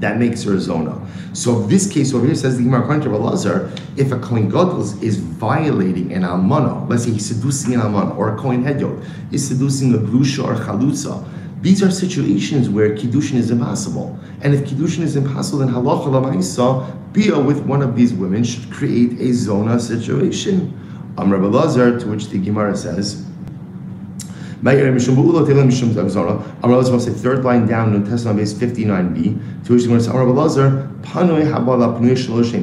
that 0.00 0.18
makes 0.18 0.42
her 0.44 0.54
a 0.54 0.60
zona. 0.60 1.06
So 1.34 1.62
this 1.66 1.90
case 1.90 2.12
over 2.12 2.26
here 2.26 2.34
says 2.34 2.56
the 2.56 2.64
Gemara 2.64 2.82
according 2.82 3.02
to 3.04 3.10
Elazar, 3.10 3.70
if 3.96 4.10
a 4.10 4.18
Kohen 4.18 4.48
Gadol 4.48 4.80
is 4.80 5.16
violating 5.16 6.12
an 6.12 6.22
almana, 6.22 6.88
let's 6.88 7.04
say 7.04 7.12
he's 7.12 7.26
seducing 7.26 7.74
an 7.74 7.80
almana, 7.80 8.16
or 8.16 8.34
a 8.34 8.38
Kohen 8.38 8.64
Hedyot 8.64 9.04
is 9.32 9.46
seducing 9.46 9.94
a 9.94 9.98
grusha 9.98 10.42
or 10.42 10.54
chalutza, 10.54 11.24
these 11.60 11.82
are 11.82 11.90
situations 11.90 12.70
where 12.70 12.96
kiddushin 12.96 13.34
is 13.34 13.50
impossible. 13.50 14.18
And 14.40 14.54
if 14.54 14.68
kiddushin 14.68 15.02
is 15.02 15.16
impossible, 15.16 15.58
then 15.58 15.68
halacha 15.68 16.06
lamaisa, 16.06 17.12
bia 17.12 17.38
with 17.38 17.60
one 17.60 17.82
of 17.82 17.94
these 17.94 18.14
women 18.14 18.42
should 18.42 18.72
create 18.72 19.20
a 19.20 19.32
zona 19.32 19.78
situation. 19.78 20.76
Amr 21.18 21.38
Elazar, 21.38 22.00
to 22.00 22.08
which 22.08 22.28
the 22.28 22.38
Gemara 22.38 22.76
says, 22.76 23.26
Elazar 26.62 27.00
say 27.00 27.10
third 27.10 27.44
line 27.44 27.66
down 27.66 27.94
in 27.94 28.04
Testament 28.04 28.38
base 28.38 28.52
59b. 28.52 29.66
To 29.66 29.72
which 29.72 29.84
the 29.84 29.90
Amar 29.90 30.26
Elazar 30.26 31.00
Panoi 31.02 31.50
Habala 31.50 31.98
Panoi 31.98 32.12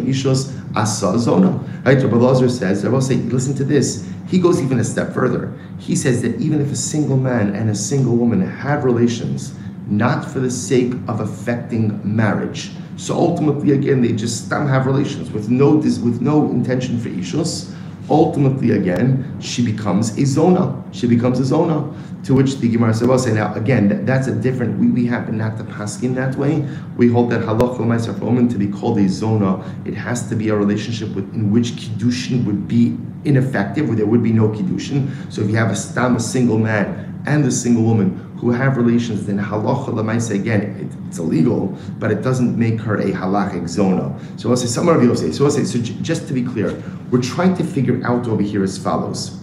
Ishos 0.06 0.54
Asa 0.76 1.18
Zona. 1.18 1.52
Right, 1.84 1.98
Rabbi 1.98 2.16
Elazar 2.16 2.50
says. 2.50 2.84
Rabbi 2.86 3.00
say, 3.00 3.16
listen 3.16 3.56
to 3.56 3.64
this. 3.64 4.08
He 4.28 4.40
goes 4.40 4.62
even 4.62 4.80
a 4.80 4.84
step 4.84 5.14
further. 5.14 5.54
He 5.80 5.96
says 5.96 6.22
that 6.22 6.40
even 6.40 6.62
if 6.62 6.72
a 6.72 6.76
single 6.76 7.18
man 7.18 7.56
and 7.56 7.70
a 7.70 7.76
single 7.76 8.16
woman 8.16 8.42
have 8.42 8.84
relations, 8.84 9.54
not 9.88 10.30
for 10.30 10.40
the 10.40 10.52
sake 10.52 10.94
of 11.08 11.22
affecting 11.22 12.00
marriage. 12.04 12.72
So 12.98 13.16
ultimately, 13.16 13.72
again, 13.72 14.02
they 14.02 14.12
just 14.12 14.52
have 14.52 14.86
relations 14.86 15.32
with 15.32 15.50
no 15.50 15.76
with 15.76 16.20
no 16.20 16.50
intention 16.50 17.00
for 17.00 17.10
ishus 17.10 17.74
ultimately, 18.10 18.72
again, 18.72 19.40
she 19.40 19.64
becomes 19.64 20.18
a 20.18 20.26
zona. 20.26 20.84
She 20.92 21.08
becomes 21.08 21.40
a 21.40 21.46
zona. 21.46 21.94
To 22.24 22.34
which 22.34 22.58
the 22.58 22.68
Gemara 22.68 22.94
said, 22.94 23.08
well, 23.08 23.20
say 23.20 23.34
now, 23.34 23.54
again, 23.54 23.88
that, 23.88 24.06
that's 24.06 24.28
a 24.28 24.36
different, 24.36 24.78
we, 24.80 24.88
we 24.88 25.06
happen 25.06 25.38
not 25.38 25.58
to 25.58 25.64
pass 25.64 26.02
in 26.04 26.14
that 26.16 26.36
way. 26.36 26.68
We 26.98 27.10
hold 27.10 27.30
that 27.32 27.42
halach 27.42 27.78
for 27.78 27.84
a 27.84 28.26
woman 28.26 28.50
to 28.50 28.58
be 28.58 28.68
called 28.68 29.00
a 29.00 29.08
zona, 29.08 29.64
it 29.86 29.94
has 29.94 30.28
to 30.30 30.36
be 30.36 30.50
a 30.50 30.56
relationship 30.56 31.10
with, 31.16 31.34
in 31.34 31.52
which 31.52 31.72
kiddushin 31.72 32.44
would 32.46 32.68
be 32.68 32.98
ineffective, 33.24 33.88
where 33.88 33.96
there 33.96 34.06
would 34.06 34.24
be 34.24 34.34
no 34.34 34.50
kiddushin. 34.50 35.10
So 35.32 35.42
if 35.42 35.50
you 35.50 35.56
have 35.56 35.72
a 35.72 35.76
stam, 35.76 36.16
a 36.18 36.20
single 36.20 36.58
man, 36.58 37.22
and 37.26 37.46
a 37.46 37.52
single 37.52 37.84
woman 37.84 38.27
who 38.40 38.52
have 38.52 38.78
relations, 38.78 39.26
then 39.26 39.40
halacha 39.40 39.88
lemaisa 39.88 40.36
again, 40.36 40.62
it, 40.62 41.08
it's 41.08 41.18
illegal, 41.18 41.78
but 42.00 42.12
it 42.12 42.22
doesn't 42.22 42.58
make 42.58 42.80
her 42.80 42.98
a 42.98 43.12
halachic 43.12 43.68
zona. 43.68 44.18
So 44.38 44.50
I'll 44.50 44.58
say 44.58 44.68
some 44.68 44.88
of 44.88 45.02
you 45.02 45.16
say. 45.16 45.32
So 45.32 45.46
I'll 45.46 45.52
say. 45.52 45.64
So 45.64 45.80
j- 45.80 45.98
just 46.02 46.28
to 46.28 46.34
be 46.34 46.44
clear, 46.44 46.82
we're 47.12 47.22
trying 47.22 47.56
to 47.58 47.64
figure 47.64 48.00
out 48.06 48.28
over 48.28 48.44
here 48.44 48.64
as 48.64 48.78
follows. 48.78 49.40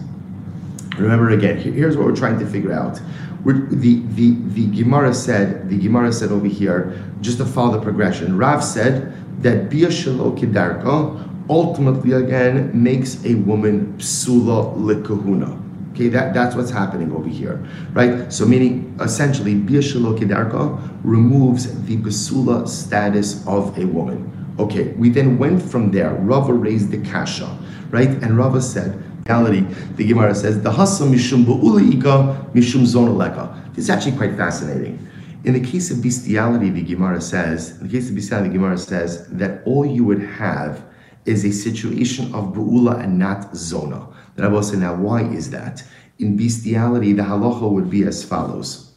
Remember 0.97 1.29
again, 1.31 1.57
here's 1.57 1.97
what 1.97 2.05
we're 2.05 2.15
trying 2.15 2.39
to 2.39 2.45
figure 2.45 2.71
out. 2.71 3.01
We're, 3.43 3.67
the, 3.67 4.01
the, 4.15 4.31
the 4.31 4.67
Gemara 4.67 5.13
said, 5.13 5.69
the 5.69 5.77
Gemara 5.77 6.11
said 6.13 6.31
over 6.31 6.47
here, 6.47 7.03
just 7.21 7.37
to 7.39 7.45
follow 7.45 7.77
the 7.77 7.81
progression, 7.81 8.37
Rav 8.37 8.63
said 8.63 9.13
that 9.43 9.69
Bia 9.69 9.89
Kidarka 9.89 11.29
ultimately 11.49 12.13
again 12.13 12.71
makes 12.73 13.23
a 13.25 13.35
woman 13.35 13.93
psula 13.97 14.75
likahuna. 14.77 15.61
Okay, 15.95 16.09
that, 16.09 16.33
that's 16.33 16.57
what's 16.57 16.71
happening 16.71 17.13
over 17.13 17.29
here, 17.29 17.65
right? 17.93 18.31
So 18.31 18.45
meaning 18.45 18.97
essentially, 18.99 19.55
Bia 19.55 19.79
Shalo 19.79 20.19
Kidarka 20.19 20.99
removes 21.03 21.85
the 21.85 21.95
basula 21.95 22.67
status 22.67 23.47
of 23.47 23.77
a 23.77 23.85
woman. 23.85 24.29
Okay, 24.59 24.89
we 24.97 25.09
then 25.09 25.37
went 25.37 25.61
from 25.61 25.91
there. 25.91 26.13
Rava 26.15 26.51
raised 26.51 26.91
the 26.91 26.97
kasha, 27.09 27.57
right? 27.91 28.09
And 28.09 28.37
Rava 28.37 28.61
said, 28.61 29.01
reality, 29.25 29.61
the 29.95 30.05
Gemara 30.05 30.35
says, 30.35 30.61
the 30.61 30.69
hasa 30.69 31.05
mishum 31.05 31.45
bu'ulaika 31.45 32.51
mishum 32.51 32.81
zonaleka. 32.81 33.73
This 33.73 33.85
is 33.85 33.89
actually 33.89 34.17
quite 34.17 34.35
fascinating. 34.35 34.99
In 35.45 35.53
the 35.53 35.61
case 35.61 35.91
of 35.91 36.01
bestiality, 36.01 36.71
the 36.71 36.83
Gemara 36.83 37.21
says, 37.21 37.79
in 37.79 37.87
the 37.87 37.93
case 37.93 38.09
of 38.09 38.15
bestiality, 38.15 38.49
the 38.49 38.55
Gemara 38.55 38.77
says 38.77 39.27
that 39.29 39.61
all 39.65 39.85
you 39.85 40.03
would 40.03 40.21
have 40.21 40.83
is 41.23 41.45
a 41.45 41.51
situation 41.53 42.35
of 42.35 42.53
bu'ula 42.53 43.01
and 43.01 43.17
not 43.17 43.55
zona. 43.55 44.09
Then 44.35 44.45
I 44.45 44.49
will 44.49 44.63
say, 44.63 44.77
now 44.77 44.95
why 44.95 45.23
is 45.23 45.49
that? 45.51 45.83
In 46.19 46.37
bestiality, 46.37 47.13
the 47.13 47.23
halacha 47.23 47.69
would 47.69 47.89
be 47.89 48.03
as 48.03 48.23
follows. 48.23 48.93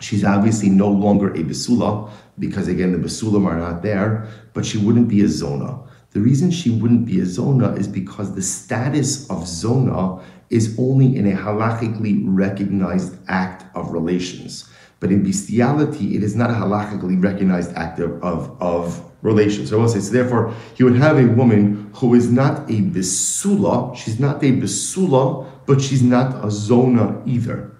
She's 0.00 0.24
obviously 0.24 0.68
no 0.68 0.88
longer 0.88 1.32
a 1.32 1.42
besula, 1.42 2.10
because 2.38 2.68
again, 2.68 2.92
the 2.92 2.98
besulam 2.98 3.46
are 3.46 3.58
not 3.58 3.82
there, 3.82 4.28
but 4.52 4.66
she 4.66 4.78
wouldn't 4.78 5.08
be 5.08 5.22
a 5.22 5.28
zona. 5.28 5.78
The 6.10 6.20
reason 6.20 6.50
she 6.50 6.70
wouldn't 6.70 7.06
be 7.06 7.20
a 7.20 7.26
zona 7.26 7.72
is 7.74 7.88
because 7.88 8.34
the 8.34 8.42
status 8.42 9.28
of 9.30 9.46
zona 9.46 10.22
is 10.50 10.76
only 10.78 11.16
in 11.16 11.26
a 11.26 11.36
halachically 11.36 12.22
recognized 12.24 13.16
act 13.28 13.64
of 13.74 13.92
relations. 13.92 14.70
But 15.00 15.10
in 15.10 15.22
bestiality, 15.22 16.16
it 16.16 16.22
is 16.22 16.36
not 16.36 16.50
a 16.50 16.54
halachically 16.54 17.22
recognized 17.22 17.72
act 17.74 17.98
of, 17.98 18.22
of, 18.22 18.56
of 18.62 19.10
relations. 19.24 19.70
So 19.70 19.78
I 19.78 19.80
will 19.80 19.88
say, 19.88 19.98
so 19.98 20.12
therefore, 20.12 20.54
you 20.76 20.84
would 20.84 20.96
have 20.96 21.18
a 21.18 21.26
woman 21.26 21.90
who 21.94 22.14
is 22.14 22.30
not 22.30 22.70
a 22.70 22.82
besula, 22.82 23.96
she's 23.96 24.20
not 24.20 24.36
a 24.44 24.52
besula, 24.52 25.50
but 25.66 25.80
she's 25.80 26.02
not 26.02 26.44
a 26.44 26.50
zona 26.50 27.20
either. 27.26 27.72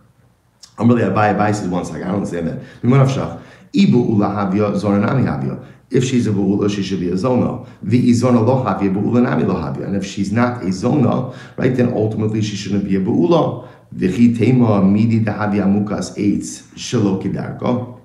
I'm 0.76 0.88
really 0.88 1.02
Abai 1.02 1.36
Abai 1.36 1.54
says 1.54 1.68
one 1.68 1.84
second, 1.84 2.02
I 2.02 2.06
don't 2.06 2.16
understand 2.16 2.48
that. 2.48 3.42
Ibu 3.74 4.16
ulahavia 4.16 4.72
zoranami 4.74 5.24
havia. 5.24 5.64
If 5.90 6.04
she's 6.04 6.26
a 6.26 6.30
bu'ula, 6.30 6.68
she 6.74 6.82
should 6.82 7.00
be 7.00 7.10
a 7.10 7.16
zona. 7.16 7.64
The 7.82 8.10
izona 8.10 8.44
lo 8.44 8.64
havia, 8.64 8.92
bu'ula 8.92 9.22
nami 9.22 9.44
lo 9.44 9.54
havia. 9.54 9.84
And 9.84 9.94
if 9.94 10.04
she's 10.04 10.32
not 10.32 10.64
a 10.64 10.72
zona, 10.72 11.32
right, 11.56 11.76
then 11.76 11.92
ultimately 11.92 12.40
she 12.42 12.56
shouldn't 12.56 12.84
be 12.84 12.96
a 12.96 13.00
bu'ula. 13.00 13.68
V'chi 13.94 14.36
tema 14.36 14.82
midi 14.82 15.20
dahavia 15.20 15.66
mukas 15.66 16.16
eitz 16.16 16.62
shelo 16.74 17.22
kidarko. 17.22 18.00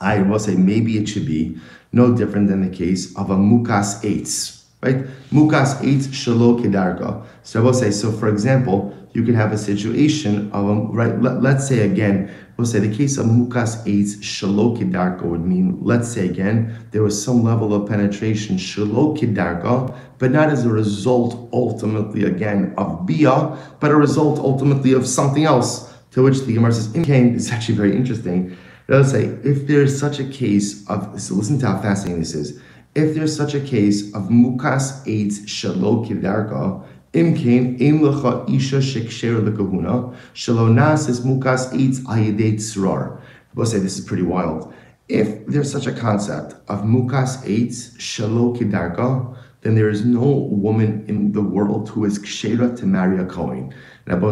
I 0.00 0.22
will 0.22 0.38
say 0.38 0.54
maybe 0.56 0.96
it 0.98 1.08
should 1.08 1.26
be 1.26 1.58
no 1.92 2.14
different 2.14 2.48
than 2.48 2.68
the 2.68 2.76
case 2.76 3.16
of 3.16 3.30
a 3.30 3.36
mukas 3.36 4.02
eitz, 4.04 4.64
right? 4.82 5.04
Mukas 5.30 5.80
eitz 5.82 6.08
shelo 6.08 6.60
kidarko. 6.60 7.26
So 7.42 7.60
I 7.60 7.64
will 7.64 7.74
say, 7.74 7.90
so 7.90 8.12
for 8.12 8.28
example, 8.28 8.94
you 9.12 9.24
can 9.24 9.34
have 9.34 9.52
a 9.52 9.58
situation 9.58 10.50
of, 10.52 10.68
a, 10.68 10.74
right, 10.74 11.20
let, 11.20 11.56
us 11.56 11.68
say 11.68 11.80
again, 11.80 12.32
we'll 12.56 12.66
say 12.66 12.78
the 12.78 12.94
case 12.94 13.18
of 13.18 13.26
mukas 13.26 13.84
eitz 13.84 14.18
shalokidarka 14.20 15.22
would 15.22 15.44
mean, 15.44 15.78
let's 15.82 16.08
say 16.08 16.28
again, 16.28 16.76
there 16.92 17.02
was 17.02 17.20
some 17.20 17.42
level 17.42 17.74
of 17.74 17.88
penetration 17.88 18.56
shalokidarka, 18.56 19.96
but 20.18 20.30
not 20.30 20.50
as 20.50 20.64
a 20.64 20.68
result 20.68 21.48
ultimately 21.52 22.24
again 22.24 22.72
of 22.76 23.04
bia, 23.04 23.56
but 23.80 23.90
a 23.90 23.96
result 23.96 24.38
ultimately 24.38 24.92
of 24.92 25.06
something 25.06 25.44
else, 25.44 25.92
to 26.12 26.22
which 26.22 26.40
the 26.40 26.54
Gemara 26.54 26.72
says, 26.72 26.92
came, 27.04 27.34
it's 27.34 27.50
actually 27.50 27.74
very 27.74 27.96
interesting. 27.96 28.56
They'll 28.90 29.04
say, 29.04 29.26
if 29.44 29.68
there's 29.68 29.96
such 29.96 30.18
a 30.18 30.24
case 30.24 30.84
of, 30.88 31.20
so 31.20 31.36
listen 31.36 31.60
to 31.60 31.66
how 31.68 31.80
fascinating 31.80 32.18
this 32.18 32.34
is, 32.34 32.60
if 32.96 33.14
there's 33.14 33.36
such 33.36 33.54
a 33.54 33.60
case 33.60 34.12
of 34.16 34.24
mukas 34.24 35.06
eitz 35.06 35.46
shalokidarka, 35.46 36.84
Imkain, 37.12 37.80
im 37.80 38.00
lecha 38.00 38.52
isha 38.52 38.78
sheksher 38.78 39.48
lekahuna, 39.48 40.12
shalo 40.34 40.68
nasis 40.68 41.20
mukas 41.20 41.72
eitz 41.72 42.00
ayedei 42.00 42.54
tzrar. 42.54 43.20
People 43.50 43.64
say 43.64 43.78
this 43.78 43.96
is 43.96 44.04
pretty 44.04 44.24
wild. 44.24 44.74
If 45.08 45.46
there's 45.46 45.70
such 45.70 45.86
a 45.86 45.92
concept 45.92 46.54
of 46.68 46.80
mukas 46.80 47.44
eitz 47.44 47.96
shalo 47.96 48.58
kidarka, 48.58 49.36
then 49.60 49.76
there 49.76 49.88
is 49.88 50.04
no 50.04 50.24
woman 50.24 51.04
in 51.06 51.30
the 51.30 51.42
world 51.42 51.90
who 51.90 52.04
is 52.04 52.18
kshera 52.18 52.76
to 52.78 52.86
marry 52.86 53.20
a 53.20 53.24
Kohen. 53.24 53.72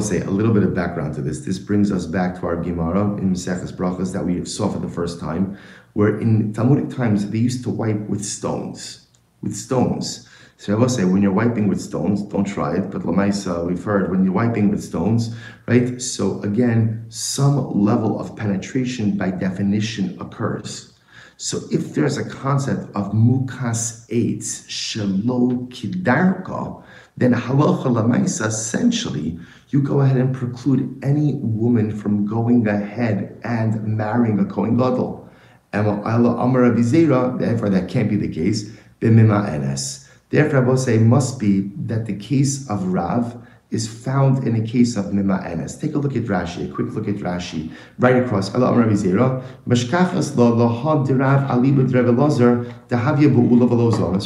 Say 0.01 0.21
a 0.21 0.31
little 0.31 0.55
bit 0.55 0.63
of 0.63 0.75
background 0.75 1.15
to 1.15 1.23
this. 1.23 1.41
This 1.41 1.59
brings 1.59 1.93
us 1.93 2.07
back 2.07 2.41
to 2.41 2.47
our 2.47 2.57
Gemara 2.57 3.17
in 3.19 3.33
Maseches 3.33 3.73
Brachas 3.73 4.13
that 4.13 4.25
we 4.25 4.45
saw 4.45 4.69
for 4.69 4.79
the 4.79 4.89
first 4.89 5.21
time, 5.21 5.59
where 5.93 6.19
in 6.19 6.53
Talmudic 6.53 6.97
times 6.97 7.29
they 7.31 7.39
used 7.39 7.63
to 7.65 7.71
wipe 7.71 8.09
with 8.09 8.25
stones, 8.25 9.07
with 9.43 9.55
stones. 9.55 10.29
So 10.57 10.85
say, 10.89 11.05
when 11.05 11.23
you're 11.23 11.33
wiping 11.33 11.69
with 11.69 11.81
stones, 11.81 12.23
don't 12.23 12.45
try 12.45 12.77
it. 12.77 12.91
But 12.91 13.03
Lamaisa, 13.03 13.65
we've 13.67 13.83
heard 13.85 14.11
when 14.11 14.25
you're 14.25 14.33
wiping 14.33 14.71
with 14.71 14.83
stones, 14.83 15.37
right? 15.69 16.03
So 16.03 16.41
again, 16.43 17.07
some 17.11 17.81
level 17.81 18.19
of 18.21 18.35
penetration 18.35 19.17
by 19.17 19.31
definition 19.31 20.17
occurs. 20.21 20.93
So 21.37 21.61
if 21.71 21.95
there's 21.95 22.19
a 22.19 22.29
concept 22.29 22.91
of 22.97 23.13
mukas 23.13 24.09
eitz 24.11 24.67
shelo 24.67 25.69
kidarka, 25.69 26.83
then 27.17 27.33
halacha 27.33 27.85
lamaisa 27.85 28.47
essentially 28.49 29.39
you 29.71 29.83
go 29.83 30.01
ahead 30.01 30.17
and 30.17 30.35
preclude 30.35 30.99
any 31.03 31.35
woman 31.35 31.95
from 31.95 32.27
going 32.27 32.67
ahead 32.67 33.39
and 33.45 33.85
marrying 33.85 34.39
a 34.39 34.45
kohen 34.45 34.77
gadol. 34.77 35.29
Therefore, 35.73 37.71
that 37.71 37.89
can't 37.89 38.09
be 38.09 38.17
the 38.17 38.29
case. 38.29 38.71
Therefore, 39.01 40.59
I 40.59 40.61
will 40.61 40.77
say 40.77 40.99
must 40.99 41.39
be 41.39 41.71
that 41.77 42.07
the 42.07 42.17
case 42.17 42.69
of 42.71 42.85
Rav 42.89 43.37
is 43.71 43.87
found 43.87 44.47
in 44.47 44.57
a 44.57 44.67
case 44.67 44.97
of 44.97 45.13
Mima 45.13 45.39
Enes. 45.45 45.79
Take 45.81 45.95
a 45.95 45.99
look 45.99 46.17
at 46.17 46.25
Rashi, 46.25 46.71
a 46.71 46.75
quick 46.75 46.95
look 46.95 47.07
at 47.07 47.17
Rashi, 47.17 47.71
right 47.99 48.17
across. 48.17 48.51
So 48.51 48.59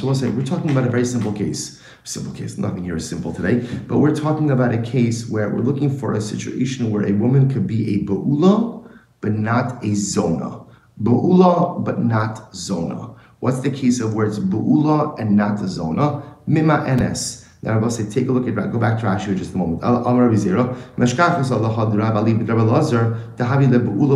we'll 0.07 0.15
say, 0.15 0.29
we're 0.29 0.47
talking 0.47 0.71
about 0.71 0.87
a 0.87 0.91
very 0.91 1.05
simple 1.05 1.33
case. 1.33 1.83
Simple 2.05 2.33
case, 2.33 2.59
nothing 2.59 2.85
here 2.85 2.97
is 2.97 3.09
simple 3.09 3.33
today, 3.33 3.61
but 3.87 3.99
we're 3.99 4.15
talking 4.15 4.51
about 4.51 4.73
a 4.75 4.83
case 4.83 5.29
where 5.29 5.49
we're 5.49 5.61
looking 5.61 5.89
for 5.97 6.15
a 6.15 6.21
situation 6.21 6.91
where 6.91 7.07
a 7.07 7.13
woman 7.13 7.49
could 7.49 7.67
be 7.67 7.95
a 7.95 8.05
bu'ula, 8.05 8.89
but 9.21 9.33
not 9.33 9.85
a 9.85 9.95
zona. 9.95 10.65
Bu'ula, 11.01 11.85
but 11.85 12.01
not 12.01 12.55
zona. 12.55 13.15
What's 13.39 13.61
the 13.61 13.71
case 13.71 14.01
of 14.01 14.15
where 14.15 14.27
it's 14.27 14.39
bu'ula 14.39 15.19
and 15.19 15.37
not 15.37 15.59
the 15.61 15.69
zona? 15.69 16.23
Mima 16.47 16.79
enes. 16.89 17.42
Now 17.65 17.79
will 17.79 17.91
say, 17.91 18.11
take 18.11 18.29
a 18.29 18.33
look 18.33 18.49
at 18.49 18.57
go 18.73 18.79
back 18.81 18.99
to 18.99 19.07
Rashi 19.07 19.37
just 19.37 19.55
a 19.55 19.57
moment. 19.57 19.85
Amar 19.85 20.29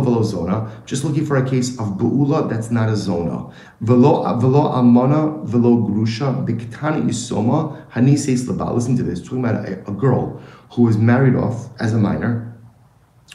velo 0.01 0.21
zona. 0.23 0.83
Just 0.85 1.05
looking 1.05 1.25
for 1.25 1.37
a 1.37 1.49
case 1.49 1.79
of 1.79 1.97
bu'ula 1.97 2.49
that's 2.49 2.71
not 2.71 2.89
a 2.89 2.95
zona. 2.97 3.49
Velo 3.79 4.25
amana 4.25 5.45
velo 5.45 5.77
grusha 5.77 6.45
biktani 6.45 7.05
isoma 7.05 7.89
hanises. 7.89 8.45
Listen 8.75 8.97
to 8.97 9.03
this. 9.03 9.21
Talking 9.21 9.45
about 9.45 9.65
a, 9.65 9.79
a 9.87 9.93
girl 9.93 10.41
who 10.71 10.81
was 10.81 10.97
married 10.97 11.35
off 11.35 11.69
as 11.79 11.93
a 11.93 11.97
minor 11.97 12.46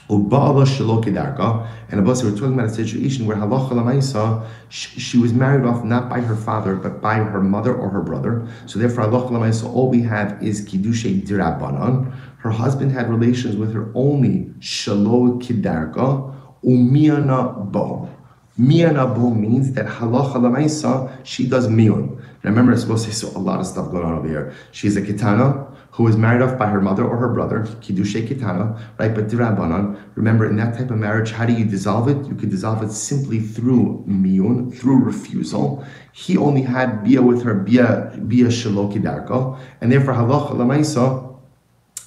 and 0.09 0.31
Abasi, 0.31 2.25
we're 2.25 2.33
talking 2.33 2.55
about 2.55 2.67
a 2.67 2.75
situation 2.75 3.25
where 3.25 3.37
halacha 3.37 3.71
lamaisa, 3.71 4.47
she 4.69 5.17
was 5.17 5.33
married 5.33 5.65
off 5.65 5.85
not 5.85 6.11
by 6.11 6.21
her 6.21 6.37
father, 6.37 6.75
but 6.75 7.01
by 7.01 7.15
her 7.15 7.41
mother 7.41 7.75
or 7.75 7.89
her 7.89 8.03
brother. 8.03 8.47
So 8.67 8.79
therefore, 8.79 9.05
halacha 9.05 9.31
lamaisa, 9.31 9.73
all 9.73 9.89
we 9.89 10.03
have 10.03 10.43
is 10.43 10.67
kiddushe 10.69 11.27
dirabanan. 11.27 12.15
Her 12.39 12.51
husband 12.51 12.93
had 12.93 13.09
relations 13.09 13.57
with 13.57 13.73
her 13.73 13.91
only 13.95 14.53
shalo 14.59 15.41
kidarka 15.41 16.35
umiana 16.65 17.71
bo. 17.71 18.11
Miana 18.59 19.07
bo 19.07 19.31
means 19.31 19.73
that 19.73 19.87
halacha 19.87 20.35
lamaisa, 20.35 21.11
she 21.25 21.47
does 21.47 21.69
miyun. 21.69 22.23
Remember, 22.43 22.73
it's 22.73 22.83
supposed 22.83 23.07
to 23.07 23.13
say 23.13 23.27
so 23.27 23.39
a 23.39 23.41
lot 23.41 23.61
of 23.61 23.67
stuff 23.67 23.91
going 23.91 24.05
on 24.05 24.15
over 24.15 24.29
here. 24.29 24.53
She's 24.73 24.97
a 24.97 25.01
kitana, 25.01 25.72
who 25.93 26.05
was 26.05 26.17
married 26.17 26.41
off 26.41 26.59
by 26.59 26.67
her 26.67 26.81
mother 26.81 27.05
or 27.05 27.19
her 27.19 27.29
brother, 27.29 27.61
Kiddushe 27.83 28.27
Kitana, 28.27 28.81
right? 28.99 29.15
But 29.15 29.29
Dirabanan, 29.29 30.01
remember 30.15 30.49
in 30.49 30.57
that 30.57 30.75
type 30.77 30.91
of 30.91 30.97
marriage, 30.97 31.33
how 31.33 31.45
do 31.45 31.53
you 31.53 31.67
dissolve 31.67 32.09
it? 32.09 32.27
You 32.27 32.35
could 32.35 32.49
dissolve 32.49 32.83
it 32.83 32.91
simply 32.93 33.41
through 33.41 34.03
miyun, 34.09 34.75
through 34.75 35.05
refusal. 35.05 35.85
He 36.13 36.39
only 36.39 36.63
had 36.63 37.05
bia 37.05 37.21
with 37.21 37.43
her, 37.43 37.53
bia, 37.53 38.19
bia 38.27 38.47
shalokidarko, 38.47 39.59
and 39.83 39.93
therefore 39.93 40.15
halacha 40.15 40.53
lamaisa, 40.53 41.29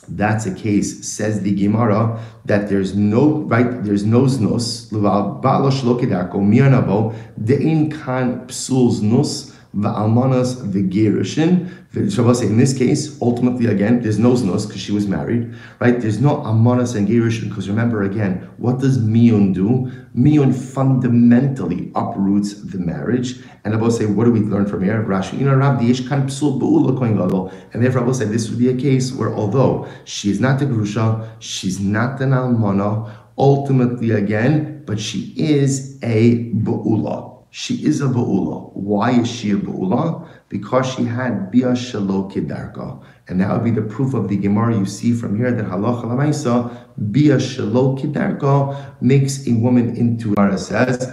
that's 0.07 0.47
a 0.47 0.53
case, 0.53 1.07
says 1.07 1.41
the 1.41 1.53
Gemara, 1.53 2.19
that 2.45 2.69
there's 2.69 2.95
no 2.95 3.41
right, 3.41 3.83
there's 3.83 4.03
no 4.03 4.21
znos, 4.21 4.91
ba'ala 4.91 5.71
shalokidarko, 5.71 6.35
miyanabo, 6.35 7.15
de'in 7.39 7.91
kan 7.91 8.47
psul 8.47 8.91
znus, 8.91 9.54
va'almanas 9.75 10.55
v'gerushin. 10.71 11.69
Shabbos 12.11 12.41
in 12.41 12.57
this 12.57 12.77
case, 12.77 13.21
ultimately 13.21 13.67
again, 13.67 14.01
there's 14.01 14.19
no 14.19 14.33
znos 14.33 14.67
because 14.67 14.81
she 14.81 14.91
was 14.91 15.07
married, 15.07 15.53
right? 15.79 15.99
There's 15.99 16.19
no 16.19 16.37
almanas 16.37 16.95
and 16.95 17.07
gerushin 17.07 17.49
because 17.49 17.69
remember 17.69 18.03
again, 18.03 18.49
what 18.57 18.79
does 18.79 18.97
miyun 18.97 19.53
do? 19.53 19.91
Miyun 20.15 20.53
fundamentally 20.53 21.91
uproots 21.95 22.53
the 22.63 22.79
marriage. 22.79 23.39
And 23.63 23.73
Rabbi 23.73 23.89
say, 23.89 24.05
what 24.05 24.25
do 24.25 24.31
we 24.31 24.41
learn 24.41 24.65
from 24.65 24.83
here? 24.83 25.03
Rashi, 25.03 25.39
you 25.39 25.45
know, 25.45 25.55
Rav 25.55 25.79
kan 25.79 26.27
psul. 26.27 27.53
And 27.73 27.83
therefore, 27.83 28.01
Rabbi 28.01 28.11
say 28.13 28.25
this 28.25 28.49
would 28.49 28.59
be 28.59 28.69
a 28.69 28.75
case 28.75 29.13
where 29.13 29.33
although 29.33 29.87
she 30.05 30.29
is 30.29 30.39
not 30.39 30.59
the 30.59 30.65
grusha, 30.65 31.29
she's 31.39 31.79
not 31.79 32.21
an 32.21 32.31
almana, 32.31 33.11
ultimately 33.37 34.11
again, 34.11 34.83
but 34.85 34.99
she 34.99 35.33
is 35.35 35.97
a 36.03 36.51
be'ula 36.53 37.34
she 37.57 37.85
is 37.85 38.01
a 38.01 38.07
ba'ula. 38.07 38.73
Why 38.73 39.11
is 39.11 39.31
she 39.31 39.51
a 39.51 39.55
ba'ula? 39.55 40.27
Because 40.49 40.93
she 40.93 41.05
had 41.05 41.51
bia 41.51 41.67
shalo. 41.67 42.29
And 43.29 43.39
that 43.39 43.49
would 43.53 43.63
be 43.63 43.71
the 43.71 43.81
proof 43.81 44.13
of 44.13 44.27
the 44.27 44.35
Gemara 44.35 44.77
you 44.77 44.85
see 44.85 45.13
from 45.13 45.37
here 45.37 45.53
that 45.53 45.65
halacha 45.65 46.03
lamaisa, 46.03 46.77
bia 47.13 47.37
shalo 47.37 47.97
kedarka 47.97 49.01
makes 49.01 49.47
a 49.47 49.53
woman 49.53 49.95
into, 49.95 50.35
Gemara 50.35 50.57
says, 50.57 51.09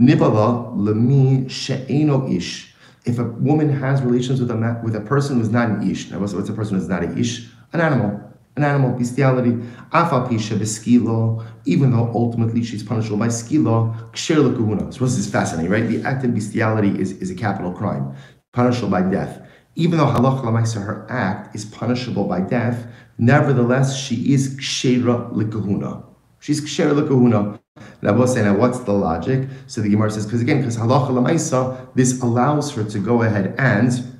nibala 0.00 0.72
lemi 0.74 1.48
she'eno 1.48 2.28
ish. 2.28 2.74
If 3.04 3.20
a 3.20 3.24
woman 3.24 3.68
has 3.68 4.02
relations 4.02 4.40
with 4.40 4.50
a, 4.50 4.80
with 4.82 4.96
a 4.96 5.00
person 5.00 5.38
who's 5.38 5.50
not 5.50 5.68
an 5.68 5.88
ish, 5.88 6.10
now 6.10 6.18
what's 6.18 6.32
a 6.34 6.52
person 6.52 6.76
who's 6.76 6.88
not 6.88 7.04
an 7.04 7.16
ish? 7.16 7.48
An 7.72 7.80
animal 7.80 8.31
an 8.56 8.64
animal, 8.64 8.96
bestiality. 8.98 9.52
Afapisha 9.92 10.58
beskilo, 10.58 11.44
even 11.64 11.90
though 11.90 12.10
ultimately 12.14 12.62
she's 12.62 12.82
punishable 12.82 13.18
by 13.18 13.28
skilo, 13.28 13.94
kahuna. 14.12 14.92
So 14.92 15.04
this 15.04 15.16
is 15.16 15.30
fascinating, 15.30 15.70
right? 15.70 15.86
The 15.86 16.02
act 16.02 16.24
of 16.24 16.34
bestiality 16.34 17.00
is, 17.00 17.12
is 17.12 17.30
a 17.30 17.34
capital 17.34 17.72
crime, 17.72 18.14
punishable 18.52 18.90
by 18.90 19.02
death. 19.02 19.40
Even 19.74 19.98
though 19.98 20.06
halach 20.06 20.42
lamaisa, 20.42 20.84
her 20.84 21.06
act 21.08 21.54
is 21.54 21.64
punishable 21.64 22.24
by 22.24 22.40
death, 22.40 22.86
nevertheless 23.16 23.96
she 23.96 24.34
is 24.34 24.54
kshera 24.56 25.32
likahuna. 25.32 26.04
She's 26.40 26.60
kshera 26.60 26.92
likahuna. 26.92 27.58
Rabbi 28.02 28.24
saying, 28.26 28.46
now 28.46 28.58
what's 28.58 28.80
the 28.80 28.92
logic? 28.92 29.48
So 29.66 29.80
the 29.80 29.88
Gemara 29.88 30.10
says, 30.10 30.26
because 30.26 30.42
again, 30.42 30.58
because 30.58 30.76
halach 30.76 31.08
lamaisa, 31.08 31.88
this 31.94 32.20
allows 32.20 32.70
her 32.74 32.84
to 32.84 32.98
go 32.98 33.22
ahead 33.22 33.54
and 33.58 34.12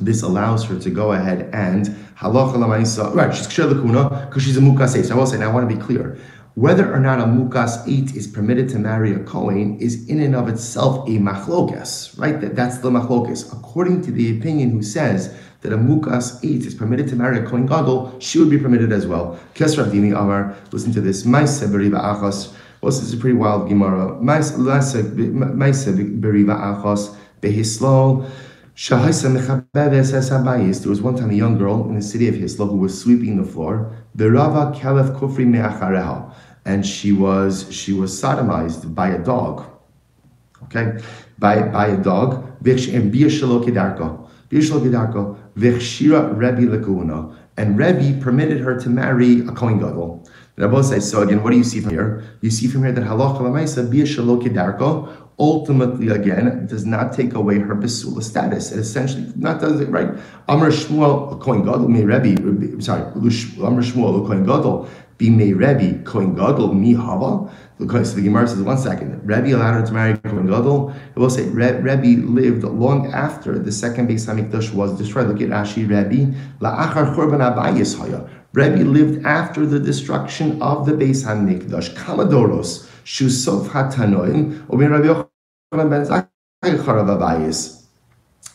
this 0.00 0.22
allows 0.22 0.64
her 0.64 0.78
to 0.78 0.90
go 0.90 1.12
ahead 1.12 1.48
and 1.52 1.94
halacha. 2.22 3.14
Right, 3.14 3.34
she's 3.34 3.46
ksher 3.46 3.72
lakuna 3.72 4.28
because 4.28 4.42
she's 4.42 4.56
a 4.56 4.60
mukas 4.60 4.96
eitz. 4.96 5.06
So 5.06 5.14
I 5.14 5.18
will 5.18 5.26
say, 5.26 5.38
now 5.38 5.50
I 5.50 5.52
want 5.52 5.68
to 5.68 5.76
be 5.76 5.80
clear. 5.80 6.18
Whether 6.54 6.92
or 6.92 7.00
not 7.00 7.18
a 7.18 7.24
mukas 7.24 7.82
eitz 7.86 8.14
is 8.14 8.26
permitted 8.26 8.68
to 8.70 8.78
marry 8.78 9.14
a 9.14 9.20
kohen 9.20 9.78
is 9.80 10.06
in 10.08 10.20
and 10.20 10.36
of 10.36 10.48
itself 10.48 11.08
a 11.08 11.12
machlokas, 11.12 12.18
right? 12.18 12.38
That, 12.42 12.54
that's 12.54 12.78
the 12.78 12.90
machlokas. 12.90 13.50
According 13.52 14.02
to 14.02 14.10
the 14.10 14.38
opinion 14.38 14.70
who 14.70 14.82
says 14.82 15.34
that 15.62 15.72
a 15.72 15.78
mukas 15.78 16.42
eitz 16.44 16.66
is 16.66 16.74
permitted 16.74 17.08
to 17.08 17.16
marry 17.16 17.38
a 17.38 17.42
kohen 17.42 17.64
gadol, 17.64 18.14
she 18.20 18.38
would 18.38 18.50
be 18.50 18.58
permitted 18.58 18.92
as 18.92 19.06
well. 19.06 19.40
Kesra 19.54 19.86
dini 19.90 20.10
amar. 20.10 20.54
Listen 20.72 20.92
to 20.92 21.00
this. 21.00 21.24
Ma'ase 21.24 21.66
beriva 21.68 21.98
achos. 21.98 22.52
Well, 22.82 22.92
this 22.92 23.00
is 23.00 23.14
a 23.14 23.16
pretty 23.16 23.36
wild 23.36 23.68
gemara. 23.70 24.18
Ma'ase 24.20 24.52
beriva 26.20 26.54
achos 26.60 27.16
behutzal. 27.40 28.30
There 28.74 28.98
was 28.98 29.24
one 31.02 31.14
time 31.14 31.30
a 31.30 31.34
young 31.34 31.58
girl 31.58 31.88
in 31.88 31.94
the 31.94 32.02
city 32.02 32.28
of 32.28 32.34
Hutzal 32.36 32.70
who 32.70 32.78
was 32.78 32.98
sweeping 32.98 33.36
the 33.36 33.44
floor. 33.44 33.94
And 36.64 36.86
she 36.86 37.12
was 37.12 37.70
she 37.70 37.92
was 37.92 38.22
sodomized 38.22 38.94
by 38.94 39.08
a 39.08 39.18
dog. 39.18 39.66
Okay? 40.64 40.98
By 41.38 41.62
by 41.68 41.88
a 41.88 41.96
dog. 41.98 42.48
And 47.54 47.78
Rebbe 47.78 48.20
permitted 48.22 48.60
her 48.60 48.80
to 48.80 48.88
marry 48.88 49.40
a 49.40 49.52
Kohen 49.52 49.78
Gadol. 49.78 50.26
Rabbi 50.56 50.82
says, 50.82 51.10
so 51.10 51.22
again, 51.22 51.42
what 51.42 51.50
do 51.50 51.56
you 51.56 51.64
see 51.64 51.80
from 51.80 51.90
here? 51.90 52.22
You 52.42 52.50
see 52.50 52.66
from 52.66 52.82
here 52.82 52.92
that 52.92 53.04
halacha 53.04 53.40
lamaisa 53.40 53.90
bia 53.90 54.04
shalokidarko 54.04 55.21
ultimately 55.38 56.08
again 56.08 56.66
does 56.66 56.84
not 56.84 57.12
take 57.12 57.34
away 57.34 57.58
her 57.58 57.74
besula 57.74 58.22
status. 58.22 58.72
It 58.72 58.78
essentially 58.78 59.32
not 59.36 59.60
does 59.60 59.80
it 59.80 59.88
right. 59.88 60.08
Amr 60.48 60.70
Shmuel 60.70 61.40
Kohen 61.40 61.64
Gadol 61.64 61.88
me 61.88 62.04
Rebbe. 62.04 62.80
Sorry, 62.82 63.02
Amr 63.02 63.82
Shmuel 63.82 64.26
Kohen 64.26 64.44
Gadol 64.44 64.88
be 65.18 65.30
me 65.30 65.52
Rebbe 65.52 66.02
Kohen 66.04 66.34
Gadol 66.34 66.74
mi 66.74 66.94
Hava. 66.94 67.50
So 67.78 67.86
the 67.86 68.22
Gemara 68.22 68.46
says, 68.46 68.62
one 68.62 68.78
second, 68.78 69.26
Rebbe 69.26 69.56
allowed 69.56 69.72
her 69.72 69.86
to 69.86 69.92
marry 69.92 70.16
Kohen 70.18 70.46
Gadol. 70.46 70.94
It 71.16 71.18
will 71.18 71.30
say 71.30 71.48
Rebbe 71.48 72.24
lived 72.26 72.62
long 72.62 73.08
after 73.12 73.58
the 73.58 73.72
second 73.72 74.08
Beis 74.08 74.26
Hamikdash 74.26 74.72
was 74.72 74.96
destroyed. 74.96 75.26
Look 75.26 75.40
at 75.40 75.48
Rashi 75.48 75.82
Rebbe 75.82 76.32
la'achar 76.60 77.16
churban 77.16 77.40
abayis 77.40 77.98
haya. 77.98 78.28
Rebbe 78.52 78.84
lived 78.84 79.26
after 79.26 79.66
the 79.66 79.80
destruction 79.80 80.62
of 80.62 80.86
the 80.86 80.92
Beis 80.92 81.24
Hamikdash. 81.24 81.94
Kamadoros 81.96 82.88
shusof 83.04 83.68
hatanoim. 83.68 84.66
Oben 84.70 84.90
Rabbi 84.90 85.24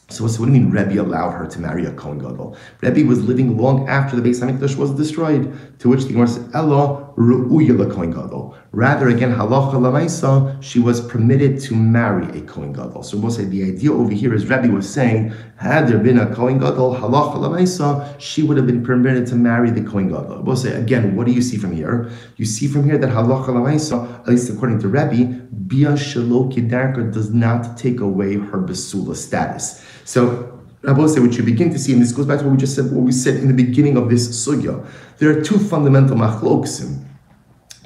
so, 0.10 0.26
so 0.26 0.40
what 0.40 0.46
do 0.46 0.54
you 0.54 0.62
mean 0.62 0.72
Rebbe 0.72 1.02
allowed 1.02 1.32
her 1.32 1.48
to 1.48 1.60
marry 1.60 1.86
a 1.86 1.92
Kohen 1.92 2.20
Gadol? 2.20 2.56
Rebbe 2.82 3.06
was 3.06 3.22
living 3.24 3.58
long 3.58 3.90
after 3.90 4.16
the 4.16 4.22
Beis 4.28 4.42
Hamikdash 4.42 4.78
was 4.78 4.92
destroyed, 4.92 5.80
to 5.80 5.90
which 5.90 6.04
the 6.04 6.14
Gemara 6.14 6.28
says, 6.28 6.50
Ella 6.54 7.07
Rather, 7.20 9.08
again, 9.10 9.34
halacha 9.34 9.74
lamaisa, 9.74 10.62
she 10.62 10.78
was 10.80 11.02
permitted 11.02 11.60
to 11.60 11.74
marry 11.74 12.28
a 12.38 12.42
Kohen 12.44 12.72
Gadol. 12.74 13.02
So 13.02 13.18
we'll 13.18 13.32
say 13.32 13.46
the 13.46 13.64
idea 13.64 13.92
over 13.92 14.14
here 14.14 14.36
is 14.36 14.46
Rabbi 14.46 14.68
was 14.68 14.88
saying, 14.88 15.34
had 15.56 15.88
there 15.88 15.98
been 15.98 16.20
a 16.20 16.32
Kohen 16.36 16.60
Gadol, 16.60 16.94
halacha 16.96 17.38
lamaisa, 17.38 18.08
she 18.20 18.44
would 18.44 18.56
have 18.56 18.68
been 18.68 18.84
permitted 18.84 19.26
to 19.28 19.36
marry 19.36 19.72
the 19.72 19.82
Kohen 19.82 20.10
Gadol. 20.10 20.44
We'll 20.44 20.56
say, 20.56 20.80
again, 20.80 21.16
what 21.16 21.26
do 21.26 21.34
you 21.34 21.42
see 21.42 21.58
from 21.58 21.72
here? 21.72 22.12
You 22.36 22.46
see 22.46 22.68
from 22.68 22.84
here 22.84 23.00
that 23.00 23.10
halacha 23.10 23.48
lamaisa, 23.48 24.20
at 24.20 24.28
least 24.28 24.52
according 24.52 24.78
to 24.82 24.88
Rabbi, 24.88 25.24
Bia 25.24 25.96
does 25.96 27.34
not 27.34 27.78
take 27.78 28.00
away 28.00 28.36
her 28.36 28.60
Basula 28.60 29.16
status. 29.16 29.84
So, 30.06 30.54
say, 30.84 31.20
what 31.20 31.36
you 31.36 31.42
begin 31.42 31.72
to 31.72 31.80
see, 31.80 31.94
and 31.94 32.02
this 32.02 32.12
goes 32.12 32.28
back 32.28 32.38
to 32.40 32.46
what 32.46 32.52
we 32.52 32.58
just 32.58 32.76
said, 32.76 32.92
what 32.92 33.04
we 33.04 33.12
said 33.12 33.38
in 33.38 33.48
the 33.48 33.56
beginning 33.56 33.98
of 33.98 34.08
this 34.08 34.28
sugya, 34.30 34.86
there 35.18 35.32
are 35.32 35.42
two 35.42 35.58
fundamental 35.58 36.16
machloksim. 36.16 37.06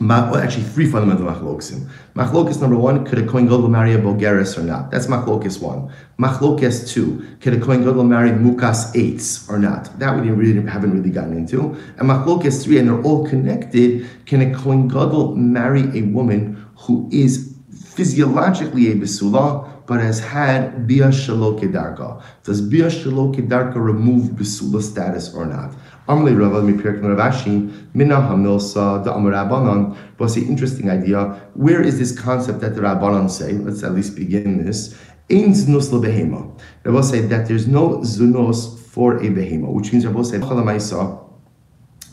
Actually, 0.10 0.64
three 0.64 0.88
fundamental 0.90 1.28
machloksim. 1.28 1.88
Machlokis 2.16 2.60
number 2.60 2.76
one, 2.76 3.06
could 3.06 3.20
a 3.20 3.28
Kohen 3.28 3.46
Gadol 3.46 3.68
marry 3.68 3.94
a 3.94 4.00
Bogeres 4.00 4.58
or 4.58 4.64
not? 4.64 4.90
That's 4.90 5.06
machlokis 5.06 5.62
one. 5.62 5.94
Machlokis 6.18 6.90
two, 6.90 7.24
could 7.40 7.54
a 7.54 7.60
Kohen 7.60 7.84
Gadol 7.84 8.04
marry 8.04 8.32
Mukas 8.32 8.96
eitz 8.96 9.48
or 9.48 9.60
not? 9.60 10.00
That 10.00 10.20
we 10.20 10.32
really 10.32 10.68
haven't 10.68 10.94
really 10.94 11.12
gotten 11.12 11.38
into. 11.38 11.76
And 11.98 12.10
machlokis 12.10 12.64
three, 12.64 12.80
and 12.80 12.88
they're 12.88 13.02
all 13.04 13.28
connected. 13.28 14.08
Can 14.26 14.42
a 14.42 14.56
Kohen 14.56 14.88
Gadol 14.88 15.36
marry 15.36 15.84
a 15.96 16.02
woman 16.02 16.66
who 16.78 17.08
is 17.12 17.56
physiologically 17.70 18.92
a 18.92 18.96
besula, 18.96 19.68
but 19.86 20.00
has 20.00 20.20
had 20.20 20.88
bia 20.88 21.10
shalo 21.10 21.60
kedarka. 21.60 22.24
Does 22.44 22.62
bia 22.62 22.86
shalo 22.86 23.36
kedarka 23.36 23.76
remove 23.76 24.32
besula 24.32 24.82
status 24.82 25.34
or 25.36 25.46
not? 25.46 25.76
Amalei 26.12 26.38
Rava 26.38 26.62
Mipirk 26.62 27.00
Ravashi 27.02 27.72
Mina 27.94 28.16
Hamilsa 28.16 29.02
the 29.02 29.12
Amarabanan 29.12 29.96
was 30.20 30.36
the 30.36 30.42
interesting 30.42 30.90
idea. 30.90 31.24
Where 31.54 31.82
is 31.82 32.00
this 32.00 32.12
concept 32.20 32.60
that 32.60 32.76
the 32.76 32.82
Rabbanan 32.82 33.30
say? 33.30 33.54
Let's 33.54 33.82
at 33.84 33.94
least 33.94 34.18
begin 34.18 34.66
this. 34.66 34.94
Ein 35.30 35.54
znus 35.54 35.90
lebehema. 35.90 36.52
Rabbi 36.84 37.02
say 37.02 37.22
that 37.22 37.48
there's 37.48 37.66
no 37.66 38.00
zunos 38.00 38.78
for 38.78 39.20
a 39.20 39.30
behema, 39.30 39.72
which 39.72 39.94
means 39.94 40.06
Rabbi 40.06 40.24
say 40.24 40.40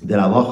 that 0.04 0.20
Allah 0.20 0.44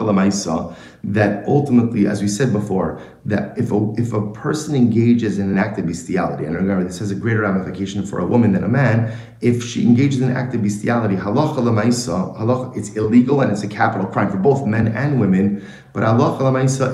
that 1.06 1.46
ultimately, 1.46 2.08
as 2.08 2.20
we 2.20 2.26
said 2.26 2.52
before, 2.52 3.00
that 3.24 3.56
if 3.56 3.70
a, 3.70 3.94
if 3.96 4.12
a 4.12 4.30
person 4.32 4.74
engages 4.74 5.38
in 5.38 5.48
an 5.48 5.56
act 5.56 5.78
of 5.78 5.86
bestiality, 5.86 6.44
and 6.44 6.56
remember 6.56 6.82
this 6.82 6.98
has 6.98 7.12
a 7.12 7.14
greater 7.14 7.42
ramification 7.42 8.04
for 8.04 8.18
a 8.18 8.26
woman 8.26 8.52
than 8.52 8.64
a 8.64 8.68
man, 8.68 9.16
if 9.40 9.64
she 9.64 9.84
engages 9.84 10.20
in 10.20 10.30
an 10.30 10.36
act 10.36 10.52
of 10.56 10.64
bestiality, 10.64 11.14
halacha 11.14 11.58
lamaisa, 11.58 12.36
halacha, 12.36 12.76
it's 12.76 12.96
illegal 12.96 13.40
and 13.40 13.52
it's 13.52 13.62
a 13.62 13.68
capital 13.68 14.04
crime 14.08 14.28
for 14.28 14.36
both 14.36 14.66
men 14.66 14.88
and 14.88 15.20
women, 15.20 15.64
But 15.96 16.04
Allah 16.04 16.36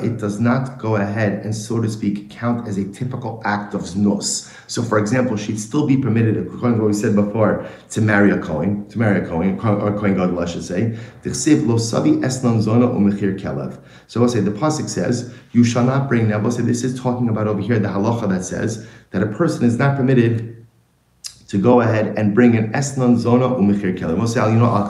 it 0.04 0.18
does 0.18 0.38
not 0.38 0.78
go 0.78 0.94
ahead 0.94 1.44
and, 1.44 1.52
so 1.52 1.80
to 1.80 1.90
speak, 1.90 2.30
count 2.30 2.68
as 2.68 2.78
a 2.78 2.84
typical 2.92 3.42
act 3.44 3.74
of 3.74 3.80
znus. 3.80 4.48
So, 4.68 4.80
for 4.80 4.96
example, 4.96 5.36
she'd 5.36 5.58
still 5.58 5.88
be 5.88 5.96
permitted, 5.96 6.36
according 6.36 6.76
to 6.76 6.82
what 6.82 6.86
we 6.86 6.92
said 6.92 7.16
before, 7.16 7.66
to 7.90 8.00
marry 8.00 8.30
a 8.30 8.38
Kohen, 8.38 8.86
to 8.90 8.98
marry 9.00 9.20
a 9.20 9.26
Kohen, 9.26 9.58
or 9.58 9.98
Kohen 9.98 10.14
Gadol, 10.14 10.38
I 10.38 10.46
should 10.46 10.62
say. 10.62 10.96
So 11.24 11.30
we'll 11.32 11.78
say, 11.80 11.96
the 14.40 14.52
Pasuk 14.52 14.88
says, 14.88 15.34
you 15.50 15.64
shall 15.64 15.84
not 15.84 16.08
bring, 16.08 16.28
now 16.28 16.38
we'll 16.38 16.52
say, 16.52 16.62
this 16.62 16.84
is 16.84 17.00
talking 17.00 17.28
about 17.28 17.48
over 17.48 17.60
here 17.60 17.80
the 17.80 17.88
halacha 17.88 18.28
that 18.28 18.44
says 18.44 18.86
that 19.10 19.20
a 19.20 19.26
person 19.26 19.64
is 19.64 19.78
not 19.78 19.96
permitted 19.96 20.64
to 21.48 21.58
go 21.58 21.80
ahead 21.80 22.16
and 22.16 22.34
bring 22.34 22.56
an 22.56 22.72
esnan 22.72 23.18
zona 23.18 23.48
umechir 23.48 23.98
kelev. 23.98 24.16
We'll 24.16 24.28
say, 24.28 24.40
you 24.50 24.58
know, 24.58 24.70
I'll 24.70 24.88